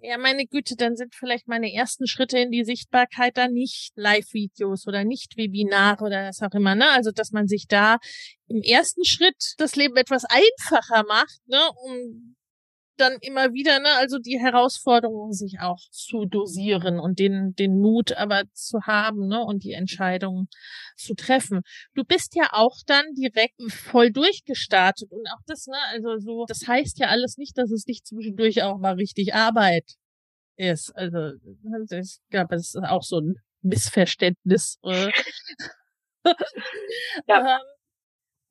ja, 0.02 0.18
meine 0.18 0.46
Güte, 0.46 0.76
dann 0.76 0.96
sind 0.96 1.16
vielleicht 1.16 1.48
meine 1.48 1.74
ersten 1.74 2.08
Schritte 2.08 2.40
in 2.40 2.52
die 2.52 2.64
Sichtbarkeit 2.64 3.38
da 3.38 3.48
nicht 3.48 3.92
Live-Videos 3.96 4.88
oder 4.88 5.04
nicht 5.04 5.38
Webinare 5.38 6.04
oder 6.04 6.28
was 6.28 6.42
auch 6.42 6.54
immer, 6.54 6.76
ne? 6.76 6.90
Also, 6.90 7.12
dass 7.12 7.32
man 7.32 7.48
sich 7.48 7.68
da 7.68 7.98
im 8.48 8.62
ersten 8.62 9.06
Schritt 9.06 9.54
das 9.58 9.76
Leben 9.76 9.96
etwas 9.96 10.24
einfacher 10.26 11.04
macht, 11.08 11.40
ne? 11.48 11.60
Um 11.86 12.36
dann 12.98 13.18
immer 13.22 13.54
wieder, 13.54 13.80
ne, 13.80 13.90
also 13.98 14.20
die 14.20 14.40
Herausforderung 14.40 15.32
sich 15.34 15.60
auch 15.62 15.80
zu 15.92 16.26
dosieren 16.26 17.00
und 17.00 17.20
den, 17.20 17.54
den 17.56 17.80
Mut 17.80 18.14
aber 18.14 18.44
zu 18.54 18.82
haben, 18.82 19.28
ne, 19.28 19.42
und 19.44 19.64
die 19.64 19.74
Entscheidung 19.74 20.48
zu 20.98 21.14
treffen. 21.16 21.62
Du 21.94 22.04
bist 22.04 22.36
ja 22.36 22.50
auch 22.52 22.78
dann 22.86 23.06
direkt 23.18 23.62
voll 23.72 24.12
durchgestartet 24.12 25.12
und 25.12 25.28
auch 25.30 25.42
das, 25.48 25.68
ne, 25.68 25.78
also 25.92 26.18
so, 26.20 26.46
das 26.48 26.68
heißt 26.68 27.00
ja 27.00 27.08
alles 27.08 27.38
nicht, 27.38 27.58
dass 27.58 27.72
es 27.72 27.86
nicht 27.88 28.06
zwischendurch 28.08 28.64
auch 28.64 28.78
mal 28.80 28.96
richtig 28.96 29.34
Arbeit 29.36 29.96
ist. 30.58 30.92
Also, 30.96 31.34
ich 31.92 32.20
glaube, 32.30 32.56
das 32.56 32.76
ist 32.76 32.78
auch 32.78 33.04
so 33.04 33.20
ein 33.20 33.36
Missverständnis. 33.62 34.78
Äh. 34.84 35.12
ja. 37.28 37.58
Ähm, 37.58 37.62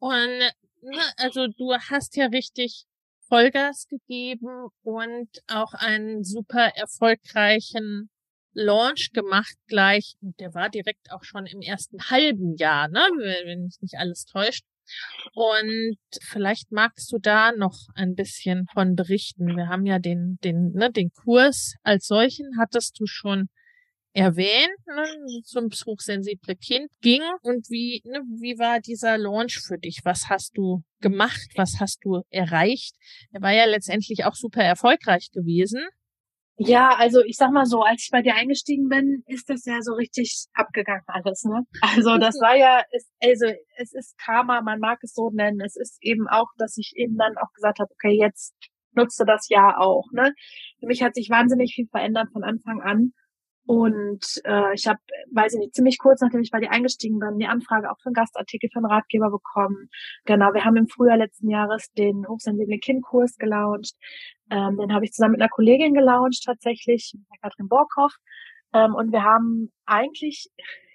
und, 0.01 0.39
ne, 0.83 1.03
also 1.19 1.49
du 1.49 1.75
hast 1.75 2.17
ja 2.17 2.27
richtig 2.27 2.87
Vollgas 3.29 3.87
gegeben 3.89 4.69
und 4.83 5.29
auch 5.47 5.75
einen 5.75 6.25
super 6.25 6.73
erfolgreichen 6.77 8.11
Launch 8.53 9.11
gemacht 9.13 9.55
gleich. 9.67 10.15
Der 10.21 10.55
war 10.55 10.71
direkt 10.71 11.11
auch 11.11 11.25
schon 11.25 11.47
im 11.47 11.61
ersten 11.61 11.99
halben 12.11 12.57
Jahr, 12.57 12.89
ne? 12.89 13.01
wenn 13.01 13.65
mich 13.65 13.81
nicht 13.81 13.97
alles 13.97 14.25
täuscht. 14.25 14.65
Und 15.33 15.97
vielleicht 16.23 16.71
magst 16.71 17.11
du 17.13 17.19
da 17.19 17.53
noch 17.53 17.89
ein 17.95 18.15
bisschen 18.15 18.67
von 18.73 18.95
berichten. 18.95 19.57
Wir 19.57 19.69
haben 19.69 19.87
ja 19.87 19.99
den, 19.99 20.39
den, 20.45 20.73
ne, 20.73 20.91
den 20.93 21.11
Kurs 21.11 21.75
als 21.83 22.07
solchen 22.07 22.59
hattest 22.59 23.01
du 23.01 23.07
schon 23.07 23.49
erwähnt, 24.15 24.79
ne, 24.87 25.43
zum 25.43 25.69
hochsensible 25.87 26.55
Kind 26.57 26.89
ging 27.03 27.23
und 27.43 27.69
wie, 27.69 28.01
ne, 28.05 28.21
wie 28.41 28.59
war 28.59 28.81
dieser 28.81 29.19
Launch 29.19 29.61
für 29.61 29.77
dich? 29.77 30.01
Was 30.05 30.29
hast 30.29 30.57
du 30.57 30.83
gemacht? 31.01 31.51
Was 31.57 31.81
hast 31.81 31.99
du 32.05 32.23
erreicht? 32.31 32.95
Er 33.33 33.43
war 33.43 33.53
ja 33.53 33.65
letztendlich 33.67 34.25
auch 34.25 34.35
super 34.35 34.63
erfolgreich 34.63 35.31
gewesen. 35.33 35.83
Ja, 36.57 36.95
also 36.97 37.21
ich 37.25 37.37
sag 37.37 37.51
mal 37.51 37.67
so, 37.67 37.83
als 37.83 38.05
ich 38.05 38.11
bei 38.13 38.23
dir 38.23 38.37
eingestiegen 38.37 38.89
bin, 38.89 39.25
ist 39.27 39.51
das 39.51 39.65
ja 39.65 39.83
so 39.83 39.95
richtig 39.95 40.47
abgegangen 40.55 41.03
alles, 41.09 41.43
ne? 41.43 41.63
Also 41.81 42.17
das 42.19 42.37
war 42.37 42.57
ja, 42.57 42.83
ist, 42.93 43.11
also 43.21 43.47
es 43.77 43.93
ist 43.93 44.17
Karma, 44.19 44.63
man 44.63 44.79
mag 44.79 45.01
es 45.03 45.15
so 45.15 45.31
nennen. 45.31 45.61
Es 45.61 45.75
ist 45.75 45.99
eben 46.01 46.29
auch, 46.29 46.47
dass 46.57 46.77
ich 46.77 46.93
eben 46.95 47.17
dann 47.17 47.37
auch 47.39 47.53
gesagt 47.55 47.81
habe, 47.81 47.91
okay, 47.91 48.17
jetzt 48.17 48.55
nutze 48.93 49.25
das 49.27 49.49
Jahr 49.49 49.81
auch, 49.81 50.07
ne? 50.13 50.33
Für 50.79 50.87
mich 50.87 51.03
hat 51.03 51.17
sich 51.17 51.29
wahnsinnig 51.29 51.75
viel 51.75 51.89
verändert 51.89 52.29
von 52.33 52.45
Anfang 52.45 52.81
an. 52.81 53.13
Und 53.67 54.25
äh, 54.45 54.75
ich 54.75 54.87
habe, 54.87 54.99
weiß 55.33 55.55
ich 55.55 55.59
nicht, 55.59 55.75
ziemlich 55.75 55.99
kurz 55.99 56.21
nachdem 56.21 56.43
ich 56.43 56.51
bei 56.51 56.61
dir 56.61 56.71
eingestiegen 56.71 57.19
bin, 57.19 57.39
die 57.39 57.47
Anfrage 57.47 57.91
auch 57.91 57.99
für 58.03 58.09
einen 58.09 58.15
Gastartikel 58.15 58.69
für 58.71 58.79
einen 58.79 58.87
Ratgeber 58.87 59.31
bekommen. 59.31 59.89
Genau, 60.27 60.53
wir 60.53 60.65
haben 60.65 60.77
im 60.77 60.89
Frühjahr 60.89 61.17
letzten 61.17 61.49
Jahres 61.49 61.91
den 61.93 62.27
hochsensiblen 62.29 62.81
Kindkurs 62.81 63.37
gelauncht. 63.37 63.95
Ähm, 64.51 64.77
den 64.77 64.93
habe 64.93 65.07
ich 65.07 65.13
zusammen 65.13 65.33
mit 65.33 65.41
einer 65.41 65.49
Kollegin 65.49 65.95
gelauncht 65.95 66.43
tatsächlich, 66.45 67.15
mit 67.15 67.41
Katrin 67.41 67.69
Borkhoff. 67.69 68.15
Ähm, 68.75 68.95
und 68.95 69.13
wir 69.13 69.23
haben 69.23 69.73
eigentlich, 69.87 70.51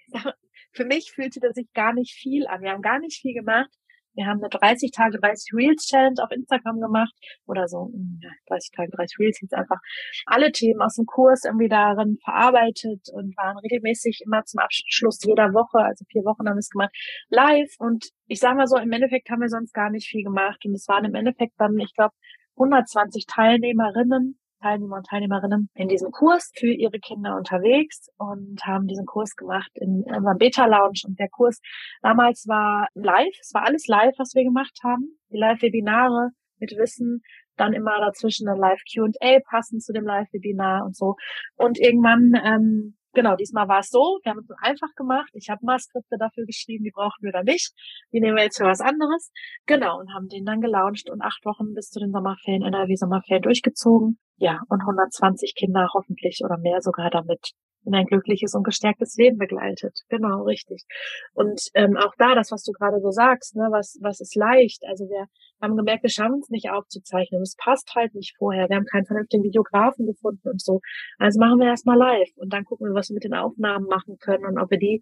für 0.72 0.84
mich 0.84 1.10
fühlte 1.12 1.40
das 1.40 1.54
sich 1.54 1.72
gar 1.72 1.92
nicht 1.92 2.12
viel 2.14 2.46
an. 2.46 2.62
Wir 2.62 2.70
haben 2.70 2.82
gar 2.82 3.00
nicht 3.00 3.20
viel 3.20 3.34
gemacht. 3.34 3.70
Wir 4.14 4.26
haben 4.26 4.40
eine 4.40 4.48
30 4.48 4.90
Tage 4.90 5.18
30 5.18 5.52
Reels 5.54 5.86
Challenge 5.86 6.22
auf 6.22 6.30
Instagram 6.30 6.80
gemacht 6.80 7.14
oder 7.46 7.68
so, 7.68 7.90
ja, 8.20 8.30
30 8.48 8.70
Tage 8.76 8.90
30 8.90 9.18
Reels 9.18 9.38
hieß 9.38 9.52
einfach 9.52 9.78
alle 10.26 10.52
Themen 10.52 10.80
aus 10.82 10.96
dem 10.96 11.06
Kurs 11.06 11.44
irgendwie 11.44 11.68
darin 11.68 12.18
verarbeitet 12.24 13.08
und 13.12 13.36
waren 13.36 13.58
regelmäßig 13.58 14.22
immer 14.24 14.44
zum 14.44 14.60
Abschluss 14.60 15.20
jeder 15.24 15.52
Woche, 15.54 15.78
also 15.78 16.04
vier 16.10 16.24
Wochen 16.24 16.48
haben 16.48 16.56
wir 16.56 16.60
es 16.60 16.70
gemacht, 16.70 16.94
live. 17.28 17.74
Und 17.78 18.10
ich 18.26 18.40
sage 18.40 18.56
mal 18.56 18.66
so, 18.66 18.76
im 18.76 18.92
Endeffekt 18.92 19.30
haben 19.30 19.40
wir 19.40 19.48
sonst 19.48 19.72
gar 19.72 19.90
nicht 19.90 20.08
viel 20.08 20.24
gemacht. 20.24 20.64
Und 20.64 20.74
es 20.74 20.88
waren 20.88 21.04
im 21.04 21.14
Endeffekt 21.14 21.54
dann, 21.58 21.78
ich 21.78 21.94
glaube, 21.94 22.14
120 22.56 23.26
Teilnehmerinnen 23.26 24.39
Teilnehmer 24.60 24.96
und 24.96 25.06
Teilnehmerinnen 25.06 25.68
in 25.74 25.88
diesem 25.88 26.10
Kurs 26.10 26.50
für 26.54 26.72
ihre 26.72 26.98
Kinder 26.98 27.36
unterwegs 27.36 28.08
und 28.18 28.60
haben 28.64 28.86
diesen 28.86 29.06
Kurs 29.06 29.34
gemacht 29.36 29.70
in 29.74 30.04
unserem 30.06 30.38
Beta 30.38 30.66
Lounge 30.66 31.02
und 31.06 31.18
der 31.18 31.28
Kurs 31.28 31.60
damals 32.02 32.46
war 32.46 32.88
live, 32.94 33.34
es 33.40 33.52
war 33.54 33.64
alles 33.66 33.86
live, 33.86 34.14
was 34.18 34.34
wir 34.34 34.44
gemacht 34.44 34.78
haben, 34.84 35.18
die 35.30 35.38
Live-Webinare 35.38 36.30
mit 36.58 36.72
Wissen, 36.76 37.22
dann 37.56 37.72
immer 37.72 37.98
dazwischen 38.00 38.48
ein 38.48 38.56
Live 38.56 38.80
Q&A 38.92 39.38
passend 39.48 39.82
zu 39.82 39.92
dem 39.92 40.04
Live-Webinar 40.04 40.84
und 40.84 40.96
so. 40.96 41.16
Und 41.56 41.78
irgendwann 41.78 42.32
ähm, 42.42 42.96
Genau, 43.12 43.34
diesmal 43.34 43.66
war 43.66 43.80
es 43.80 43.90
so, 43.90 44.20
wir 44.22 44.30
haben 44.30 44.38
es 44.38 44.50
einfach 44.62 44.94
gemacht. 44.94 45.30
Ich 45.34 45.48
habe 45.50 45.64
mal 45.64 45.78
Skripte 45.78 46.16
dafür 46.16 46.46
geschrieben, 46.46 46.84
die 46.84 46.92
brauchten 46.92 47.24
wir 47.24 47.32
dann 47.32 47.44
nicht. 47.44 47.72
Die 48.12 48.20
nehmen 48.20 48.36
wir 48.36 48.44
jetzt 48.44 48.58
für 48.58 48.64
was 48.64 48.80
anderes. 48.80 49.32
Genau, 49.66 49.98
und 49.98 50.14
haben 50.14 50.28
den 50.28 50.44
dann 50.44 50.60
gelauncht 50.60 51.10
und 51.10 51.20
acht 51.20 51.44
Wochen 51.44 51.74
bis 51.74 51.90
zu 51.90 51.98
den 51.98 52.12
Sommerferien, 52.12 52.62
NRW-Sommerferien 52.62 53.42
durchgezogen. 53.42 54.18
Ja, 54.36 54.60
und 54.68 54.80
120 54.80 55.54
Kinder 55.56 55.88
hoffentlich 55.92 56.40
oder 56.44 56.56
mehr 56.56 56.80
sogar 56.82 57.10
damit 57.10 57.52
in 57.84 57.94
ein 57.94 58.06
glückliches 58.06 58.54
und 58.54 58.64
gestärktes 58.64 59.16
Leben 59.16 59.38
begleitet. 59.38 60.00
Genau, 60.08 60.42
richtig. 60.42 60.84
Und 61.32 61.68
ähm, 61.74 61.96
auch 61.96 62.14
da, 62.18 62.34
das, 62.34 62.50
was 62.50 62.62
du 62.64 62.72
gerade 62.72 63.00
so 63.00 63.10
sagst, 63.10 63.56
ne, 63.56 63.68
was, 63.70 63.98
was 64.00 64.20
ist 64.20 64.36
leicht? 64.36 64.84
Also 64.86 65.04
wir 65.08 65.26
haben 65.60 65.76
gemerkt, 65.76 66.02
wir 66.02 66.10
schaffen 66.10 66.40
es 66.42 66.50
nicht 66.50 66.70
aufzuzeichnen. 66.70 67.42
Es 67.42 67.56
passt 67.56 67.94
halt 67.94 68.14
nicht 68.14 68.36
vorher. 68.38 68.68
Wir 68.68 68.76
haben 68.76 68.86
keinen 68.86 69.06
vernünftigen 69.06 69.44
Videografen 69.44 70.06
gefunden 70.06 70.48
und 70.48 70.60
so. 70.60 70.80
Also 71.18 71.38
machen 71.40 71.58
wir 71.58 71.68
erstmal 71.68 71.98
live 71.98 72.30
und 72.36 72.52
dann 72.52 72.64
gucken 72.64 72.88
wir, 72.88 72.94
was 72.94 73.08
wir 73.08 73.14
mit 73.14 73.24
den 73.24 73.34
Aufnahmen 73.34 73.86
machen 73.86 74.18
können 74.18 74.44
und 74.44 74.58
ob 74.58 74.70
wir 74.70 74.78
die 74.78 75.00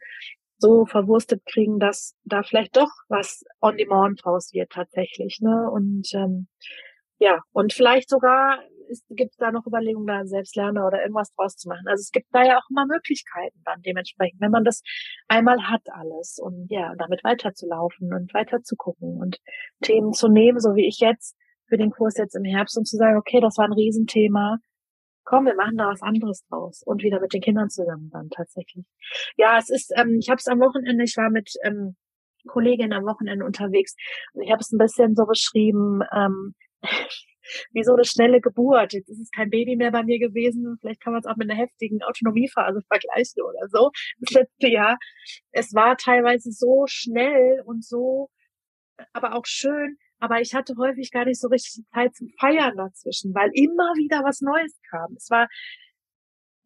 so 0.59 0.87
verwurstet 0.87 1.45
kriegen, 1.47 1.79
dass 1.79 2.17
da 2.25 2.43
vielleicht 2.43 2.77
doch 2.77 2.91
was 3.09 3.45
on 3.61 3.77
demand 3.77 4.25
draus 4.25 4.53
wird 4.53 4.71
tatsächlich. 4.71 5.39
Ne? 5.41 5.71
Und 5.71 6.09
ähm, 6.15 6.49
ja, 7.19 7.41
und 7.53 7.73
vielleicht 7.73 8.09
sogar 8.09 8.59
gibt 9.11 9.33
es 9.33 9.37
da 9.37 9.51
noch 9.51 9.67
Überlegungen, 9.67 10.07
da 10.07 10.27
Selbstlerner 10.27 10.87
oder 10.87 11.03
irgendwas 11.03 11.33
draus 11.35 11.57
zu 11.57 11.69
machen. 11.69 11.87
Also 11.87 12.01
es 12.03 12.11
gibt 12.11 12.29
da 12.33 12.43
ja 12.45 12.59
auch 12.59 12.71
immer 12.71 12.87
Möglichkeiten 12.87 13.61
dann 13.65 13.83
dementsprechend, 13.83 14.41
wenn 14.41 14.51
man 14.51 14.65
das 14.65 14.83
einmal 15.29 15.69
hat 15.69 15.83
alles 15.91 16.39
und 16.39 16.67
ja, 16.71 16.95
damit 16.97 17.25
weiterzulaufen 17.25 18.13
und 18.13 18.33
weiter 18.35 18.63
zu 18.63 18.77
gucken 18.77 19.19
und 19.21 19.39
Themen 19.83 20.13
zu 20.13 20.29
nehmen, 20.29 20.61
so 20.61 20.75
wie 20.75 20.87
ich 20.87 20.99
jetzt 20.99 21.37
für 21.69 21.77
den 21.77 21.91
Kurs 21.91 22.17
jetzt 22.17 22.35
im 22.35 22.45
Herbst 22.45 22.77
und 22.77 22.87
zu 22.87 22.97
sagen, 22.97 23.19
okay, 23.19 23.41
das 23.41 23.59
war 23.59 23.67
ein 23.67 23.73
Riesenthema. 23.73 24.59
Komm, 25.25 25.45
wir 25.45 25.55
machen 25.55 25.77
da 25.77 25.89
was 25.89 26.01
anderes 26.01 26.45
draus 26.49 26.83
und 26.85 27.03
wieder 27.03 27.21
mit 27.21 27.35
den 27.35 27.43
Kindern 27.43 27.69
zusammen 27.69 28.09
dann 28.11 28.31
tatsächlich. 28.31 28.87
Ja, 29.37 29.59
es 29.59 29.69
ist, 29.69 29.93
ähm, 29.95 30.17
ich 30.21 30.31
habe 30.31 30.39
es 30.39 30.47
am 30.47 30.61
Wochenende, 30.61 31.05
ich 31.05 31.17
war 31.19 31.29
mit 31.29 31.53
ähm, 31.63 31.97
Kolleginnen 32.47 32.95
am 32.95 33.05
Wochenende 33.05 33.45
unterwegs 33.45 33.95
und 34.33 34.43
ich 34.43 34.51
habe 34.51 34.61
es 34.61 34.73
ein 34.73 34.79
bisschen 34.79 35.15
so 35.15 35.27
beschrieben, 35.27 36.01
ähm, 36.13 36.55
wie 37.73 37.85
so 37.85 37.95
eine 37.95 38.05
schnelle 38.05 38.41
Geburt. 38.41 38.93
Jetzt 38.93 39.09
ist 39.09 39.21
es 39.21 39.31
kein 39.31 39.51
Baby 39.51 39.77
mehr 39.77 39.91
bei 39.91 40.03
mir 40.03 40.19
gewesen. 40.19 40.77
Vielleicht 40.81 41.01
kann 41.01 41.13
man 41.13 41.21
es 41.21 41.27
auch 41.27 41.37
mit 41.37 41.51
einer 41.51 41.59
heftigen 41.59 42.03
Autonomiephase 42.03 42.83
vergleichen 42.89 43.43
oder 43.43 43.69
so. 43.69 43.91
Das 44.21 44.35
letzte 44.35 44.69
Jahr. 44.69 44.99
Es 45.53 45.75
war 45.75 45.97
teilweise 45.97 46.51
so 46.53 46.85
schnell 46.87 47.63
und 47.65 47.85
so, 47.85 48.31
aber 49.13 49.35
auch 49.35 49.47
schön. 49.47 49.97
Aber 50.21 50.41
ich 50.41 50.55
hatte 50.55 50.75
häufig 50.77 51.13
gar 51.13 51.25
nicht 51.25 51.41
so 51.41 51.49
richtig 51.49 51.85
Zeit 51.95 52.15
zum 52.17 52.29
Feiern 52.41 52.77
dazwischen, 52.77 53.35
weil 53.35 53.51
immer 53.55 53.95
wieder 53.95 54.25
was 54.25 54.41
Neues 54.41 54.77
kam. 54.91 55.15
Es 55.17 55.31
war 55.31 55.49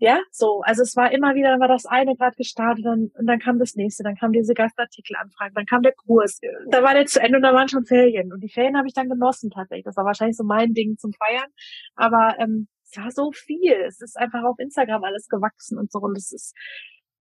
ja, 0.03 0.21
so. 0.33 0.63
Also 0.63 0.83
es 0.83 0.97
war 0.97 1.13
immer 1.13 1.37
wieder, 1.37 1.51
dann 1.51 1.61
war 1.61 1.69
das 1.69 1.87
eine 1.87 2.17
gerade 2.17 2.35
gestartet 2.35 2.85
dann, 2.85 3.13
und 3.17 3.25
dann 3.25 3.39
kam 3.39 3.61
das 3.61 3.77
nächste, 3.77 4.03
dann 4.03 4.17
kam 4.17 4.33
diese 4.33 4.53
Gastartikelanfrage, 4.53 5.55
dann 5.55 5.65
kam 5.65 5.83
der 5.83 5.93
Kurs. 5.93 6.41
Da 6.71 6.83
war 6.83 6.93
der 6.95 7.07
zu 7.07 7.21
Ende 7.21 7.37
und 7.37 7.43
da 7.45 7.55
waren 7.55 7.69
schon 7.69 7.85
Ferien. 7.85 8.33
Und 8.33 8.41
die 8.41 8.49
Ferien 8.49 8.77
habe 8.77 8.89
ich 8.89 8.95
dann 8.95 9.09
genossen 9.09 9.51
tatsächlich. 9.51 9.85
Das 9.85 9.97
war 9.97 10.05
wahrscheinlich 10.05 10.37
so 10.37 10.43
mein 10.43 10.75
Ding 10.75 10.97
zum 10.99 11.13
Feiern. 11.13 11.49
Aber 11.95 12.35
ähm, 12.41 12.67
es 12.91 12.97
war 12.97 13.13
so 13.13 13.31
viel. 13.31 13.75
Es 13.87 14.01
ist 14.01 14.19
einfach 14.19 14.43
auf 14.43 14.59
Instagram 14.59 15.05
alles 15.05 15.29
gewachsen 15.29 15.79
und 15.79 15.93
so. 15.93 16.01
Und 16.01 16.19
es 16.19 16.33
ist, 16.33 16.53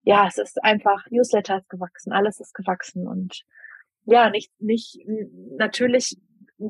ja, 0.04 0.26
es 0.26 0.38
ist 0.38 0.64
einfach, 0.64 1.04
Newsletter 1.10 1.58
ist 1.58 1.68
gewachsen, 1.68 2.12
alles 2.12 2.40
ist 2.40 2.54
gewachsen. 2.54 3.06
Und 3.06 3.42
ja, 4.06 4.30
nicht, 4.30 4.52
nicht, 4.58 4.98
natürlich 5.58 6.16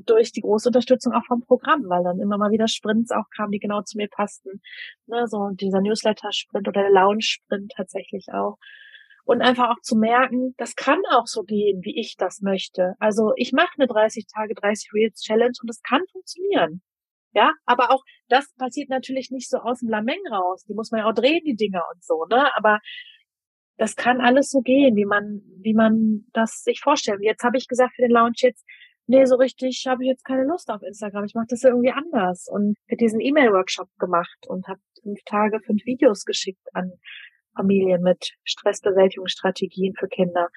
durch 0.06 0.32
die 0.32 0.40
große 0.40 0.68
Unterstützung 0.68 1.12
auch 1.12 1.24
vom 1.26 1.42
Programm, 1.42 1.88
weil 1.88 2.04
dann 2.04 2.20
immer 2.20 2.38
mal 2.38 2.50
wieder 2.50 2.68
Sprints 2.68 3.10
auch 3.10 3.28
kamen, 3.34 3.52
die 3.52 3.58
genau 3.58 3.82
zu 3.82 3.96
mir 3.96 4.08
passten. 4.08 4.60
Ne, 5.06 5.26
so 5.26 5.50
dieser 5.52 5.80
Newsletter-Sprint 5.80 6.68
oder 6.68 6.82
der 6.82 6.92
Lounge-Sprint 6.92 7.72
tatsächlich 7.76 8.26
auch. 8.32 8.56
Und 9.24 9.42
einfach 9.42 9.70
auch 9.70 9.80
zu 9.82 9.96
merken, 9.96 10.54
das 10.56 10.74
kann 10.74 11.00
auch 11.10 11.26
so 11.26 11.42
gehen, 11.42 11.80
wie 11.82 11.98
ich 12.00 12.16
das 12.16 12.40
möchte. 12.40 12.94
Also 12.98 13.32
ich 13.36 13.52
mache 13.52 13.74
eine 13.78 13.86
30 13.86 14.26
Tage 14.26 14.54
30 14.54 14.90
Reels 14.94 15.20
Challenge 15.20 15.52
und 15.62 15.70
es 15.70 15.82
kann 15.82 16.02
funktionieren. 16.10 16.82
Ja, 17.32 17.52
aber 17.64 17.92
auch 17.92 18.02
das 18.28 18.52
passiert 18.56 18.88
natürlich 18.88 19.30
nicht 19.30 19.48
so 19.48 19.58
aus 19.58 19.80
dem 19.80 19.88
Lameng 19.88 20.20
raus. 20.32 20.64
Die 20.64 20.74
muss 20.74 20.90
man 20.90 21.00
ja 21.02 21.06
auch 21.06 21.14
drehen, 21.14 21.42
die 21.44 21.54
Dinger 21.54 21.84
und 21.94 22.02
so, 22.02 22.26
ne? 22.28 22.50
Aber 22.56 22.80
das 23.76 23.96
kann 23.96 24.20
alles 24.20 24.50
so 24.50 24.60
gehen, 24.60 24.96
wie 24.96 25.06
man, 25.06 25.42
wie 25.62 25.74
man 25.74 26.26
das 26.32 26.62
sich 26.62 26.80
vorstellt. 26.80 27.20
Jetzt 27.22 27.44
habe 27.44 27.56
ich 27.56 27.68
gesagt 27.68 27.94
für 27.94 28.02
den 28.02 28.10
Lounge 28.10 28.34
jetzt, 28.38 28.64
nee, 29.10 29.24
so 29.24 29.36
richtig 29.36 29.84
habe 29.86 30.04
ich 30.04 30.08
jetzt 30.08 30.24
keine 30.24 30.44
Lust 30.44 30.70
auf 30.70 30.82
Instagram. 30.82 31.24
Ich 31.24 31.34
mache 31.34 31.46
das 31.48 31.64
irgendwie 31.64 31.90
anders 31.90 32.48
und 32.48 32.76
habe 32.88 32.96
diesen 32.96 33.20
E-Mail-Workshop 33.20 33.88
gemacht 33.98 34.46
und 34.46 34.68
habe 34.68 34.80
fünf 35.02 35.20
Tage 35.24 35.60
fünf 35.60 35.84
Videos 35.84 36.24
geschickt 36.24 36.66
an 36.72 36.92
Familien 37.56 38.02
mit 38.02 38.32
Stressbewältigungsstrategien 38.44 39.94
für 39.98 40.08
Kinder. 40.08 40.48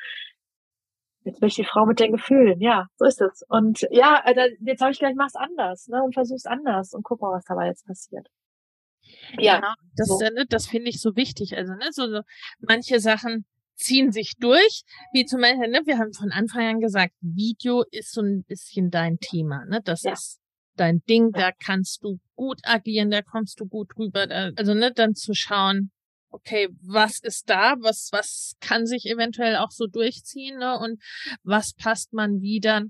Jetzt 1.25 1.39
bin 1.39 1.47
ich 1.47 1.55
die 1.55 1.65
Frau 1.65 1.85
mit 1.85 1.99
den 1.99 2.11
Gefühlen, 2.11 2.59
ja, 2.59 2.87
so 2.95 3.05
ist 3.05 3.21
es. 3.21 3.43
Und 3.47 3.87
ja, 3.91 4.21
also 4.23 4.41
jetzt 4.59 4.81
habe 4.81 4.91
ich 4.91 4.99
gleich 4.99 5.15
mach's 5.15 5.35
anders, 5.35 5.87
ne, 5.87 6.03
und 6.03 6.13
versuch's 6.13 6.45
anders 6.45 6.93
und 6.93 7.03
guck 7.03 7.21
mal, 7.21 7.31
was 7.31 7.45
dabei 7.45 7.67
jetzt 7.67 7.87
passiert. 7.87 8.27
Ja, 9.39 9.55
genau. 9.55 9.73
das, 9.95 10.07
so. 10.07 10.17
Ne, 10.19 10.45
das 10.47 10.67
finde 10.67 10.89
ich 10.89 11.01
so 11.01 11.15
wichtig. 11.15 11.57
Also, 11.57 11.73
ne, 11.73 11.87
so, 11.91 12.07
so 12.07 12.21
manche 12.59 12.99
Sachen 12.99 13.45
ziehen 13.75 14.11
sich 14.11 14.33
durch, 14.39 14.83
wie 15.13 15.25
zum 15.25 15.41
Beispiel, 15.41 15.69
ne, 15.69 15.81
wir 15.85 15.97
haben 15.97 16.13
von 16.13 16.31
Anfang 16.31 16.65
an 16.67 16.79
gesagt, 16.79 17.13
Video 17.21 17.83
ist 17.91 18.13
so 18.13 18.21
ein 18.21 18.43
bisschen 18.43 18.89
dein 18.89 19.19
Thema, 19.19 19.65
ne, 19.65 19.81
das 19.83 20.03
ja. 20.03 20.13
ist 20.13 20.39
dein 20.75 21.03
Ding, 21.09 21.31
da 21.31 21.51
kannst 21.51 22.03
du 22.03 22.19
gut 22.35 22.59
agieren, 22.63 23.11
da 23.11 23.21
kommst 23.21 23.59
du 23.59 23.65
gut 23.65 23.97
rüber, 23.97 24.27
da, 24.27 24.51
also 24.55 24.73
ne, 24.73 24.91
dann 24.91 25.15
zu 25.15 25.33
schauen, 25.33 25.91
okay, 26.29 26.69
was 26.81 27.19
ist 27.19 27.49
da, 27.49 27.75
was, 27.79 28.09
was 28.11 28.55
kann 28.59 28.85
sich 28.85 29.05
eventuell 29.05 29.57
auch 29.57 29.71
so 29.71 29.85
durchziehen, 29.85 30.57
ne, 30.57 30.77
und 30.79 31.01
was 31.43 31.73
passt 31.73 32.13
man 32.13 32.41
wieder 32.41 32.83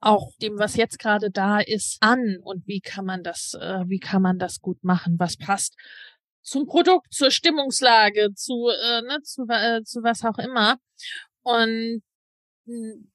auch 0.00 0.30
dem, 0.40 0.58
was 0.58 0.76
jetzt 0.76 0.98
gerade 0.98 1.30
da 1.30 1.58
ist, 1.58 1.96
an? 2.00 2.36
Und 2.42 2.66
wie 2.66 2.80
kann 2.80 3.04
man 3.04 3.22
das, 3.22 3.54
äh, 3.60 3.82
wie 3.86 3.98
kann 3.98 4.22
man 4.22 4.38
das 4.38 4.60
gut 4.60 4.84
machen, 4.84 5.18
was 5.18 5.36
passt 5.36 5.74
zum 6.46 6.66
Produkt, 6.66 7.12
zur 7.12 7.30
Stimmungslage, 7.30 8.32
zu, 8.34 8.68
äh, 8.68 9.02
ne, 9.02 9.20
zu, 9.22 9.46
äh, 9.48 9.82
zu 9.82 10.02
was 10.02 10.24
auch 10.24 10.38
immer. 10.38 10.78
Und 11.42 12.02
hm, 12.66 13.10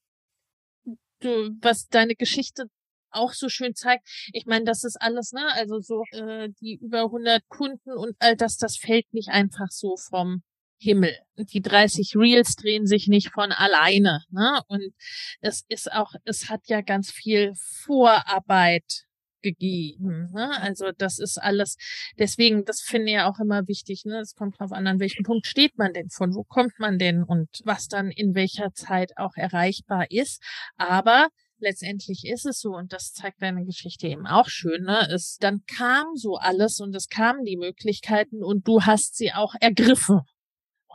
du, 1.19 1.49
was 1.61 1.87
deine 1.87 2.15
Geschichte 2.15 2.65
auch 3.11 3.33
so 3.33 3.49
schön 3.49 3.75
zeigt. 3.75 4.07
Ich 4.33 4.45
meine, 4.45 4.65
das 4.65 4.83
ist 4.83 4.97
alles, 5.01 5.33
ne? 5.33 5.45
Also 5.53 5.79
so 5.79 6.03
äh, 6.11 6.49
die 6.61 6.75
über 6.81 7.03
100 7.03 7.47
Kunden 7.49 7.91
und 7.91 8.15
all 8.19 8.35
das, 8.35 8.57
das 8.57 8.77
fällt 8.77 9.13
nicht 9.13 9.29
einfach 9.29 9.69
so 9.69 9.97
vom 9.97 10.43
Himmel. 10.79 11.15
Die 11.37 11.61
30 11.61 12.15
Reels 12.15 12.55
drehen 12.55 12.87
sich 12.87 13.07
nicht 13.07 13.31
von 13.31 13.51
alleine, 13.51 14.23
ne? 14.29 14.61
Und 14.67 14.93
es 15.41 15.65
ist 15.67 15.91
auch, 15.91 16.13
es 16.25 16.49
hat 16.49 16.67
ja 16.67 16.81
ganz 16.81 17.11
viel 17.11 17.53
Vorarbeit 17.55 19.05
gegeben. 19.41 20.29
Ne? 20.33 20.51
Also 20.61 20.91
das 20.97 21.19
ist 21.19 21.37
alles, 21.37 21.77
deswegen, 22.17 22.65
das 22.65 22.81
finde 22.81 23.07
ich 23.07 23.13
ja 23.13 23.29
auch 23.29 23.39
immer 23.39 23.67
wichtig. 23.67 24.05
Ne? 24.05 24.19
Es 24.19 24.35
kommt 24.35 24.59
drauf 24.59 24.71
an, 24.71 24.87
an 24.87 24.99
welchem 24.99 25.23
Punkt 25.23 25.47
steht 25.47 25.77
man 25.77 25.93
denn, 25.93 26.09
von 26.09 26.33
wo 26.33 26.43
kommt 26.43 26.79
man 26.79 26.97
denn 26.97 27.23
und 27.23 27.49
was 27.63 27.87
dann 27.87 28.11
in 28.11 28.35
welcher 28.35 28.73
Zeit 28.73 29.17
auch 29.17 29.35
erreichbar 29.35 30.09
ist. 30.09 30.41
Aber 30.77 31.29
letztendlich 31.59 32.25
ist 32.25 32.45
es 32.45 32.59
so, 32.59 32.71
und 32.75 32.91
das 32.91 33.13
zeigt 33.13 33.41
deine 33.41 33.65
Geschichte 33.65 34.07
eben 34.07 34.27
auch 34.27 34.47
schön, 34.49 34.83
ne? 34.83 35.07
Es, 35.11 35.37
dann 35.39 35.63
kam 35.67 36.15
so 36.15 36.35
alles 36.35 36.79
und 36.79 36.95
es 36.95 37.07
kamen 37.07 37.45
die 37.45 37.57
Möglichkeiten 37.57 38.43
und 38.43 38.67
du 38.67 38.81
hast 38.81 39.15
sie 39.15 39.31
auch 39.31 39.53
ergriffen. 39.61 40.21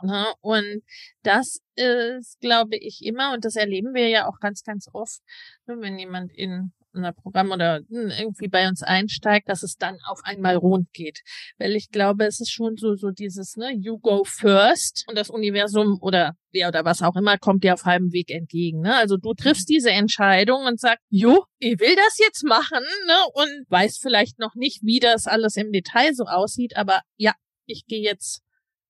Ne? 0.03 0.27
Und 0.41 0.83
das 1.23 1.59
ist, 1.75 2.39
glaube 2.39 2.77
ich, 2.77 3.03
immer, 3.03 3.33
und 3.33 3.45
das 3.45 3.55
erleben 3.55 3.93
wir 3.93 4.07
ja 4.09 4.27
auch 4.27 4.39
ganz, 4.39 4.63
ganz 4.63 4.87
oft, 4.93 5.21
ne, 5.65 5.75
wenn 5.79 5.97
jemand 5.97 6.31
in 6.31 6.71
ein 6.93 7.13
Programm 7.15 7.51
oder 7.51 7.81
hm, 7.89 8.11
irgendwie 8.17 8.47
bei 8.47 8.67
uns 8.67 8.83
einsteigt, 8.83 9.49
dass 9.49 9.63
es 9.63 9.75
dann 9.75 9.97
auf 10.05 10.21
einmal 10.23 10.55
rund 10.55 10.91
geht. 10.93 11.21
Weil 11.57 11.75
ich 11.75 11.89
glaube, 11.89 12.25
es 12.25 12.39
ist 12.39 12.51
schon 12.51 12.75
so, 12.77 12.95
so 12.95 13.11
dieses, 13.11 13.55
ne, 13.55 13.71
you 13.73 13.99
go 13.99 14.23
first 14.23 15.05
und 15.07 15.17
das 15.17 15.29
Universum 15.29 15.97
oder 16.01 16.33
wer 16.51 16.67
oder 16.69 16.85
was 16.85 17.01
auch 17.01 17.15
immer 17.15 17.37
kommt 17.37 17.63
dir 17.63 17.73
auf 17.73 17.85
halbem 17.85 18.11
Weg 18.11 18.31
entgegen. 18.31 18.81
Ne? 18.81 18.95
Also 18.95 19.17
du 19.17 19.33
triffst 19.33 19.69
diese 19.69 19.91
Entscheidung 19.91 20.65
und 20.65 20.79
sagst, 20.79 21.03
jo, 21.09 21.45
ich 21.59 21.79
will 21.79 21.95
das 21.95 22.17
jetzt 22.19 22.43
machen, 22.43 22.83
ne? 23.07 23.15
Und 23.33 23.65
weiß 23.69 23.97
vielleicht 24.01 24.39
noch 24.39 24.55
nicht, 24.55 24.81
wie 24.83 24.99
das 24.99 25.27
alles 25.27 25.55
im 25.55 25.71
Detail 25.71 26.13
so 26.13 26.25
aussieht, 26.25 26.77
aber 26.77 27.01
ja, 27.17 27.33
ich 27.65 27.85
gehe 27.85 28.01
jetzt 28.01 28.41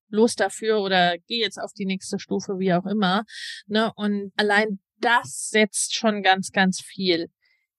los 0.10 0.36
dafür 0.36 0.80
oder 0.80 1.18
gehe 1.28 1.40
jetzt 1.40 1.58
auf 1.58 1.74
die 1.74 1.86
nächste 1.86 2.20
Stufe, 2.20 2.60
wie 2.60 2.74
auch 2.74 2.86
immer. 2.86 3.24
Ne? 3.68 3.92
Und 3.96 4.32
allein 4.38 4.80
das 5.00 5.50
setzt 5.50 5.96
schon 5.96 6.24
ganz, 6.24 6.52
ganz 6.52 6.82
viel 6.82 7.28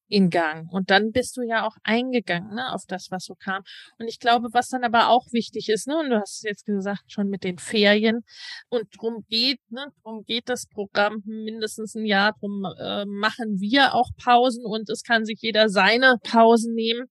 in 0.09 0.31
Gang. 0.31 0.71
Und 0.73 0.91
dann 0.91 1.13
bist 1.13 1.37
du 1.37 1.43
ja 1.43 1.67
auch 1.67 1.77
eingegangen 1.83 2.55
ne, 2.55 2.73
auf 2.73 2.85
das, 2.87 3.09
was 3.11 3.25
so 3.25 3.35
kam. 3.35 3.63
Und 3.99 4.09
ich 4.09 4.19
glaube, 4.19 4.49
was 4.53 4.69
dann 4.69 4.85
aber 4.85 5.09
auch 5.09 5.27
wichtig 5.33 5.69
ist, 5.69 5.87
ne, 5.87 5.99
und 5.99 6.11
du 6.11 6.21
hast 6.21 6.39
es 6.39 6.43
jetzt 6.43 6.65
gesagt, 6.65 7.05
schon 7.13 7.29
mit 7.29 7.45
den 7.45 7.59
Ferien, 7.59 8.21
und 8.69 8.87
drum 8.99 9.25
geht, 9.29 9.61
ne, 9.71 9.87
drum 10.03 10.25
geht 10.25 10.49
das 10.49 10.67
Programm 10.67 11.23
mindestens 11.27 11.95
ein 11.95 12.07
Jahr, 12.07 12.35
drum 12.41 12.65
äh, 12.79 13.05
machen 13.07 13.61
wir 13.61 13.95
auch 13.95 14.11
Pausen 14.23 14.65
und 14.65 14.89
es 14.89 15.03
kann 15.03 15.25
sich 15.25 15.39
jeder 15.41 15.69
seine 15.69 16.17
Pausen 16.23 16.75
nehmen. 16.75 17.07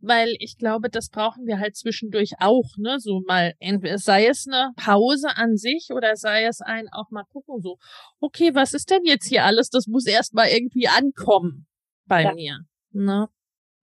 Weil 0.00 0.36
ich 0.38 0.58
glaube, 0.58 0.90
das 0.90 1.08
brauchen 1.08 1.44
wir 1.46 1.58
halt 1.58 1.76
zwischendurch 1.76 2.34
auch, 2.38 2.76
ne? 2.76 3.00
So 3.00 3.20
mal, 3.26 3.54
entweder 3.58 3.98
sei 3.98 4.28
es 4.28 4.46
eine 4.46 4.70
Pause 4.76 5.30
an 5.34 5.56
sich 5.56 5.88
oder 5.90 6.14
sei 6.14 6.44
es 6.44 6.60
ein 6.60 6.86
auch 6.92 7.10
mal 7.10 7.24
gucken, 7.24 7.60
so, 7.60 7.78
okay, 8.20 8.54
was 8.54 8.74
ist 8.74 8.90
denn 8.90 9.04
jetzt 9.04 9.26
hier 9.26 9.44
alles? 9.44 9.70
Das 9.70 9.88
muss 9.88 10.06
erst 10.06 10.34
mal 10.34 10.46
irgendwie 10.46 10.86
ankommen 10.86 11.67
bei 12.08 12.22
ja. 12.22 12.34
mir. 12.34 12.58
Ne? 12.92 13.28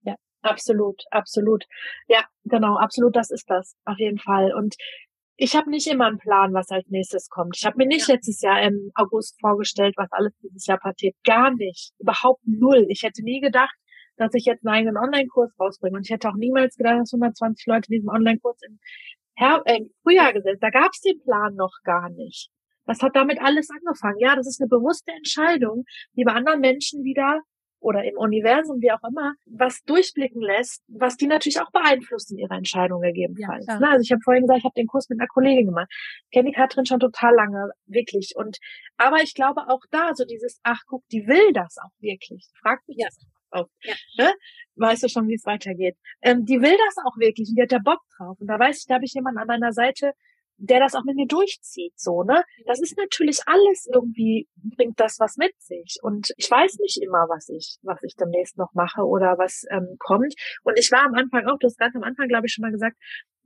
Ja, 0.02 0.16
absolut, 0.42 1.02
absolut. 1.10 1.64
Ja, 2.08 2.24
genau, 2.44 2.76
absolut, 2.76 3.16
das 3.16 3.30
ist 3.30 3.48
das, 3.48 3.76
auf 3.84 3.98
jeden 3.98 4.18
Fall. 4.18 4.52
Und 4.54 4.76
ich 5.38 5.54
habe 5.54 5.70
nicht 5.70 5.86
immer 5.86 6.06
einen 6.06 6.18
Plan, 6.18 6.54
was 6.54 6.70
als 6.70 6.88
nächstes 6.88 7.28
kommt. 7.28 7.56
Ich 7.56 7.66
habe 7.66 7.76
mir 7.76 7.86
nicht 7.86 8.08
ja. 8.08 8.14
letztes 8.14 8.40
Jahr 8.40 8.62
im 8.62 8.90
August 8.94 9.38
vorgestellt, 9.40 9.94
was 9.96 10.10
alles 10.10 10.32
dieses 10.42 10.66
Jahr 10.66 10.78
passiert. 10.78 11.14
Gar 11.24 11.54
nicht. 11.54 11.92
Überhaupt 11.98 12.40
null. 12.44 12.86
Ich 12.88 13.02
hätte 13.02 13.22
nie 13.22 13.40
gedacht, 13.40 13.74
dass 14.16 14.32
ich 14.32 14.46
jetzt 14.46 14.66
einen 14.66 14.74
eigenen 14.74 14.96
Online-Kurs 14.96 15.52
rausbringe. 15.60 15.96
Und 15.96 16.06
ich 16.06 16.10
hätte 16.10 16.28
auch 16.30 16.36
niemals 16.36 16.76
gedacht, 16.76 17.00
dass 17.00 17.12
120 17.12 17.66
Leute 17.66 17.90
diesen 17.90 18.08
Online-Kurs 18.08 18.58
im, 18.66 18.78
Her 19.34 19.60
äh, 19.66 19.76
im 19.76 19.90
Frühjahr 20.02 20.32
gesetzt. 20.32 20.62
Da 20.62 20.70
gab 20.70 20.90
es 20.92 21.00
den 21.02 21.20
Plan 21.22 21.54
noch 21.54 21.74
gar 21.84 22.08
nicht. 22.08 22.48
Das 22.86 23.02
hat 23.02 23.14
damit 23.14 23.38
alles 23.40 23.68
angefangen. 23.68 24.18
Ja, 24.20 24.36
das 24.36 24.46
ist 24.46 24.60
eine 24.60 24.68
bewusste 24.68 25.12
Entscheidung, 25.12 25.84
die 26.14 26.24
bei 26.24 26.32
anderen 26.32 26.60
Menschen 26.60 27.04
wieder 27.04 27.40
oder 27.86 28.02
im 28.02 28.16
Universum, 28.16 28.80
wie 28.80 28.90
auch 28.90 29.02
immer, 29.08 29.34
was 29.46 29.84
durchblicken 29.84 30.42
lässt, 30.42 30.82
was 30.88 31.16
die 31.16 31.28
natürlich 31.28 31.60
auch 31.60 31.70
beeinflusst 31.70 32.32
in 32.32 32.38
ihrer 32.38 32.56
Entscheidung 32.56 33.00
gegebenenfalls. 33.00 33.64
Ja, 33.64 33.78
also 33.78 34.02
ich 34.02 34.10
habe 34.10 34.20
vorhin 34.24 34.42
gesagt, 34.42 34.58
ich 34.58 34.64
habe 34.64 34.74
den 34.76 34.88
Kurs 34.88 35.08
mit 35.08 35.20
einer 35.20 35.28
Kollegin 35.28 35.66
gemacht. 35.66 35.86
Kenne 36.32 36.48
die 36.50 36.56
Katrin 36.56 36.84
schon 36.84 36.98
total 36.98 37.32
lange, 37.36 37.70
wirklich. 37.86 38.32
Und 38.34 38.58
aber 38.96 39.22
ich 39.22 39.34
glaube 39.34 39.68
auch 39.68 39.82
da, 39.92 40.10
so 40.14 40.24
dieses, 40.24 40.58
ach 40.64 40.80
guck, 40.88 41.04
die 41.12 41.28
will 41.28 41.52
das 41.52 41.76
auch 41.78 41.94
wirklich. 42.00 42.48
Fragt 42.60 42.88
mich 42.88 42.96
ja. 42.98 43.06
das 43.06 43.18
auch. 43.50 43.68
Ja. 43.82 43.94
Ne? 44.18 44.32
Weißt 44.74 45.04
du 45.04 45.08
schon, 45.08 45.28
wie 45.28 45.34
es 45.34 45.46
weitergeht. 45.46 45.96
Ähm, 46.22 46.44
die 46.44 46.60
will 46.60 46.76
das 46.86 47.04
auch 47.06 47.16
wirklich 47.18 47.50
und 47.50 47.56
die 47.56 47.62
hat 47.62 47.70
da 47.70 47.78
Bock 47.78 48.00
drauf. 48.18 48.36
Und 48.40 48.48
da 48.48 48.58
weiß 48.58 48.80
ich, 48.80 48.86
da 48.86 48.94
habe 48.94 49.04
ich 49.04 49.14
jemanden 49.14 49.38
an 49.38 49.46
meiner 49.46 49.72
Seite, 49.72 50.10
der 50.58 50.80
das 50.80 50.94
auch 50.94 51.04
mit 51.04 51.16
mir 51.16 51.26
durchzieht, 51.26 51.92
so, 51.96 52.22
ne? 52.22 52.42
Das 52.66 52.80
ist 52.80 52.96
natürlich 52.96 53.40
alles 53.46 53.86
irgendwie, 53.92 54.48
bringt 54.56 54.98
das 54.98 55.18
was 55.20 55.36
mit 55.36 55.52
sich. 55.60 55.98
Und 56.02 56.32
ich 56.36 56.50
weiß 56.50 56.78
nicht 56.78 57.02
immer, 57.02 57.26
was 57.28 57.48
ich, 57.48 57.76
was 57.82 58.02
ich 58.02 58.14
demnächst 58.16 58.56
noch 58.56 58.72
mache 58.74 59.02
oder 59.02 59.36
was 59.38 59.64
ähm, 59.70 59.96
kommt. 59.98 60.34
Und 60.62 60.78
ich 60.78 60.90
war 60.90 61.04
am 61.04 61.14
Anfang 61.14 61.46
auch, 61.46 61.58
du 61.58 61.66
hast 61.66 61.78
ganz 61.78 61.94
am 61.94 62.02
Anfang, 62.02 62.28
glaube 62.28 62.46
ich, 62.46 62.52
schon 62.52 62.62
mal 62.62 62.72
gesagt, 62.72 62.96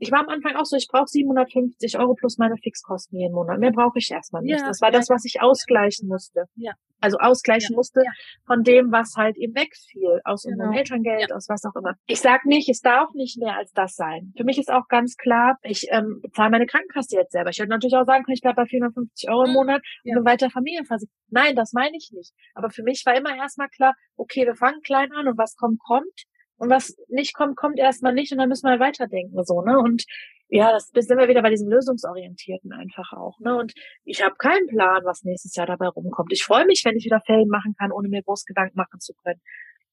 ich 0.01 0.11
war 0.11 0.20
am 0.20 0.28
Anfang 0.28 0.57
auch 0.57 0.64
so, 0.64 0.76
ich 0.76 0.88
brauche 0.90 1.07
750 1.07 1.98
Euro 1.98 2.14
plus 2.14 2.38
meine 2.38 2.57
Fixkosten 2.57 3.18
jeden 3.18 3.34
Monat. 3.34 3.59
Mehr 3.59 3.70
brauche 3.70 3.98
ich 3.98 4.11
erstmal 4.11 4.42
nicht. 4.42 4.59
Ja, 4.59 4.66
das 4.66 4.80
war 4.80 4.90
ja, 4.90 4.98
das, 4.98 5.11
was 5.11 5.24
ich 5.26 5.42
ausgleichen 5.42 6.09
musste. 6.09 6.44
Ja. 6.57 6.72
Also 7.01 7.18
ausgleichen 7.18 7.72
ja, 7.72 7.76
musste 7.76 8.03
von 8.46 8.62
dem, 8.62 8.92
was 8.92 9.14
halt 9.16 9.36
eben 9.36 9.55
wegfiel, 9.55 10.20
aus 10.24 10.42
genau. 10.42 10.55
unserem 10.55 10.72
Elterngeld, 10.72 11.32
aus 11.32 11.48
was 11.48 11.64
auch 11.64 11.76
immer. 11.78 11.94
Ich 12.07 12.20
sag 12.20 12.44
nicht, 12.46 12.68
es 12.68 12.80
darf 12.80 13.12
nicht 13.14 13.38
mehr 13.38 13.57
als 13.57 13.72
das 13.72 13.94
sein. 13.94 14.32
Für 14.36 14.44
mich 14.44 14.59
ist 14.59 14.70
auch 14.70 14.88
ganz 14.88 15.16
klar, 15.16 15.59
ich 15.62 15.86
ähm, 15.90 16.20
bezahle 16.22 16.51
meine 16.51 16.66
Krankenkasse 16.66 17.16
jetzt 17.16 17.32
selber. 17.32 17.51
Ich 17.51 17.59
würde 17.59 17.70
natürlich 17.70 17.96
auch 17.96 18.07
sagen, 18.07 18.24
ich 18.28 18.40
bleibe 18.40 18.57
bei 18.57 18.66
450 18.66 19.28
Euro 19.28 19.44
im 19.44 19.51
mhm. 19.51 19.55
Monat 19.55 19.82
und 20.05 20.14
bin 20.14 20.24
weiter 20.24 20.51
Familienversicherung. 20.51 21.12
Nein, 21.28 21.57
das 21.57 21.72
meine 21.72 21.96
ich 21.96 22.11
nicht. 22.12 22.32
Aber 22.55 22.70
für 22.70 22.82
mich 22.82 23.03
war 23.05 23.16
immer 23.16 23.36
erstmal 23.36 23.68
klar, 23.68 23.94
okay, 24.16 24.46
wir 24.46 24.55
fangen 24.55 24.80
klein 24.82 25.12
an 25.12 25.28
und 25.28 25.38
was 25.38 25.57
kommt, 25.57 25.78
kommt. 25.80 26.24
Und 26.61 26.69
was 26.69 26.95
nicht 27.09 27.33
kommt, 27.35 27.57
kommt 27.57 27.79
erstmal 27.79 28.13
nicht 28.13 28.33
und 28.33 28.39
dann 28.39 28.51
müssen 28.51 28.67
wir 28.67 28.73
halt 28.73 28.81
weiterdenken, 28.81 29.43
so, 29.45 29.63
ne? 29.63 29.79
Und 29.79 30.05
ja, 30.49 30.73
das 30.73 30.91
sind 30.91 31.17
wir 31.17 31.27
wieder 31.27 31.41
bei 31.41 31.49
diesem 31.49 31.71
Lösungsorientierten 31.71 32.73
einfach 32.73 33.15
auch, 33.15 33.41
ne? 33.41 33.57
Und 33.57 33.73
ich 34.05 34.23
habe 34.23 34.35
keinen 34.37 34.67
Plan, 34.67 35.03
was 35.05 35.25
nächstes 35.25 35.57
Jahr 35.57 35.67
dabei 35.67 35.89
rumkommt. 35.89 36.31
Ich 36.35 36.45
freue 36.45 36.67
mich, 36.67 36.83
wenn 36.85 36.97
ich 36.97 37.07
wieder 37.07 37.23
Ferien 37.25 37.49
machen 37.49 37.75
kann, 37.79 37.93
ohne 37.93 38.09
mir 38.09 38.23
groß 38.23 38.45
Gedanken 38.45 38.77
machen 38.77 39.01
zu 39.01 39.15
können. 39.25 39.41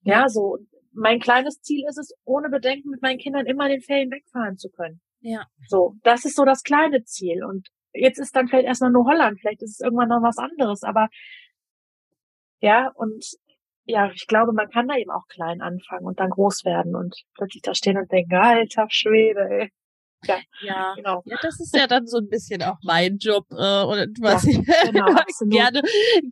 Ja, 0.01 0.27
so. 0.27 0.57
Mein 0.91 1.21
kleines 1.21 1.61
Ziel 1.61 1.85
ist 1.87 1.97
es, 1.97 2.13
ohne 2.25 2.49
Bedenken 2.49 2.89
mit 2.89 3.01
meinen 3.01 3.19
Kindern 3.19 3.45
immer 3.45 3.69
den 3.69 3.81
Ferien 3.81 4.11
wegfahren 4.11 4.57
zu 4.57 4.69
können. 4.69 4.99
Ja. 5.21 5.45
So, 5.69 5.95
das 6.03 6.25
ist 6.25 6.35
so 6.35 6.43
das 6.43 6.63
kleine 6.63 7.03
Ziel. 7.05 7.45
Und 7.45 7.69
jetzt 7.93 8.19
ist 8.19 8.35
dann 8.35 8.49
vielleicht 8.49 8.67
erstmal 8.67 8.91
nur 8.91 9.05
Holland, 9.05 9.39
vielleicht 9.39 9.61
ist 9.61 9.71
es 9.71 9.79
irgendwann 9.79 10.09
noch 10.09 10.21
was 10.21 10.37
anderes, 10.37 10.83
aber 10.83 11.07
ja, 12.59 12.91
und 12.95 13.23
ja, 13.87 14.11
ich 14.13 14.27
glaube, 14.27 14.51
man 14.53 14.69
kann 14.69 14.87
da 14.87 14.95
eben 14.95 15.11
auch 15.11 15.25
klein 15.27 15.61
anfangen 15.61 16.05
und 16.05 16.19
dann 16.19 16.29
groß 16.29 16.65
werden 16.65 16.95
und 16.95 17.15
plötzlich 17.35 17.61
da 17.61 17.73
stehen 17.73 17.97
und 17.97 18.11
denken, 18.11 18.35
alter 18.35 18.87
Schwede, 18.89 19.47
ey. 19.49 19.71
Ja, 20.25 20.39
ja, 20.61 20.93
genau. 20.95 21.21
Ja, 21.25 21.37
das 21.41 21.59
ist 21.59 21.75
ja 21.75 21.85
dann 21.85 22.07
so 22.07 22.17
ein 22.17 22.27
bisschen 22.27 22.63
auch 22.63 22.77
mein 22.83 23.17
Job 23.17 23.45
äh, 23.51 23.83
und 23.83 24.17
was 24.19 24.45
ja, 24.45 24.51
ich 24.51 24.91
genau, 24.91 25.05
gerne 25.49 25.81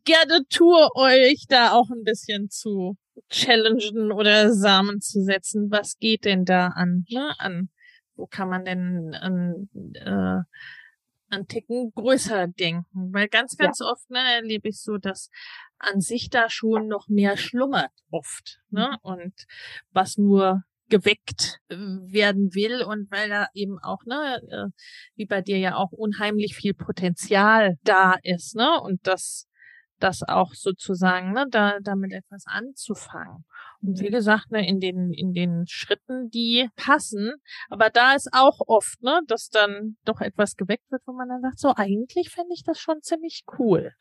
gerne 0.03 0.41
tue, 0.49 0.89
euch 0.95 1.45
da 1.47 1.71
auch 1.71 1.89
ein 1.91 2.03
bisschen 2.03 2.49
zu 2.49 2.97
challengen 3.29 4.11
oder 4.11 4.51
Samen 4.51 5.01
zu 5.01 5.21
setzen. 5.21 5.69
Was 5.69 5.97
geht 5.99 6.25
denn 6.25 6.45
da 6.45 6.69
an? 6.69 7.05
Ne? 7.09 7.35
An 7.37 7.69
wo 8.15 8.27
kann 8.27 8.49
man 8.49 8.65
denn 8.65 9.13
an, 9.13 9.69
äh, 9.93 10.41
an 11.29 11.47
Ticken 11.47 11.91
größer 11.93 12.47
denken? 12.47 13.13
Weil 13.13 13.27
ganz, 13.27 13.57
ganz 13.57 13.79
ja. 13.79 13.87
oft 13.87 14.09
ne, 14.09 14.19
erlebe 14.19 14.69
ich 14.69 14.81
so, 14.81 14.97
dass 14.97 15.29
an 15.77 16.01
sich 16.01 16.29
da 16.29 16.49
schon 16.49 16.87
noch 16.87 17.07
mehr 17.07 17.37
schlummert 17.37 17.91
oft. 18.11 18.59
Ne? 18.69 18.89
Mhm. 18.91 18.97
Und 19.01 19.45
was 19.91 20.17
nur 20.17 20.63
geweckt 20.89 21.59
äh, 21.69 21.75
werden 21.75 22.53
will 22.53 22.83
und 22.83 23.09
weil 23.11 23.29
da 23.29 23.47
eben 23.53 23.79
auch, 23.79 24.05
ne, 24.05 24.39
äh, 24.49 24.69
wie 25.15 25.25
bei 25.25 25.41
dir 25.41 25.57
ja 25.57 25.75
auch 25.75 25.91
unheimlich 25.91 26.55
viel 26.55 26.73
Potenzial 26.73 27.77
da 27.83 28.15
ist, 28.21 28.55
ne, 28.55 28.79
und 28.81 29.05
das, 29.07 29.47
das 29.99 30.21
auch 30.23 30.53
sozusagen, 30.53 31.33
ne, 31.33 31.45
da, 31.49 31.79
damit 31.81 32.13
etwas 32.13 32.43
anzufangen. 32.45 33.45
Und 33.81 33.99
wie 33.99 34.09
gesagt, 34.09 34.51
ne, 34.51 34.67
in 34.67 34.79
den, 34.79 35.11
in 35.11 35.33
den 35.33 35.65
Schritten, 35.67 36.29
die 36.29 36.69
passen. 36.75 37.33
Aber 37.69 37.89
da 37.89 38.13
ist 38.13 38.29
auch 38.33 38.59
oft, 38.67 39.01
ne, 39.01 39.21
dass 39.27 39.49
dann 39.49 39.97
doch 40.05 40.21
etwas 40.21 40.55
geweckt 40.55 40.89
wird, 40.91 41.01
wo 41.05 41.13
man 41.13 41.29
dann 41.29 41.41
sagt, 41.41 41.59
so 41.59 41.73
eigentlich 41.75 42.29
fände 42.29 42.53
ich 42.53 42.63
das 42.63 42.79
schon 42.79 43.01
ziemlich 43.01 43.43
cool. 43.59 43.93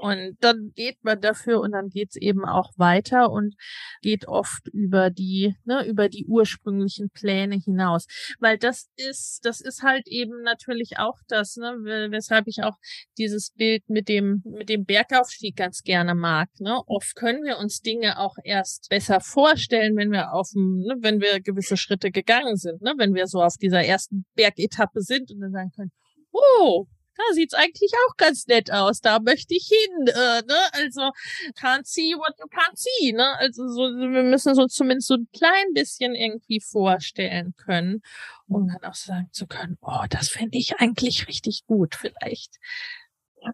Und 0.00 0.36
dann 0.40 0.72
geht 0.74 1.02
man 1.02 1.20
dafür 1.20 1.60
und 1.60 1.72
dann 1.72 1.88
geht's 1.88 2.16
eben 2.16 2.44
auch 2.44 2.72
weiter 2.76 3.30
und 3.30 3.54
geht 4.00 4.28
oft 4.28 4.68
über 4.68 5.10
die, 5.10 5.54
ne, 5.64 5.86
über 5.86 6.08
die 6.08 6.26
ursprünglichen 6.26 7.10
Pläne 7.10 7.56
hinaus. 7.56 8.06
Weil 8.40 8.58
das 8.58 8.90
ist, 8.96 9.40
das 9.44 9.60
ist 9.60 9.82
halt 9.82 10.06
eben 10.06 10.42
natürlich 10.42 10.98
auch 10.98 11.18
das, 11.28 11.56
ne, 11.56 11.72
weshalb 12.10 12.46
ich 12.46 12.62
auch 12.62 12.76
dieses 13.18 13.52
Bild 13.52 13.88
mit 13.88 14.08
dem, 14.08 14.42
mit 14.44 14.68
dem 14.68 14.84
Bergaufstieg 14.84 15.56
ganz 15.56 15.82
gerne 15.82 16.14
mag. 16.14 16.48
Ne? 16.58 16.80
Oft 16.86 17.14
können 17.14 17.44
wir 17.44 17.58
uns 17.58 17.80
Dinge 17.80 18.18
auch 18.18 18.36
erst 18.42 18.88
besser 18.88 19.11
vorstellen, 19.20 19.96
wenn 19.96 20.10
wir 20.10 20.32
auf 20.32 20.50
dem, 20.52 20.80
ne, 20.80 20.96
wenn 21.00 21.20
wir 21.20 21.40
gewisse 21.40 21.76
Schritte 21.76 22.10
gegangen 22.10 22.56
sind, 22.56 22.82
ne, 22.82 22.94
wenn 22.96 23.14
wir 23.14 23.26
so 23.26 23.42
auf 23.42 23.56
dieser 23.56 23.84
ersten 23.84 24.24
Bergetappe 24.34 25.00
sind 25.00 25.30
und 25.30 25.40
dann 25.40 25.52
sagen 25.52 25.72
können, 25.74 25.92
oh, 26.32 26.86
da 27.16 27.34
sieht's 27.34 27.54
eigentlich 27.54 27.92
auch 28.06 28.16
ganz 28.16 28.46
nett 28.46 28.72
aus, 28.72 29.00
da 29.00 29.18
möchte 29.20 29.54
ich 29.54 29.68
hin, 29.68 30.06
äh, 30.08 30.42
ne? 30.42 30.58
Also 30.72 31.12
can't 31.54 31.84
see 31.84 32.14
what 32.14 32.34
you 32.38 32.46
can't 32.46 32.76
see, 32.76 33.12
ne? 33.12 33.36
Also 33.38 33.68
so, 33.68 33.82
wir 33.82 34.22
müssen 34.22 34.54
so 34.54 34.66
zumindest 34.66 35.08
so 35.08 35.14
ein 35.14 35.28
klein 35.32 35.72
bisschen 35.74 36.14
irgendwie 36.14 36.60
vorstellen 36.60 37.54
können, 37.56 38.02
um 38.48 38.66
dann 38.68 38.90
auch 38.90 38.94
sagen 38.94 39.28
zu 39.32 39.46
können, 39.46 39.76
oh, 39.82 40.04
das 40.08 40.30
fände 40.30 40.58
ich 40.58 40.76
eigentlich 40.78 41.28
richtig 41.28 41.64
gut, 41.66 41.94
vielleicht 41.94 42.56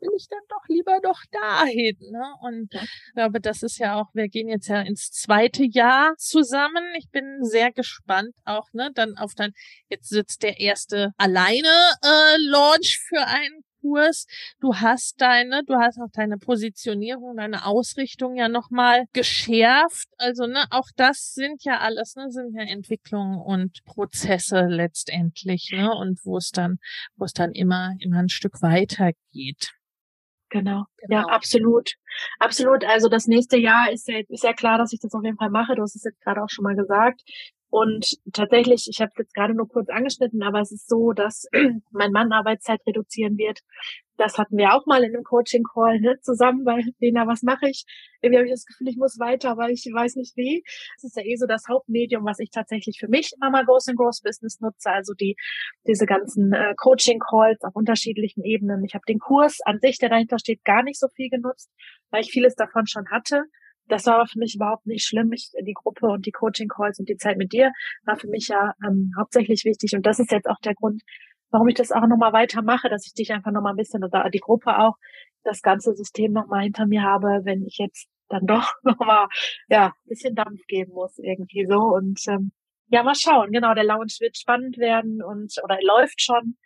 will 0.00 0.10
ich 0.16 0.28
dann 0.28 0.40
doch 0.48 0.66
lieber 0.68 0.98
noch 1.02 1.22
dahin. 1.30 1.96
Ne? 2.10 2.24
Und 2.42 2.74
ich 2.74 3.12
glaube, 3.14 3.40
das 3.40 3.62
ist 3.62 3.78
ja 3.78 4.00
auch, 4.00 4.08
wir 4.14 4.28
gehen 4.28 4.48
jetzt 4.48 4.68
ja 4.68 4.80
ins 4.80 5.10
zweite 5.10 5.64
Jahr 5.64 6.14
zusammen. 6.16 6.84
Ich 6.98 7.10
bin 7.10 7.38
sehr 7.42 7.72
gespannt 7.72 8.34
auch, 8.44 8.66
ne, 8.72 8.90
dann 8.94 9.16
auf 9.16 9.34
dann, 9.34 9.52
jetzt 9.88 10.08
sitzt 10.08 10.42
der 10.42 10.60
erste 10.60 11.12
alleine 11.16 11.68
äh, 12.02 12.36
Launch 12.48 13.00
für 13.08 13.26
einen 13.26 13.64
Kurs. 13.80 14.26
Du 14.60 14.74
hast 14.74 15.20
deine, 15.20 15.62
du 15.64 15.74
hast 15.74 15.98
auch 15.98 16.10
deine 16.12 16.38
Positionierung, 16.38 17.36
deine 17.36 17.64
Ausrichtung 17.66 18.36
ja 18.36 18.48
nochmal 18.48 19.04
geschärft. 19.12 20.08
Also, 20.18 20.46
ne, 20.46 20.64
auch 20.70 20.88
das 20.96 21.32
sind 21.34 21.64
ja 21.64 21.78
alles, 21.78 22.16
ne, 22.16 22.30
sind 22.30 22.54
ja 22.54 22.62
Entwicklungen 22.62 23.38
und 23.40 23.84
Prozesse 23.84 24.66
letztendlich, 24.68 25.70
ne, 25.72 25.94
und 25.94 26.20
wo 26.24 26.36
es 26.36 26.50
dann, 26.50 26.78
wo 27.16 27.24
es 27.24 27.32
dann 27.32 27.52
immer, 27.52 27.94
immer 28.00 28.18
ein 28.18 28.28
Stück 28.28 28.62
weiter 28.62 29.12
geht. 29.32 29.77
Genau. 30.50 30.84
genau. 30.96 31.20
Ja, 31.20 31.26
absolut. 31.26 31.92
Absolut. 32.38 32.84
Also 32.84 33.08
das 33.08 33.26
nächste 33.26 33.58
Jahr 33.58 33.90
ist 33.92 34.08
ja, 34.08 34.20
ist 34.28 34.44
ja 34.44 34.52
klar, 34.52 34.78
dass 34.78 34.92
ich 34.92 35.00
das 35.00 35.12
auf 35.14 35.22
jeden 35.22 35.36
Fall 35.36 35.50
mache. 35.50 35.74
Du 35.74 35.82
hast 35.82 35.94
es 35.96 36.04
jetzt 36.04 36.20
gerade 36.22 36.42
auch 36.42 36.48
schon 36.48 36.62
mal 36.64 36.76
gesagt. 36.76 37.22
Und 37.70 38.16
tatsächlich, 38.32 38.88
ich 38.90 39.00
habe 39.00 39.10
es 39.12 39.18
jetzt 39.18 39.34
gerade 39.34 39.54
nur 39.54 39.68
kurz 39.68 39.90
angeschnitten, 39.90 40.42
aber 40.42 40.60
es 40.60 40.72
ist 40.72 40.88
so, 40.88 41.12
dass 41.12 41.46
mein 41.90 42.12
Mann 42.12 42.32
Arbeitszeit 42.32 42.80
reduzieren 42.86 43.36
wird. 43.36 43.60
Das 44.16 44.38
hatten 44.38 44.56
wir 44.56 44.74
auch 44.74 44.86
mal 44.86 45.04
in 45.04 45.14
einem 45.14 45.22
Coaching-Call 45.22 46.00
ne, 46.00 46.18
zusammen, 46.22 46.64
weil, 46.64 46.82
Lena, 46.98 47.26
was 47.26 47.42
mache 47.42 47.68
ich? 47.68 47.84
Irgendwie 48.20 48.38
habe 48.38 48.46
ich 48.46 48.54
das 48.54 48.64
Gefühl, 48.64 48.88
ich 48.88 48.96
muss 48.96 49.18
weiter, 49.20 49.56
weil 49.58 49.70
ich 49.70 49.84
weiß 49.84 50.16
nicht 50.16 50.36
wie. 50.36 50.64
Es 50.96 51.04
ist 51.04 51.16
ja 51.16 51.22
eh 51.22 51.36
so 51.36 51.46
das 51.46 51.64
Hauptmedium, 51.68 52.24
was 52.24 52.38
ich 52.40 52.50
tatsächlich 52.50 52.98
für 52.98 53.08
mich 53.08 53.32
Mama 53.38 53.62
Goes 53.62 53.86
and 53.86 53.98
Grows 53.98 54.22
Business 54.22 54.58
nutze, 54.60 54.90
also 54.90 55.12
die 55.12 55.36
diese 55.86 56.06
ganzen 56.06 56.52
äh, 56.52 56.74
Coaching-Calls 56.76 57.62
auf 57.62 57.76
unterschiedlichen 57.76 58.42
Ebenen. 58.44 58.82
Ich 58.84 58.94
habe 58.94 59.04
den 59.06 59.18
Kurs 59.18 59.58
an 59.66 59.78
sich, 59.80 59.98
der 59.98 60.08
dahinter 60.08 60.38
steht, 60.38 60.64
gar 60.64 60.82
nicht 60.82 60.98
so 60.98 61.08
viel 61.14 61.28
genutzt, 61.28 61.70
weil 62.10 62.22
ich 62.22 62.30
vieles 62.30 62.54
davon 62.54 62.86
schon 62.86 63.08
hatte 63.10 63.44
das 63.88 64.06
war 64.06 64.26
für 64.26 64.38
mich 64.38 64.54
überhaupt 64.54 64.86
nicht 64.86 65.04
schlimm. 65.04 65.32
Ich, 65.32 65.50
die 65.60 65.74
Gruppe 65.74 66.06
und 66.06 66.26
die 66.26 66.32
Coaching-Calls 66.32 66.98
und 66.98 67.08
die 67.08 67.16
Zeit 67.16 67.36
mit 67.36 67.52
dir 67.52 67.72
war 68.04 68.16
für 68.16 68.28
mich 68.28 68.48
ja 68.48 68.74
ähm, 68.86 69.12
hauptsächlich 69.18 69.64
wichtig. 69.64 69.94
Und 69.94 70.06
das 70.06 70.18
ist 70.18 70.30
jetzt 70.30 70.48
auch 70.48 70.60
der 70.64 70.74
Grund, 70.74 71.02
warum 71.50 71.68
ich 71.68 71.74
das 71.74 71.92
auch 71.92 72.06
nochmal 72.06 72.32
weitermache, 72.32 72.88
dass 72.88 73.06
ich 73.06 73.14
dich 73.14 73.32
einfach 73.32 73.50
nochmal 73.50 73.72
ein 73.72 73.76
bisschen 73.76 74.04
oder 74.04 74.28
die 74.30 74.40
Gruppe 74.40 74.78
auch, 74.78 74.96
das 75.44 75.62
ganze 75.62 75.94
System 75.94 76.32
nochmal 76.32 76.62
hinter 76.64 76.86
mir 76.86 77.02
habe, 77.02 77.40
wenn 77.44 77.64
ich 77.64 77.78
jetzt 77.78 78.08
dann 78.28 78.46
doch 78.46 78.72
nochmal, 78.82 79.28
ja, 79.68 79.86
ein 79.86 80.08
bisschen 80.08 80.34
Dampf 80.34 80.60
geben 80.66 80.92
muss 80.92 81.18
irgendwie 81.18 81.66
so. 81.66 81.78
Und 81.78 82.20
ähm, 82.28 82.52
ja, 82.88 83.02
mal 83.02 83.14
schauen. 83.14 83.52
Genau, 83.52 83.74
der 83.74 83.84
Lounge 83.84 84.12
wird 84.20 84.36
spannend 84.36 84.78
werden 84.78 85.22
und 85.22 85.54
oder 85.62 85.78
läuft 85.82 86.22
schon. 86.22 86.56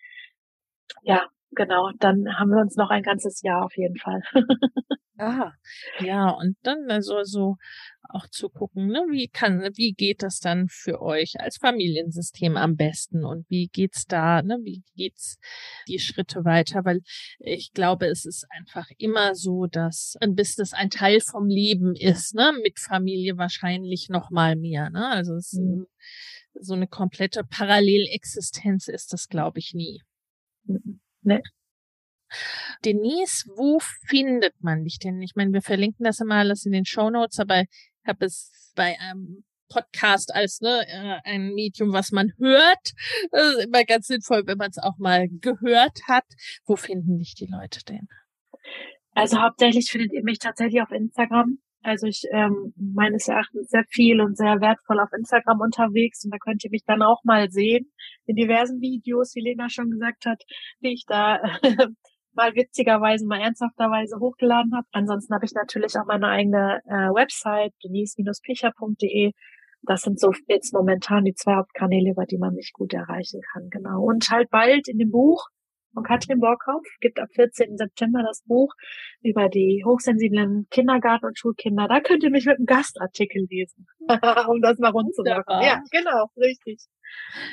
Ja, 1.03 1.29
genau. 1.55 1.91
Dann 1.99 2.39
haben 2.39 2.51
wir 2.51 2.61
uns 2.61 2.77
noch 2.77 2.91
ein 2.91 3.03
ganzes 3.03 3.43
Jahr 3.43 3.65
auf 3.65 3.77
jeden 3.77 3.97
Fall. 3.97 4.23
Ah, 5.19 5.53
ja, 6.01 6.31
und 6.31 6.57
dann 6.63 6.91
also 6.91 7.23
so 7.23 7.57
auch 8.09 8.27
zu 8.29 8.49
gucken, 8.49 8.89
ne, 8.89 9.07
wie 9.11 9.29
kann, 9.29 9.61
wie 9.75 9.93
geht 9.93 10.23
das 10.23 10.41
dann 10.41 10.69
für 10.69 11.01
euch 11.01 11.39
als 11.39 11.59
Familiensystem 11.59 12.57
am 12.57 12.75
besten 12.77 13.25
und 13.25 13.49
wie 13.49 13.69
geht's 13.69 14.07
da, 14.07 14.43
ne, 14.43 14.59
wie 14.65 14.83
geht's 14.97 15.39
die 15.87 15.99
Schritte 15.99 16.45
weiter, 16.45 16.85
weil 16.85 17.03
ich 17.39 17.73
glaube, 17.73 18.07
es 18.07 18.25
ist 18.25 18.47
einfach 18.51 18.89
immer 18.99 19.35
so, 19.35 19.67
dass 19.67 20.17
ein 20.21 20.35
Business 20.35 20.73
ein 20.73 20.91
Teil 20.91 21.21
vom 21.21 21.47
Leben 21.47 21.95
ist, 21.95 22.35
ne, 22.35 22.53
mit 22.63 22.81
Familie 22.81 23.37
wahrscheinlich 23.37 24.09
noch 24.09 24.31
mal 24.31 24.57
mehr, 24.57 24.91
ne, 24.91 25.09
also 25.09 25.35
es, 25.35 25.53
mhm. 25.53 25.87
so 26.55 26.75
eine 26.75 26.89
komplette 26.89 27.45
Parallelexistenz 27.45 28.89
ist 28.89 29.13
das, 29.13 29.29
glaube 29.29 29.61
ich, 29.61 29.73
nie. 29.73 30.03
Mhm. 30.65 31.01
Nee. 31.23 31.41
Denise, 32.85 33.45
wo 33.57 33.79
findet 34.07 34.55
man 34.61 34.85
dich 34.85 34.99
denn? 34.99 35.21
Ich 35.21 35.35
meine, 35.35 35.53
wir 35.53 35.63
verlinken 35.63 36.05
das 36.05 36.21
immer 36.21 36.37
alles 36.37 36.65
in 36.65 36.73
den 36.73 36.85
Show 36.85 37.11
Notes, 37.11 37.39
aber 37.39 37.61
ich 37.61 37.69
habe 38.07 38.25
es 38.25 38.73
bei 38.75 38.99
einem 38.99 39.45
Podcast 39.69 40.35
als 40.35 40.61
ne, 40.61 40.85
äh, 40.87 41.21
ein 41.25 41.55
Medium, 41.55 41.93
was 41.93 42.13
man 42.13 42.33
hört. 42.39 42.93
Das 43.31 43.55
ist 43.55 43.65
immer 43.65 43.85
ganz 43.85 44.07
sinnvoll, 44.07 44.47
wenn 44.47 44.59
man 44.59 44.71
es 44.71 44.79
auch 44.79 44.99
mal 44.99 45.29
gehört 45.29 45.99
hat. 46.09 46.25
Wo 46.67 46.77
finden 46.77 47.19
dich 47.19 47.35
die 47.35 47.47
Leute 47.47 47.81
denn? 47.89 48.09
Also 49.13 49.41
hauptsächlich 49.41 49.91
findet 49.91 50.13
ihr 50.13 50.25
mich 50.25 50.39
tatsächlich 50.39 50.83
auf 50.83 50.91
Instagram. 50.91 51.59
Also 51.83 52.07
ich 52.07 52.25
ähm, 52.31 52.73
meines 52.77 53.29
Erachtens 53.29 53.69
sehr 53.71 53.85
viel 53.89 54.21
und 54.21 54.37
sehr 54.37 54.61
wertvoll 54.61 55.01
auf 55.01 55.13
Instagram 55.17 55.61
unterwegs 55.61 56.25
und 56.25 56.33
da 56.33 56.39
könnt 56.39 56.65
ihr 56.65 56.71
mich 56.71 56.85
dann 56.87 57.03
auch 57.03 57.25
mal 57.25 57.51
sehen 57.51 57.93
in 58.27 58.37
diversen 58.37 58.81
Videos, 58.81 59.35
wie 59.35 59.41
Lena 59.41 59.69
schon 59.69 59.91
gesagt 59.91 60.27
hat, 60.27 60.43
wie 60.81 60.93
ich 60.93 61.05
da 61.07 61.41
mal 62.35 62.55
witzigerweise, 62.55 63.27
mal 63.27 63.41
ernsthafterweise 63.41 64.19
hochgeladen 64.19 64.75
habe. 64.75 64.87
Ansonsten 64.93 65.35
habe 65.35 65.45
ich 65.45 65.53
natürlich 65.55 65.97
auch 65.97 66.07
meine 66.07 66.29
eigene 66.29 66.81
äh, 66.87 67.13
Website, 67.13 67.73
denise-picher.de. 67.85 69.33
Das 69.83 70.03
sind 70.03 70.21
so 70.21 70.33
jetzt 70.47 70.73
momentan 70.73 71.25
die 71.25 71.35
zwei 71.35 71.57
Hauptkanäle, 71.57 72.11
über 72.13 72.25
die 72.25 72.39
man 72.39 72.55
mich 72.55 72.73
gut 72.73 72.95
erreichen 72.95 73.41
kann. 73.53 73.69
Genau. 73.71 74.03
Und 74.03 74.31
halt 74.31 74.49
bald 74.51 74.89
in 74.89 74.99
dem 74.99 75.11
Buch 75.11 75.49
von 75.93 76.05
Katrin 76.05 76.41
Borkhoff 76.41 76.83
gibt 77.01 77.21
ab 77.21 77.29
14. 77.35 77.77
September 77.77 78.23
das 78.23 78.43
Buch 78.47 78.73
über 79.23 79.49
die 79.49 79.83
hochsensiblen 79.85 80.67
Kindergarten- 80.71 81.27
und 81.27 81.39
Schulkinder. 81.39 81.89
Da 81.89 82.01
könnt 82.01 82.23
ihr 82.23 82.31
mich 82.31 82.47
mit 82.47 82.57
einem 82.57 82.67
Gastartikel 82.67 83.47
lesen, 83.49 83.87
um 84.49 84.61
das 84.61 84.79
mal 84.79 84.91
rund 84.91 85.15
zu 85.15 85.23
machen. 85.23 85.63
Ja, 85.63 85.83
genau, 85.91 86.29
richtig. 86.37 86.81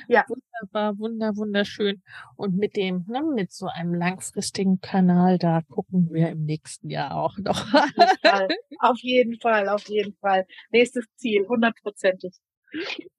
Ja. 0.08 0.26
Wunderbar, 0.28 0.98
wunder, 1.00 1.36
wunderschön. 1.36 2.02
Und 2.36 2.56
mit 2.56 2.76
dem, 2.76 3.06
ne, 3.08 3.24
mit 3.24 3.52
so 3.52 3.68
einem 3.68 3.94
langfristigen 3.94 4.80
Kanal, 4.80 5.38
da 5.38 5.62
gucken 5.68 6.10
wir 6.12 6.30
im 6.30 6.46
nächsten 6.46 6.90
Jahr 6.90 7.16
auch 7.16 7.38
noch. 7.38 7.66
auf 8.80 9.00
jeden 9.00 9.40
Fall, 9.40 9.68
auf 9.70 9.88
jeden 9.90 10.16
Fall. 10.22 10.46
Nächstes 10.72 11.06
Ziel, 11.16 11.46
hundertprozentig. 11.48 12.34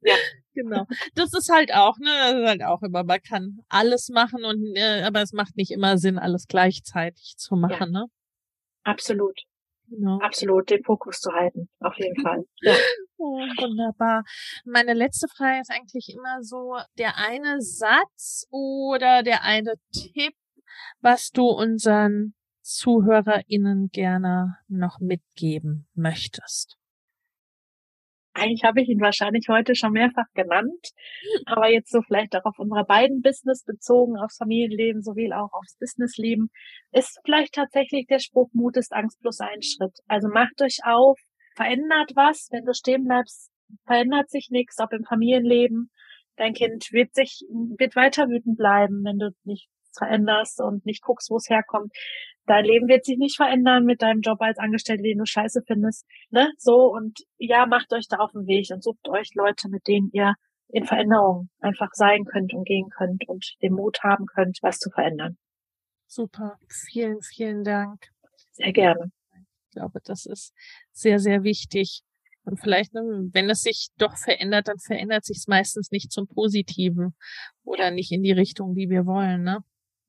Ja, 0.01 0.15
genau. 0.55 0.87
Das 1.15 1.33
ist 1.33 1.51
halt 1.51 1.75
auch, 1.75 1.99
ne, 1.99 2.11
das 2.11 2.35
ist 2.35 2.49
halt 2.49 2.63
auch 2.65 2.83
immer, 2.83 3.05
man 3.05 3.21
kann 3.21 3.59
alles 3.69 4.09
machen 4.09 4.45
und, 4.45 4.77
äh, 4.77 5.03
aber 5.03 5.23
es 5.23 5.33
macht 5.33 5.57
nicht 5.57 5.71
immer 5.71 5.99
Sinn, 5.99 6.19
alles 6.19 6.47
gleichzeitig 6.47 7.35
zu 7.37 7.57
machen, 7.57 7.93
ja. 7.93 8.01
ne? 8.01 8.07
Absolut. 8.85 9.39
Genau. 9.89 10.19
Absolut, 10.21 10.71
den 10.71 10.85
Fokus 10.85 11.21
zu 11.21 11.33
halten, 11.33 11.69
auf 11.81 11.97
jeden 11.99 12.17
Fall. 12.23 12.45
Ja. 12.63 12.75
Oh, 13.17 13.41
wunderbar. 13.41 14.23
Meine 14.65 14.95
letzte 14.95 15.27
Frage 15.29 15.61
ist 15.61 15.71
eigentlich 15.71 16.15
immer 16.15 16.43
so, 16.43 16.77
der 16.97 17.17
eine 17.17 17.61
Satz 17.61 18.47
oder 18.51 19.23
der 19.23 19.43
eine 19.43 19.75
Tipp, 19.93 20.35
was 21.01 21.31
du 21.31 21.47
unseren 21.49 22.35
ZuhörerInnen 22.63 23.89
gerne 23.91 24.59
noch 24.69 25.01
mitgeben 25.01 25.89
möchtest. 25.95 26.80
Eigentlich 28.41 28.65
habe 28.65 28.81
ich 28.81 28.89
ihn 28.89 29.03
wahrscheinlich 29.03 29.49
heute 29.51 29.75
schon 29.75 29.93
mehrfach 29.93 30.25
genannt, 30.33 30.93
aber 31.45 31.69
jetzt 31.69 31.91
so 31.91 32.01
vielleicht 32.01 32.35
auch 32.35 32.45
auf 32.45 32.59
unsere 32.59 32.85
beiden 32.87 33.21
Business 33.21 33.65
bezogen, 33.65 34.17
aufs 34.17 34.39
Familienleben 34.39 35.03
sowie 35.03 35.31
auch 35.35 35.53
aufs 35.53 35.77
Businessleben, 35.79 36.49
ist 36.91 37.21
vielleicht 37.23 37.53
tatsächlich 37.55 38.07
der 38.07 38.19
Spruch, 38.19 38.49
Mut 38.55 38.79
ist 38.79 38.95
Angst 38.95 39.21
plus 39.21 39.41
ein 39.41 39.61
Schritt. 39.61 39.99
Also 40.07 40.29
macht 40.29 40.63
euch 40.63 40.79
auf, 40.85 41.19
verändert 41.55 42.13
was, 42.15 42.49
wenn 42.51 42.65
du 42.65 42.73
stehen 42.73 43.05
bleibst, 43.05 43.51
verändert 43.85 44.31
sich 44.31 44.49
nichts, 44.51 44.79
ob 44.81 44.93
im 44.95 45.05
Familienleben. 45.05 45.91
Dein 46.37 46.55
Kind 46.55 46.87
wird 46.93 47.15
sich, 47.15 47.45
wird 47.77 47.95
weiter 47.95 48.29
wütend 48.29 48.57
bleiben, 48.57 49.05
wenn 49.05 49.19
du 49.19 49.33
nichts 49.45 49.71
veränderst 49.97 50.61
und 50.61 50.87
nicht 50.87 51.03
guckst, 51.03 51.31
wo 51.31 51.37
es 51.37 51.49
herkommt 51.49 51.93
dein 52.51 52.65
Leben 52.65 52.89
wird 52.89 53.05
sich 53.05 53.17
nicht 53.17 53.37
verändern 53.37 53.85
mit 53.85 54.03
deinem 54.03 54.21
Job 54.21 54.41
als 54.41 54.59
Angestellte, 54.59 55.05
den 55.05 55.19
du 55.19 55.25
scheiße 55.25 55.63
findest. 55.67 56.05
Ne? 56.31 56.51
So 56.59 56.93
und 56.93 57.21
ja, 57.39 57.67
macht 57.67 57.93
euch 57.93 58.07
da 58.09 58.17
auf 58.17 58.33
den 58.33 58.47
Weg 58.47 58.69
und 58.71 58.83
sucht 58.83 59.09
euch 59.09 59.31
Leute, 59.35 59.69
mit 59.69 59.87
denen 59.87 60.11
ihr 60.13 60.35
in 60.69 60.85
Veränderung 60.85 61.49
einfach 61.61 61.91
sein 61.93 62.25
könnt 62.25 62.53
und 62.53 62.65
gehen 62.65 62.89
könnt 62.97 63.29
und 63.29 63.55
den 63.63 63.73
Mut 63.73 63.99
haben 64.03 64.27
könnt, 64.27 64.59
was 64.63 64.79
zu 64.79 64.91
verändern. 64.91 65.37
Super. 66.07 66.59
Vielen, 66.91 67.21
vielen 67.23 67.63
Dank. 67.63 68.01
Sehr 68.53 68.73
gerne. 68.73 69.13
Ich 69.69 69.75
glaube, 69.75 70.01
das 70.05 70.27
ist 70.27 70.53
sehr, 70.91 71.21
sehr 71.21 71.45
wichtig. 71.45 72.03
Und 72.43 72.59
vielleicht, 72.59 72.95
ne, 72.95 73.03
wenn 73.33 73.49
es 73.51 73.63
sich 73.63 73.89
doch 73.97 74.17
verändert, 74.17 74.67
dann 74.67 74.79
verändert 74.79 75.25
sich 75.25 75.39
es 75.39 75.47
meistens 75.47 75.91
nicht 75.93 76.11
zum 76.11 76.27
Positiven 76.27 77.15
oder 77.63 77.93
nicht 77.93 78.11
in 78.11 78.23
die 78.23 78.33
Richtung, 78.33 78.75
die 78.75 78.89
wir 78.89 79.07
wollen, 79.07 79.43
ne? 79.43 79.59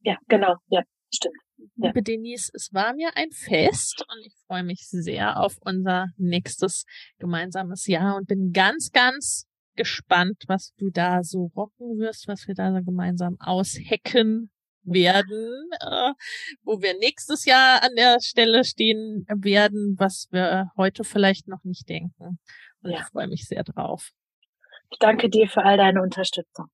Ja, 0.01 0.17
genau. 0.27 0.55
Ja, 0.67 0.83
stimmt. 1.13 1.35
Liebe 1.75 1.99
ja. 1.99 2.01
Denise, 2.01 2.51
es 2.53 2.73
war 2.73 2.93
mir 2.93 3.11
ein 3.15 3.31
Fest 3.31 4.03
und 4.07 4.25
ich 4.25 4.33
freue 4.47 4.63
mich 4.63 4.87
sehr 4.87 5.39
auf 5.39 5.57
unser 5.61 6.07
nächstes 6.17 6.85
gemeinsames 7.19 7.85
Jahr 7.87 8.15
und 8.15 8.27
bin 8.27 8.51
ganz, 8.51 8.91
ganz 8.91 9.47
gespannt, 9.75 10.43
was 10.47 10.73
du 10.77 10.89
da 10.89 11.23
so 11.23 11.51
rocken 11.55 11.99
wirst, 11.99 12.27
was 12.27 12.47
wir 12.47 12.55
da 12.55 12.71
so 12.73 12.83
gemeinsam 12.83 13.37
aushacken 13.39 14.51
werden, 14.83 15.69
äh, 15.79 16.13
wo 16.63 16.81
wir 16.81 16.97
nächstes 16.97 17.45
Jahr 17.45 17.83
an 17.83 17.95
der 17.95 18.19
Stelle 18.19 18.63
stehen 18.63 19.25
werden, 19.27 19.95
was 19.99 20.27
wir 20.31 20.71
heute 20.77 21.03
vielleicht 21.03 21.47
noch 21.47 21.63
nicht 21.63 21.87
denken. 21.87 22.39
Und 22.81 22.91
ja. 22.91 22.99
ich 22.99 23.03
freue 23.05 23.27
mich 23.27 23.47
sehr 23.47 23.63
drauf. 23.63 24.09
Ich 24.89 24.97
danke 24.99 25.29
dir 25.29 25.47
für 25.47 25.63
all 25.63 25.77
deine 25.77 26.01
Unterstützung. 26.01 26.67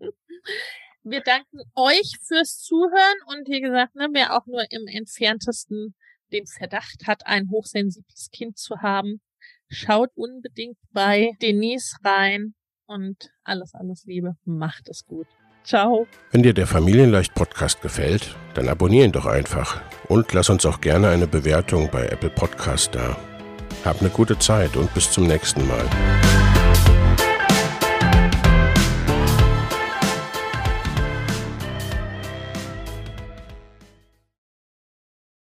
Wir 1.10 1.22
danken 1.22 1.60
euch 1.74 2.18
fürs 2.26 2.58
Zuhören 2.58 3.16
und 3.26 3.48
wie 3.48 3.62
gesagt, 3.62 3.94
ne, 3.94 4.08
wer 4.12 4.36
auch 4.36 4.46
nur 4.46 4.64
im 4.70 4.86
entferntesten 4.86 5.94
den 6.32 6.46
Verdacht 6.46 7.06
hat, 7.06 7.26
ein 7.26 7.48
hochsensibles 7.50 8.28
Kind 8.30 8.58
zu 8.58 8.82
haben, 8.82 9.22
schaut 9.70 10.10
unbedingt 10.14 10.76
bei 10.90 11.30
Denise 11.40 11.96
rein 12.04 12.54
und 12.86 13.30
alles, 13.42 13.72
alles 13.74 14.04
Liebe. 14.04 14.36
Macht 14.44 14.88
es 14.88 15.06
gut. 15.06 15.26
Ciao. 15.64 16.06
Wenn 16.30 16.42
dir 16.42 16.52
der 16.52 16.66
Familienleicht 16.66 17.34
Podcast 17.34 17.80
gefällt, 17.80 18.36
dann 18.54 18.68
abonnier 18.68 19.04
ihn 19.04 19.12
doch 19.12 19.26
einfach 19.26 19.80
und 20.08 20.32
lass 20.34 20.50
uns 20.50 20.66
auch 20.66 20.80
gerne 20.82 21.08
eine 21.08 21.26
Bewertung 21.26 21.90
bei 21.90 22.06
Apple 22.06 22.30
Podcast 22.30 22.94
da. 22.94 23.16
Hab 23.84 24.00
eine 24.00 24.10
gute 24.10 24.38
Zeit 24.38 24.76
und 24.76 24.92
bis 24.92 25.10
zum 25.10 25.26
nächsten 25.26 25.66
Mal. 25.66 26.57